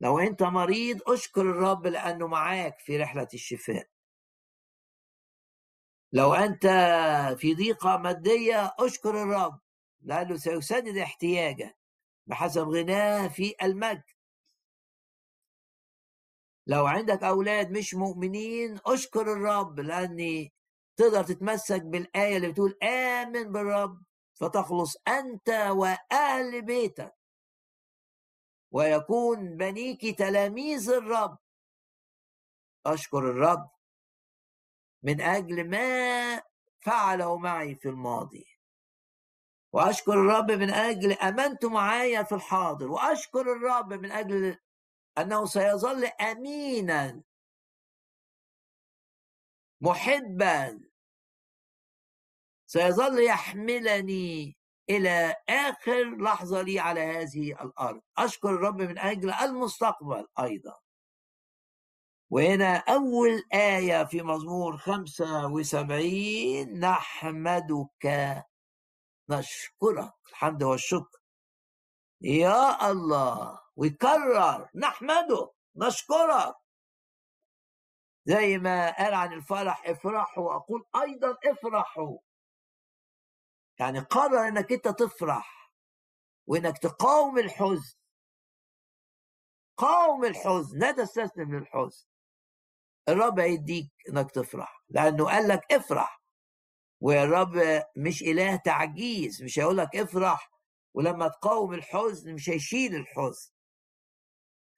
لو 0.01 0.19
أنت 0.19 0.43
مريض 0.43 1.01
اشكر 1.09 1.41
الرب 1.41 1.87
لأنه 1.87 2.27
معاك 2.27 2.79
في 2.79 2.97
رحلة 2.97 3.27
الشفاء. 3.33 3.87
لو 6.13 6.33
أنت 6.33 6.61
في 7.39 7.55
ضيقة 7.55 7.97
مادية 7.97 8.75
أشكر 8.79 9.23
الرب 9.23 9.59
لأنه 10.01 10.35
سيسدد 10.35 10.97
احتياجك. 10.97 11.77
بحسب 12.27 12.67
غناه 12.67 13.27
في 13.27 13.55
المجد. 13.63 14.03
لو 16.67 16.85
عندك 16.87 17.23
أولاد 17.23 17.71
مش 17.71 17.93
مؤمنين 17.93 18.79
أشكر 18.85 19.21
الرب 19.33 19.79
لأني 19.79 20.53
تقدر 20.97 21.23
تتمسك 21.23 21.81
بالآية 21.81 22.37
اللي 22.37 22.51
بتقول 22.51 22.77
آمن 22.83 23.51
بالرب 23.51 24.03
فتخلص 24.39 24.97
أنت 25.07 25.49
وأهل 25.49 26.61
بيتك. 26.61 27.15
ويكون 28.71 29.57
بنيك 29.57 30.17
تلاميذ 30.19 30.89
الرب. 30.89 31.37
أشكر 32.85 33.19
الرب 33.19 33.69
من 35.03 35.21
أجل 35.21 35.69
ما 35.69 36.41
فعله 36.79 37.37
معي 37.37 37.75
في 37.75 37.89
الماضي. 37.89 38.46
وأشكر 39.77 40.13
الرب 40.13 40.51
من 40.51 40.69
أجل 40.69 41.11
أمنته 41.11 41.69
معايا 41.69 42.23
في 42.23 42.35
الحاضر. 42.35 42.91
وأشكر 42.91 43.41
الرب 43.41 43.93
من 43.93 44.11
أجل 44.11 44.57
أنه 45.17 45.45
سيظل 45.45 46.05
أمينا. 46.05 47.23
محبا. 49.81 50.79
سيظل 52.67 53.23
يحملني 53.23 54.57
إلى 54.89 55.35
آخر 55.49 56.17
لحظة 56.23 56.61
لي 56.61 56.79
على 56.79 57.01
هذه 57.01 57.51
الأرض. 57.51 58.01
أشكر 58.17 58.49
الرب 58.49 58.81
من 58.81 58.97
أجل 58.97 59.31
المستقبل 59.31 60.27
أيضا. 60.39 60.79
وهنا 62.29 62.77
أول 62.77 63.43
آية 63.53 64.03
في 64.05 64.21
مزمور 64.21 64.77
خمسة 64.77 65.47
وسبعين 65.47 66.79
نحمدك 66.79 68.07
نشكرك. 69.29 70.13
الحمد 70.29 70.63
والشكر. 70.63 71.19
يا 72.21 72.91
الله. 72.91 73.59
ويكرر. 73.75 74.69
نحمده. 74.75 75.51
نشكرك. 75.75 76.55
زي 78.25 78.57
ما 78.57 78.97
قال 78.97 79.13
عن 79.13 79.33
الفرح 79.33 79.89
افرحوا. 79.89 80.55
أقول 80.55 80.85
أيضا 81.01 81.37
افرحوا. 81.45 82.17
يعني 83.79 83.99
قرر 83.99 84.47
إنك 84.47 84.71
أنت 84.71 84.87
تفرح 84.87 85.71
وإنك 86.47 86.77
تقاوم 86.77 87.39
الحزن. 87.39 87.97
قاوم 89.77 90.25
الحزن. 90.25 90.79
لا 90.79 90.91
تستسلم 90.91 91.55
للحزن. 91.55 92.07
الرب 93.09 93.39
هيديك 93.39 93.91
إنك 94.09 94.31
تفرح. 94.31 94.83
لأنه 94.89 95.25
قال 95.25 95.47
لك 95.47 95.73
افرح. 95.73 96.16
والرب 97.01 97.83
مش 97.97 98.21
إله 98.21 98.55
تعجيز 98.55 99.43
مش 99.43 99.59
هيقول 99.59 99.77
لك 99.77 99.95
افرح 99.95 100.51
ولما 100.93 101.27
تقاوم 101.27 101.73
الحزن 101.73 102.33
مش 102.33 102.49
هيشيل 102.49 102.95
الحزن. 102.95 103.51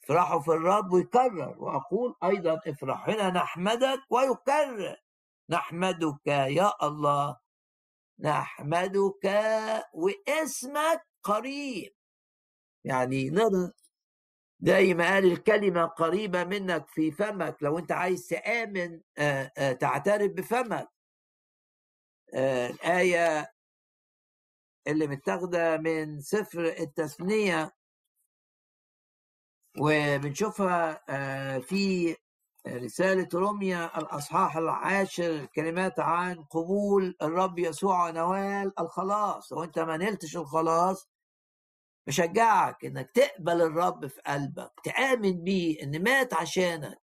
افرحوا 0.04 0.40
في 0.42 0.52
الرب 0.52 0.94
ويكرر 0.94 1.56
وأقول 1.64 2.16
أيضا 2.24 2.60
افرح. 2.68 3.10
هنا 3.10 3.30
نحمدك 3.30 4.00
ويكرر. 4.10 4.96
نحمدك 5.50 6.28
يا 6.28 6.72
الله. 6.88 7.38
نحمدك 8.20 9.26
واسمك 9.94 11.08
قريب. 11.24 11.94
يعني 12.84 13.30
نقدر 13.30 13.72
زي 14.62 14.94
ما 14.94 15.06
قال 15.14 15.26
الكلمة 15.32 15.86
قريبة 15.86 16.44
منك 16.44 16.88
في 16.88 17.12
فمك. 17.12 17.58
لو 17.62 17.80
أنت 17.80 17.92
عايز 17.92 18.28
تآمن 18.28 19.02
تعترف 19.80 20.32
بفمك. 20.32 20.72
آه، 20.72 20.99
الآية 22.34 23.52
اللي 24.88 25.08
متاخدة 25.08 25.78
من 25.78 26.22
سفر 26.22 26.66
التثنية 26.66 27.72
وبنشوفها 29.80 31.04
آه، 31.10 31.60
في 31.60 32.16
رسالة 32.68 33.28
روميا 33.34 33.98
الأصحاح 34.00 34.58
العاشر 34.58 35.46
كلمات 35.46 36.00
عن 36.00 36.44
قبول 36.44 37.16
الرب 37.22 37.60
يسوع 37.60 38.10
ونوال 38.10 38.80
الخلاص. 38.80 39.52
وانت 39.52 39.80
ما 39.80 39.98
نلتش 39.98 40.38
الخلاص 40.38 41.10
بشجعك 42.08 42.86
إنك 42.86 43.12
تقبل 43.12 43.62
الرب 43.62 44.08
في 44.08 44.22
قلبك 44.22 44.72
تآمن 44.84 45.44
بيه 45.44 45.84
إن 45.84 46.04
مات 46.04 46.34
عشانك. 46.34 47.09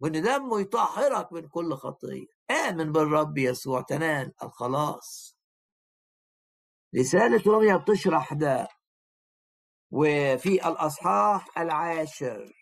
وان 0.00 0.22
دمه 0.22 0.60
يطهرك 0.60 1.32
من 1.32 1.48
كل 1.48 1.74
خطية. 1.74 2.26
آمن 2.50 2.92
بالرب 2.92 3.38
يسوع 3.38 3.80
تنال 3.80 4.32
الخلاص. 4.42 5.36
رسالة 6.96 7.42
روميا 7.46 7.76
بتشرح 7.76 8.32
ده. 8.32 8.68
وفي 9.90 10.68
الأصحاح 10.68 11.58
العاشر. 11.58 12.52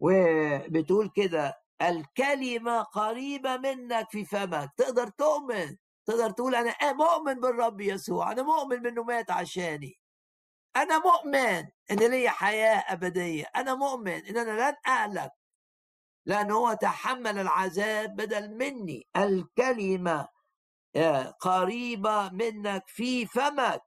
وبتقول 0.00 1.10
كده 1.16 1.54
الكلمة 1.82 2.82
قريبة 2.82 3.56
منك 3.56 4.10
في 4.10 4.24
فمك. 4.24 4.70
تقدر 4.76 5.08
تؤمن. 5.08 5.76
تقدر 6.06 6.30
تقول 6.30 6.54
أنا 6.54 6.92
مؤمن 6.92 7.40
بالرب 7.40 7.80
يسوع. 7.80 8.32
أنا 8.32 8.42
مؤمن 8.42 8.82
بأنه 8.82 9.02
مات 9.02 9.30
عشاني. 9.30 10.00
أنا 10.76 10.98
مؤمن 10.98 11.64
إن 11.90 12.10
لي 12.10 12.28
حياة 12.28 12.84
أبدية. 12.92 13.44
أنا 13.56 13.74
مؤمن 13.74 14.26
إن 14.26 14.36
أنا 14.36 14.70
لن 14.70 14.76
اهلك 14.86 15.30
لأنه 16.26 16.54
هو 16.54 16.72
تحمل 16.74 17.38
العذاب 17.38 18.16
بدل 18.16 18.54
مني. 18.56 19.08
الكلمة 19.16 20.28
آه، 20.96 21.30
قريبة 21.30 22.28
منك 22.30 22.84
في 22.88 23.26
فمك 23.26 23.82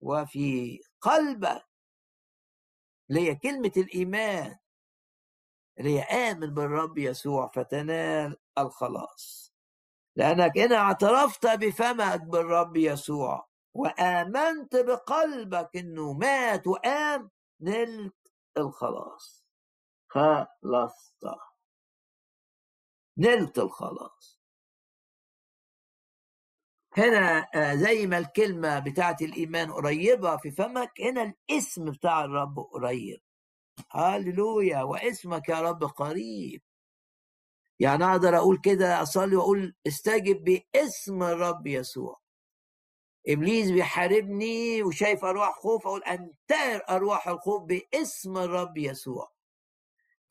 وفي 0.00 0.80
قلبك. 1.00 1.66
اللي 3.10 3.30
هي 3.30 3.34
كلمة 3.34 3.72
الإيمان 3.76 4.56
اللي 5.78 6.00
هي 6.00 6.02
آمن 6.02 6.54
بالرب 6.54 6.98
يسوع 6.98 7.46
فتنال 7.48 8.36
الخلاص. 8.58 9.52
لأنك 10.16 10.58
إن 10.58 10.72
اعترفت 10.72 11.46
بفمك 11.46 12.20
بالرب 12.22 12.76
يسوع 12.76 13.48
وآمنت 13.74 14.76
بقلبك 14.76 15.76
إنه 15.76 16.12
مات 16.12 16.66
وقام 16.66 17.30
نلت 17.60 18.32
الخلاص. 18.58 19.44
خلصت 20.08 21.24
نلت 23.18 23.58
الخلاص 23.58 24.38
هنا 26.96 27.46
آه، 27.54 27.74
زي 27.74 28.06
ما 28.06 28.18
الكلمة 28.18 28.78
بتاعت 28.78 29.22
الإيمان 29.22 29.72
قريبة 29.72 30.36
في 30.36 30.50
فمك 30.50 31.00
هنا 31.00 31.22
الاسم 31.50 31.90
بتاع 31.90 32.24
الرب 32.24 32.58
قريب. 32.58 33.20
هللويا 33.90 34.82
واسمك 34.82 35.48
يا 35.48 35.60
رب 35.60 35.84
قريب. 35.84 36.62
يعني 37.80 38.04
أقدر 38.04 38.36
أقول 38.36 38.60
كده 38.64 39.02
أصلي 39.02 39.36
وأقول 39.36 39.74
استجب 39.86 40.44
باسم 40.44 41.22
الرب 41.22 41.66
يسوع. 41.66 42.20
إبليس 43.28 43.70
بيحاربني 43.70 44.82
وشايف 44.82 45.24
أرواح 45.24 45.54
خوف 45.54 45.86
أقول 45.86 46.02
أنتهر 46.04 46.82
أرواح 46.90 47.28
الخوف 47.28 47.62
باسم 47.62 48.38
الرب 48.38 48.78
يسوع. 48.78 49.32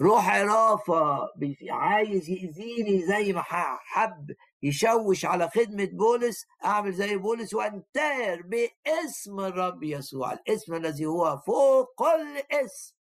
روح 0.02 0.30
عرافة 0.30 1.30
عايز 1.70 2.30
يأذيني 2.30 3.06
زي 3.06 3.34
ما 3.34 3.42
حب 3.42 4.36
يشوش 4.64 5.26
على 5.26 5.50
خدمة 5.50 5.86
بولس 5.86 6.46
أعمل 6.66 6.94
زي 6.94 7.18
بولس 7.18 7.54
وأنتهر 7.54 8.42
باسم 8.42 9.40
الرب 9.40 9.84
يسوع 9.84 10.34
الاسم 10.34 10.74
الذي 10.74 11.06
هو 11.06 11.38
فوق 11.38 11.94
كل 11.96 12.38
اسم 12.52 12.96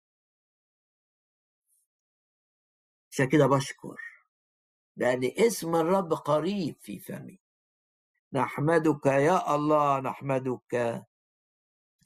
عشان 3.10 3.28
كده 3.28 3.46
بشكر 3.46 3.96
لأن 4.96 5.30
اسم 5.38 5.76
الرب 5.76 6.12
قريب 6.12 6.76
في 6.80 6.98
فمي. 6.98 7.40
نحمدك 8.32 9.06
يا 9.06 9.54
الله 9.54 10.00
نحمدك 10.00 11.04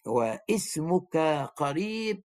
واسمك 0.06 1.16
قريب 1.56 2.22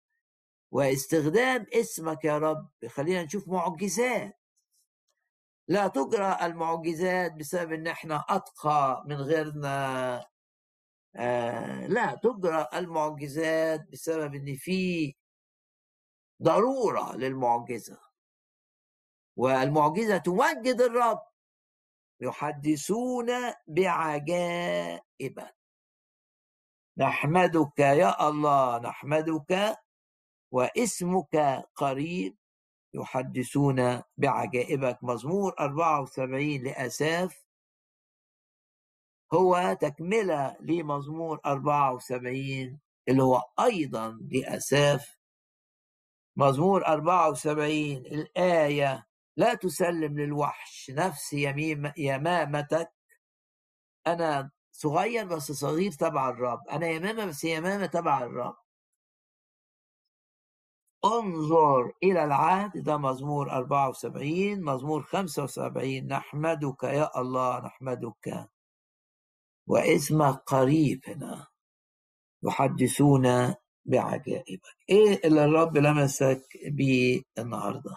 واستخدام 0.72 1.66
اسمك 1.74 2.26
يا 2.26 2.38
رب. 2.38 2.70
خلينا 2.88 3.24
نشوف 3.24 3.48
معجزات. 3.48 4.40
لا 5.68 5.88
تجرى 5.88 6.38
المعجزات 6.42 7.34
بسبب 7.34 7.72
إن 7.72 7.88
إحنا 7.88 8.26
أتقى 8.30 9.04
من 9.08 9.16
غيرنا. 9.16 10.26
آه 11.16 11.88
لا 11.88 12.16
تجرى 12.16 12.68
المعجزات 12.74 13.90
بسبب 13.92 14.36
إن 14.36 14.56
في 14.56 15.16
ضرورة 16.44 17.16
للمعجزة. 17.16 18.00
والمعجزة 19.36 20.18
تمجد 20.18 20.82
الرب. 20.82 21.30
يحدثون 22.22 23.28
بعجائبك 23.68 25.56
نحمدك 26.98 27.80
يا 27.80 28.30
الله 28.30 28.80
نحمدك 28.80 29.78
واسمك 30.52 31.66
قريب 31.76 32.38
يحدثون 32.94 34.02
بعجائبك. 34.18 35.04
مزمور 35.04 35.56
74 35.60 36.64
لأساف. 36.64 37.44
هو 39.34 39.78
تكملة 39.82 40.58
لمزمور 40.60 41.40
74 41.46 42.80
اللي 43.10 43.24
هو 43.24 43.44
أيضا 43.60 44.20
لأساف. 44.32 45.20
مزمور 46.38 46.86
74 46.88 47.98
الآية 47.98 49.08
لا 49.38 49.54
تسلم 49.54 50.20
للوحش 50.20 50.92
نفسي 50.92 51.44
يمامتك. 51.98 52.92
أنا 54.08 54.52
صغير 54.72 55.26
بس 55.26 55.52
صغير 55.52 55.92
تبع 55.92 56.30
الرب. 56.30 56.68
أنا 56.68 56.88
يمامة 56.88 57.26
بس 57.26 57.44
يمامة 57.44 57.86
تبع 57.86 58.24
الرب. 58.24 58.56
انظر 61.06 61.94
إلى 62.04 62.24
العهد 62.26 62.84
ده 62.84 62.98
مزمور 62.98 63.52
74 63.52 64.62
مزمور 64.64 65.04
75 65.04 66.08
نحمدك 66.08 66.84
يا 66.84 67.20
الله 67.22 67.60
نحمدك. 67.66 68.50
واسمك 69.68 70.36
قريب 70.48 71.02
هنا. 71.08 71.48
يحدثون 72.44 73.56
بعجائبك. 73.86 74.76
إيه 74.90 75.22
اللي 75.26 75.46
الرب 75.46 75.78
لمسك 75.78 76.44
بيه 76.68 77.22
النهارده؟ 77.38 77.96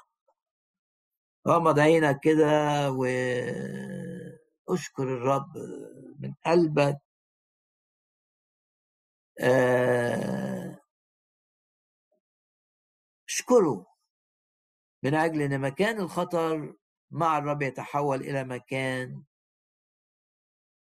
غمض 1.49 1.79
عينك 1.79 2.21
كده 2.23 2.91
واشكر 2.93 5.03
الرب 5.03 5.57
من 6.21 6.35
قلبك. 6.47 6.99
آه 9.41 10.82
اشكره 13.33 13.87
من 15.03 15.15
أجل 15.15 15.43
أن 15.43 15.61
مكان 15.61 16.01
الخطر 16.01 16.77
مع 17.11 17.39
الرب 17.39 17.63
يتحول 17.63 18.21
إلى 18.21 18.45
مكان 18.45 19.25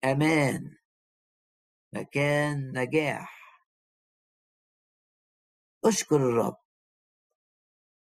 أمان 0.03 0.77
مكان 1.93 2.79
نجاح. 2.79 3.41
أشكر 5.85 6.15
الرب 6.15 6.57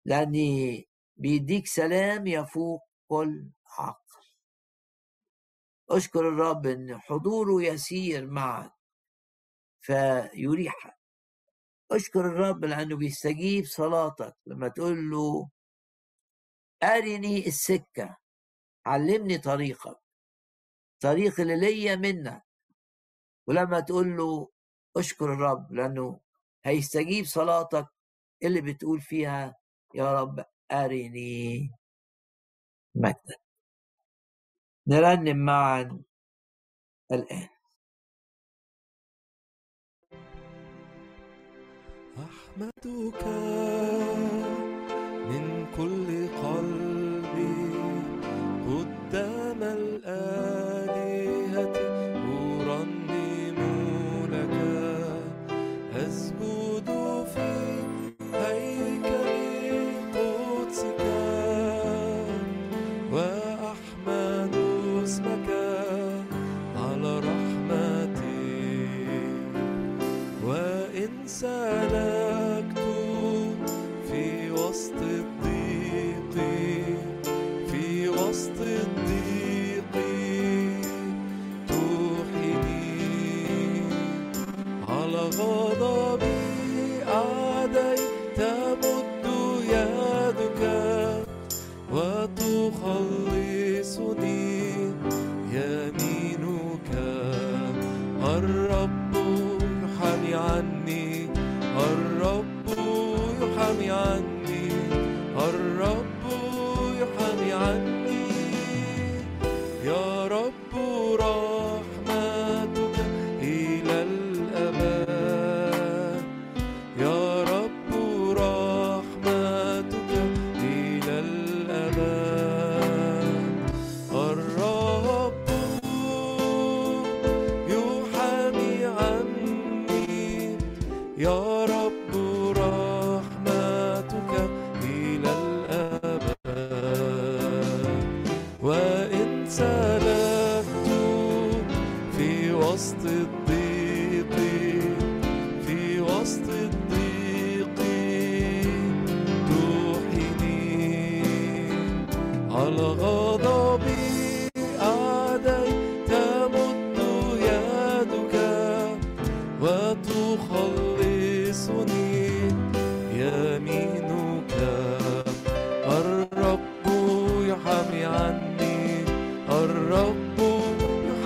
لأني 0.04 0.88
بيديك 1.16 1.66
سلام 1.66 2.26
يفوق 2.26 2.82
كل 3.08 3.50
عقل. 3.78 4.26
أشكر 5.90 6.28
الرب 6.28 6.66
إن 6.66 7.00
حضوره 7.00 7.62
يسير 7.62 8.26
معك 8.26 8.72
فيريحك. 9.80 11.05
اشكر 11.92 12.20
الرب 12.20 12.64
لأنه 12.64 12.96
بيستجيب 12.96 13.64
صلاتك 13.64 14.36
لما 14.46 14.68
تقول 14.68 15.10
له 15.10 15.50
أرني 16.82 17.46
السكة 17.46 18.16
علمني 18.86 19.38
طريقك 19.38 19.98
طريق 21.00 21.40
اللي 21.40 21.60
ليا 21.60 21.96
منك. 21.96 22.42
ولما 23.48 23.80
تقول 23.80 24.16
له 24.16 24.50
اشكر 24.96 25.32
الرب 25.32 25.72
لأنه 25.72 26.20
هيستجيب 26.64 27.24
صلاتك 27.24 27.86
اللي 28.42 28.60
بتقول 28.60 29.00
فيها 29.00 29.56
يا 29.94 30.20
رب 30.22 30.44
أرني 30.72 31.70
مجدك. 32.94 33.40
نرنم 34.86 35.36
معا 35.44 36.02
الآن. 37.12 37.48
أحمدك 42.16 43.22
من 45.30 45.44
كل 45.76 46.08
قلبي 46.42 47.60
قدام 48.68 49.60
الآلهة 49.62 50.16
أرنم 52.32 53.58
لك 54.32 54.56
أسجد 55.96 56.88
في 57.34 57.50
هيكل 58.34 59.28
قدسك 60.14 61.02
وأحمد 63.12 64.54
اسمك 65.04 65.48
على 66.76 67.12
رحمتي. 67.18 68.46
وإن 70.44 71.12
سلام 71.26 71.95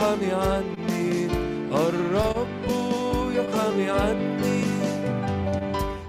يحامي 0.01 0.32
عني. 0.32 1.27
الرب 1.72 2.64
يحامي 3.36 3.90
عني. 3.90 4.62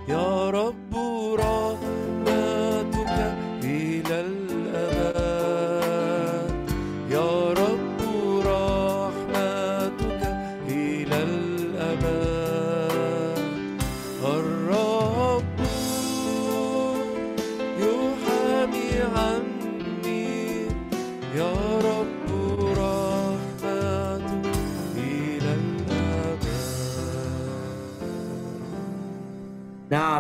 يا 0.08 0.50
رب 0.50 0.96
رحمتك 1.34 1.51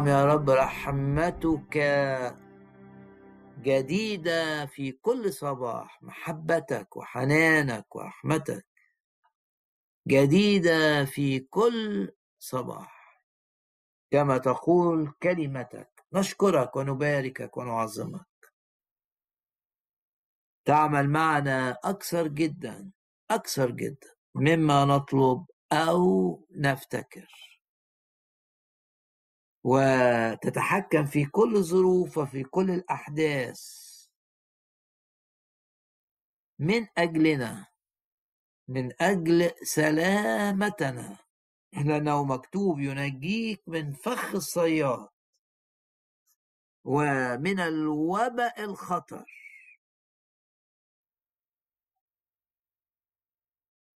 نعم 0.01 0.07
يا 0.09 0.25
رب 0.25 0.49
رحمتك 0.49 1.77
جديدة 3.61 4.65
في 4.65 4.91
كل 4.91 5.33
صباح. 5.33 6.03
محبتك 6.03 6.97
وحنانك 6.97 7.95
ورحمتك 7.95 8.65
جديدة 10.07 11.05
في 11.05 11.39
كل 11.39 12.11
صباح. 12.39 13.21
كما 14.11 14.37
تقول 14.37 15.13
كلمتك. 15.23 16.05
نشكرك 16.13 16.75
ونباركك 16.75 17.57
ونعظمك. 17.57 18.53
تعمل 20.65 21.09
معنا 21.09 21.77
أكثر 21.83 22.27
جدا 22.27 22.91
أكثر 23.31 23.71
جدا 23.71 24.15
مما 24.35 24.85
نطلب 24.85 25.45
أو 25.71 26.47
نفتكر. 26.51 27.50
وتتحكم 29.63 31.05
في 31.05 31.25
كل 31.25 31.55
الظروف 31.55 32.17
وفي 32.17 32.43
كل 32.43 32.71
الأحداث. 32.71 33.61
من 36.59 36.87
أجلنا 36.97 37.67
من 38.67 38.91
أجل 39.01 39.51
سلامتنا. 39.63 41.17
لأنه 41.73 42.23
مكتوب 42.23 42.79
ينجيك 42.79 43.63
من 43.67 43.93
فخ 43.93 44.35
الصياد 44.35 45.09
ومن 46.85 47.59
الوباء 47.59 48.63
الخطر. 48.63 49.25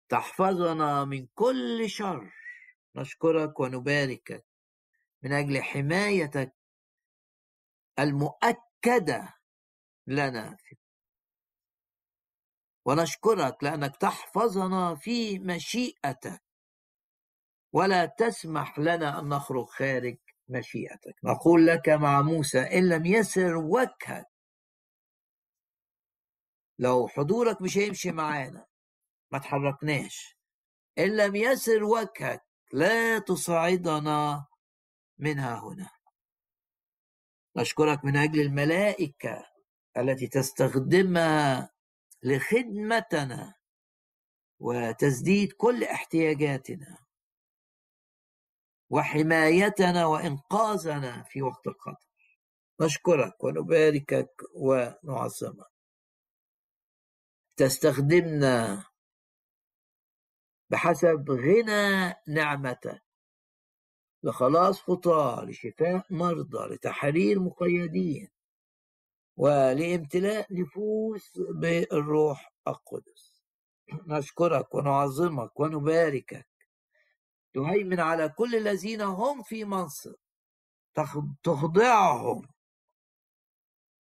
تحفظنا 0.09 1.05
من 1.05 1.27
كل 1.35 1.85
شر. 1.91 2.33
نشكرك 2.97 3.61
ونباركك. 3.61 4.54
من 5.25 5.33
أجل 5.33 5.63
حمايتك 5.63 6.57
المؤكدة 7.99 9.35
لنا 10.07 10.57
ونشكرك 12.87 13.65
لأنك 13.65 13.97
تحفظنا 13.97 14.95
في 14.95 15.39
مشيئتك. 15.39 16.43
ولا 17.73 18.07
تسمح 18.07 18.79
لنا 18.79 19.19
أن 19.19 19.29
نخرج 19.29 19.67
خارج 19.67 20.17
مشيئتك. 20.49 21.15
نقول 21.25 21.67
لك 21.67 21.89
مع 21.89 22.23
موسى 22.23 22.61
إن 22.61 22.89
لم 22.89 23.07
يسر 23.07 23.57
وجهك. 23.57 24.27
لو 26.79 27.09
حضورك 27.09 27.63
مش 27.63 27.79
هيمشي 27.79 28.13
معانا 28.13 28.67
ما 29.33 29.39
تحركناش. 29.39 30.37
إن 30.99 31.17
لم 31.17 31.37
يسر 31.37 31.85
وجهك 31.85 32.45
لا 32.73 33.19
تصعدنا 33.19 34.47
منها 35.19 35.61
هنا. 35.61 35.91
نشكرك 37.57 38.05
من 38.05 38.17
أجل 38.17 38.41
الملائكة 38.41 39.47
التي 39.97 40.27
تستخدمها 40.29 41.71
لخدمتنا 42.23 43.55
وتسديد 44.59 45.53
كل 45.53 45.85
احتياجاتنا 45.85 46.99
وحمايتنا 48.91 50.07
وإنقاذنا 50.07 51.23
في 51.23 51.43
وقت 51.43 51.67
الخطر. 51.67 52.09
نشكرك 52.81 53.45
ونباركك 53.45 54.43
ونعظمك. 54.55 55.67
تستخدمنا 57.57 58.85
بحسب 60.71 61.31
غنى 61.31 62.15
نعمتك. 62.29 63.03
لخلاص 64.25 64.81
خطاة 64.81 65.45
لشفاء 65.45 66.07
مرضى 66.11 66.75
لتحرير 66.75 67.41
مقيدين 67.41 68.29
ولامتلاء 69.37 70.47
نفوس 70.55 71.33
بالروح 71.39 72.53
القدس. 72.69 73.45
نشكرك 74.07 74.75
ونعظمك 74.75 75.61
ونباركك. 75.61 76.49
تهيمن 77.55 78.01
على 78.01 78.29
كل 78.29 78.55
الذين 78.55 79.01
هم 79.01 79.43
في 79.43 79.65
منصب. 79.65 80.15
تخضعهم 81.43 82.49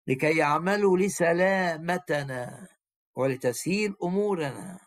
لكي 0.07 0.37
يعملوا 0.37 0.97
لسلامتنا 0.97 2.67
ولتسهيل 3.15 3.95
أمورنا. 4.03 4.79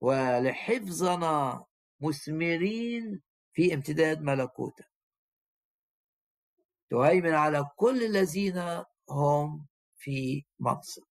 ولحفظنا 0.00 1.64
مثمرين 2.00 3.22
في 3.52 3.74
امتداد 3.74 4.20
ملكوتك 4.20 4.90
تهيمن 6.90 7.34
على 7.34 7.64
كل 7.76 8.02
الذين 8.02 8.84
هم 9.10 9.66
في 9.96 10.44
منصب. 10.60 11.02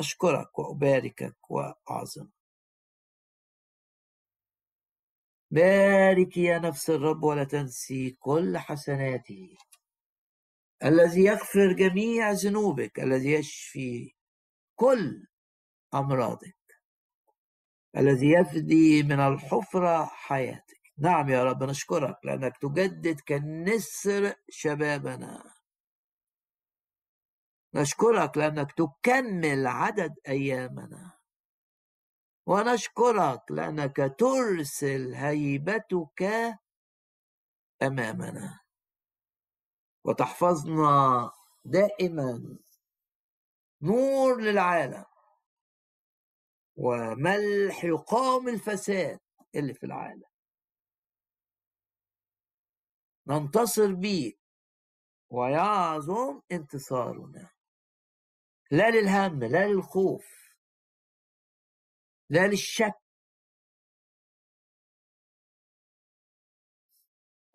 أشكرك 0.00 0.58
وأباركك 0.58 1.50
وأعظمك 1.50 2.36
بارك 5.50 6.36
يا 6.36 6.58
نفس 6.58 6.90
الرب 6.90 7.22
ولا 7.22 7.44
تنسي 7.44 8.10
كل 8.10 8.58
حسناته. 8.58 9.56
الذي 10.84 11.24
يغفر 11.24 11.72
جميع 11.72 12.30
ذنوبك 12.32 13.00
الذي 13.00 13.32
يشفي 13.32 14.14
كل 14.74 15.26
أمراضك. 15.94 16.56
الذي 17.96 18.32
يفدي 18.32 19.02
من 19.02 19.20
الحفرة 19.20 20.04
حياتك. 20.04 20.75
نعم 20.98 21.28
يا 21.28 21.44
رب 21.44 21.62
نشكرك 21.62 22.18
لأنك 22.24 22.56
تجدد 22.56 23.20
كالنسر 23.20 24.34
شبابنا. 24.50 25.54
نشكرك 27.74 28.36
لأنك 28.36 28.72
تكمل 28.72 29.66
عدد 29.66 30.14
أيامنا. 30.28 31.12
ونشكرك 32.46 33.42
لأنك 33.50 33.96
ترسل 34.18 35.14
هيبتك 35.14 36.22
أمامنا. 37.82 38.60
وتحفظنا 40.04 41.30
دائما 41.64 42.58
نور 43.82 44.40
للعالم 44.40 45.04
وملح 46.76 47.84
يقام 47.84 48.48
الفساد 48.48 49.18
اللي 49.54 49.74
في 49.74 49.86
العالم. 49.86 50.35
ننتصر 53.28 53.94
بيك 53.94 54.40
ويعظم 55.30 56.40
انتصارنا. 56.52 57.50
لا 58.70 58.90
للهم 58.90 59.44
لا 59.44 59.68
للخوف. 59.68 60.26
لا 62.30 62.46
للشك. 62.46 62.94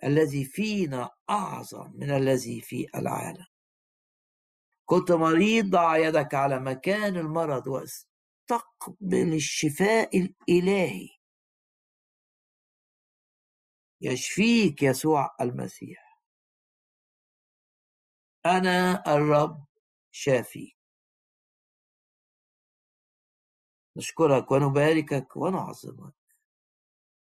الذي 0.04 0.46
فينا 0.46 1.10
أعظم 1.30 1.92
من 1.96 2.12
الذي 2.12 2.62
في 2.62 2.88
العالم. 2.96 3.46
كنت 4.86 5.12
مريض 5.12 5.66
ضع 5.66 5.98
يدك 5.98 6.34
على 6.34 6.60
مكان 6.60 7.18
المرض 7.18 7.68
واستقبل 7.68 9.34
الشفاء 9.34 10.18
الإلهي. 10.18 11.21
يشفيك 14.02 14.84
يسوع 14.84 15.36
المسيح. 15.42 16.22
أنا 18.46 19.04
الرب 19.16 19.66
شافيك. 20.12 20.78
نشكرك 23.98 24.52
ونباركك 24.52 25.38
ونعظمك. 25.38 26.21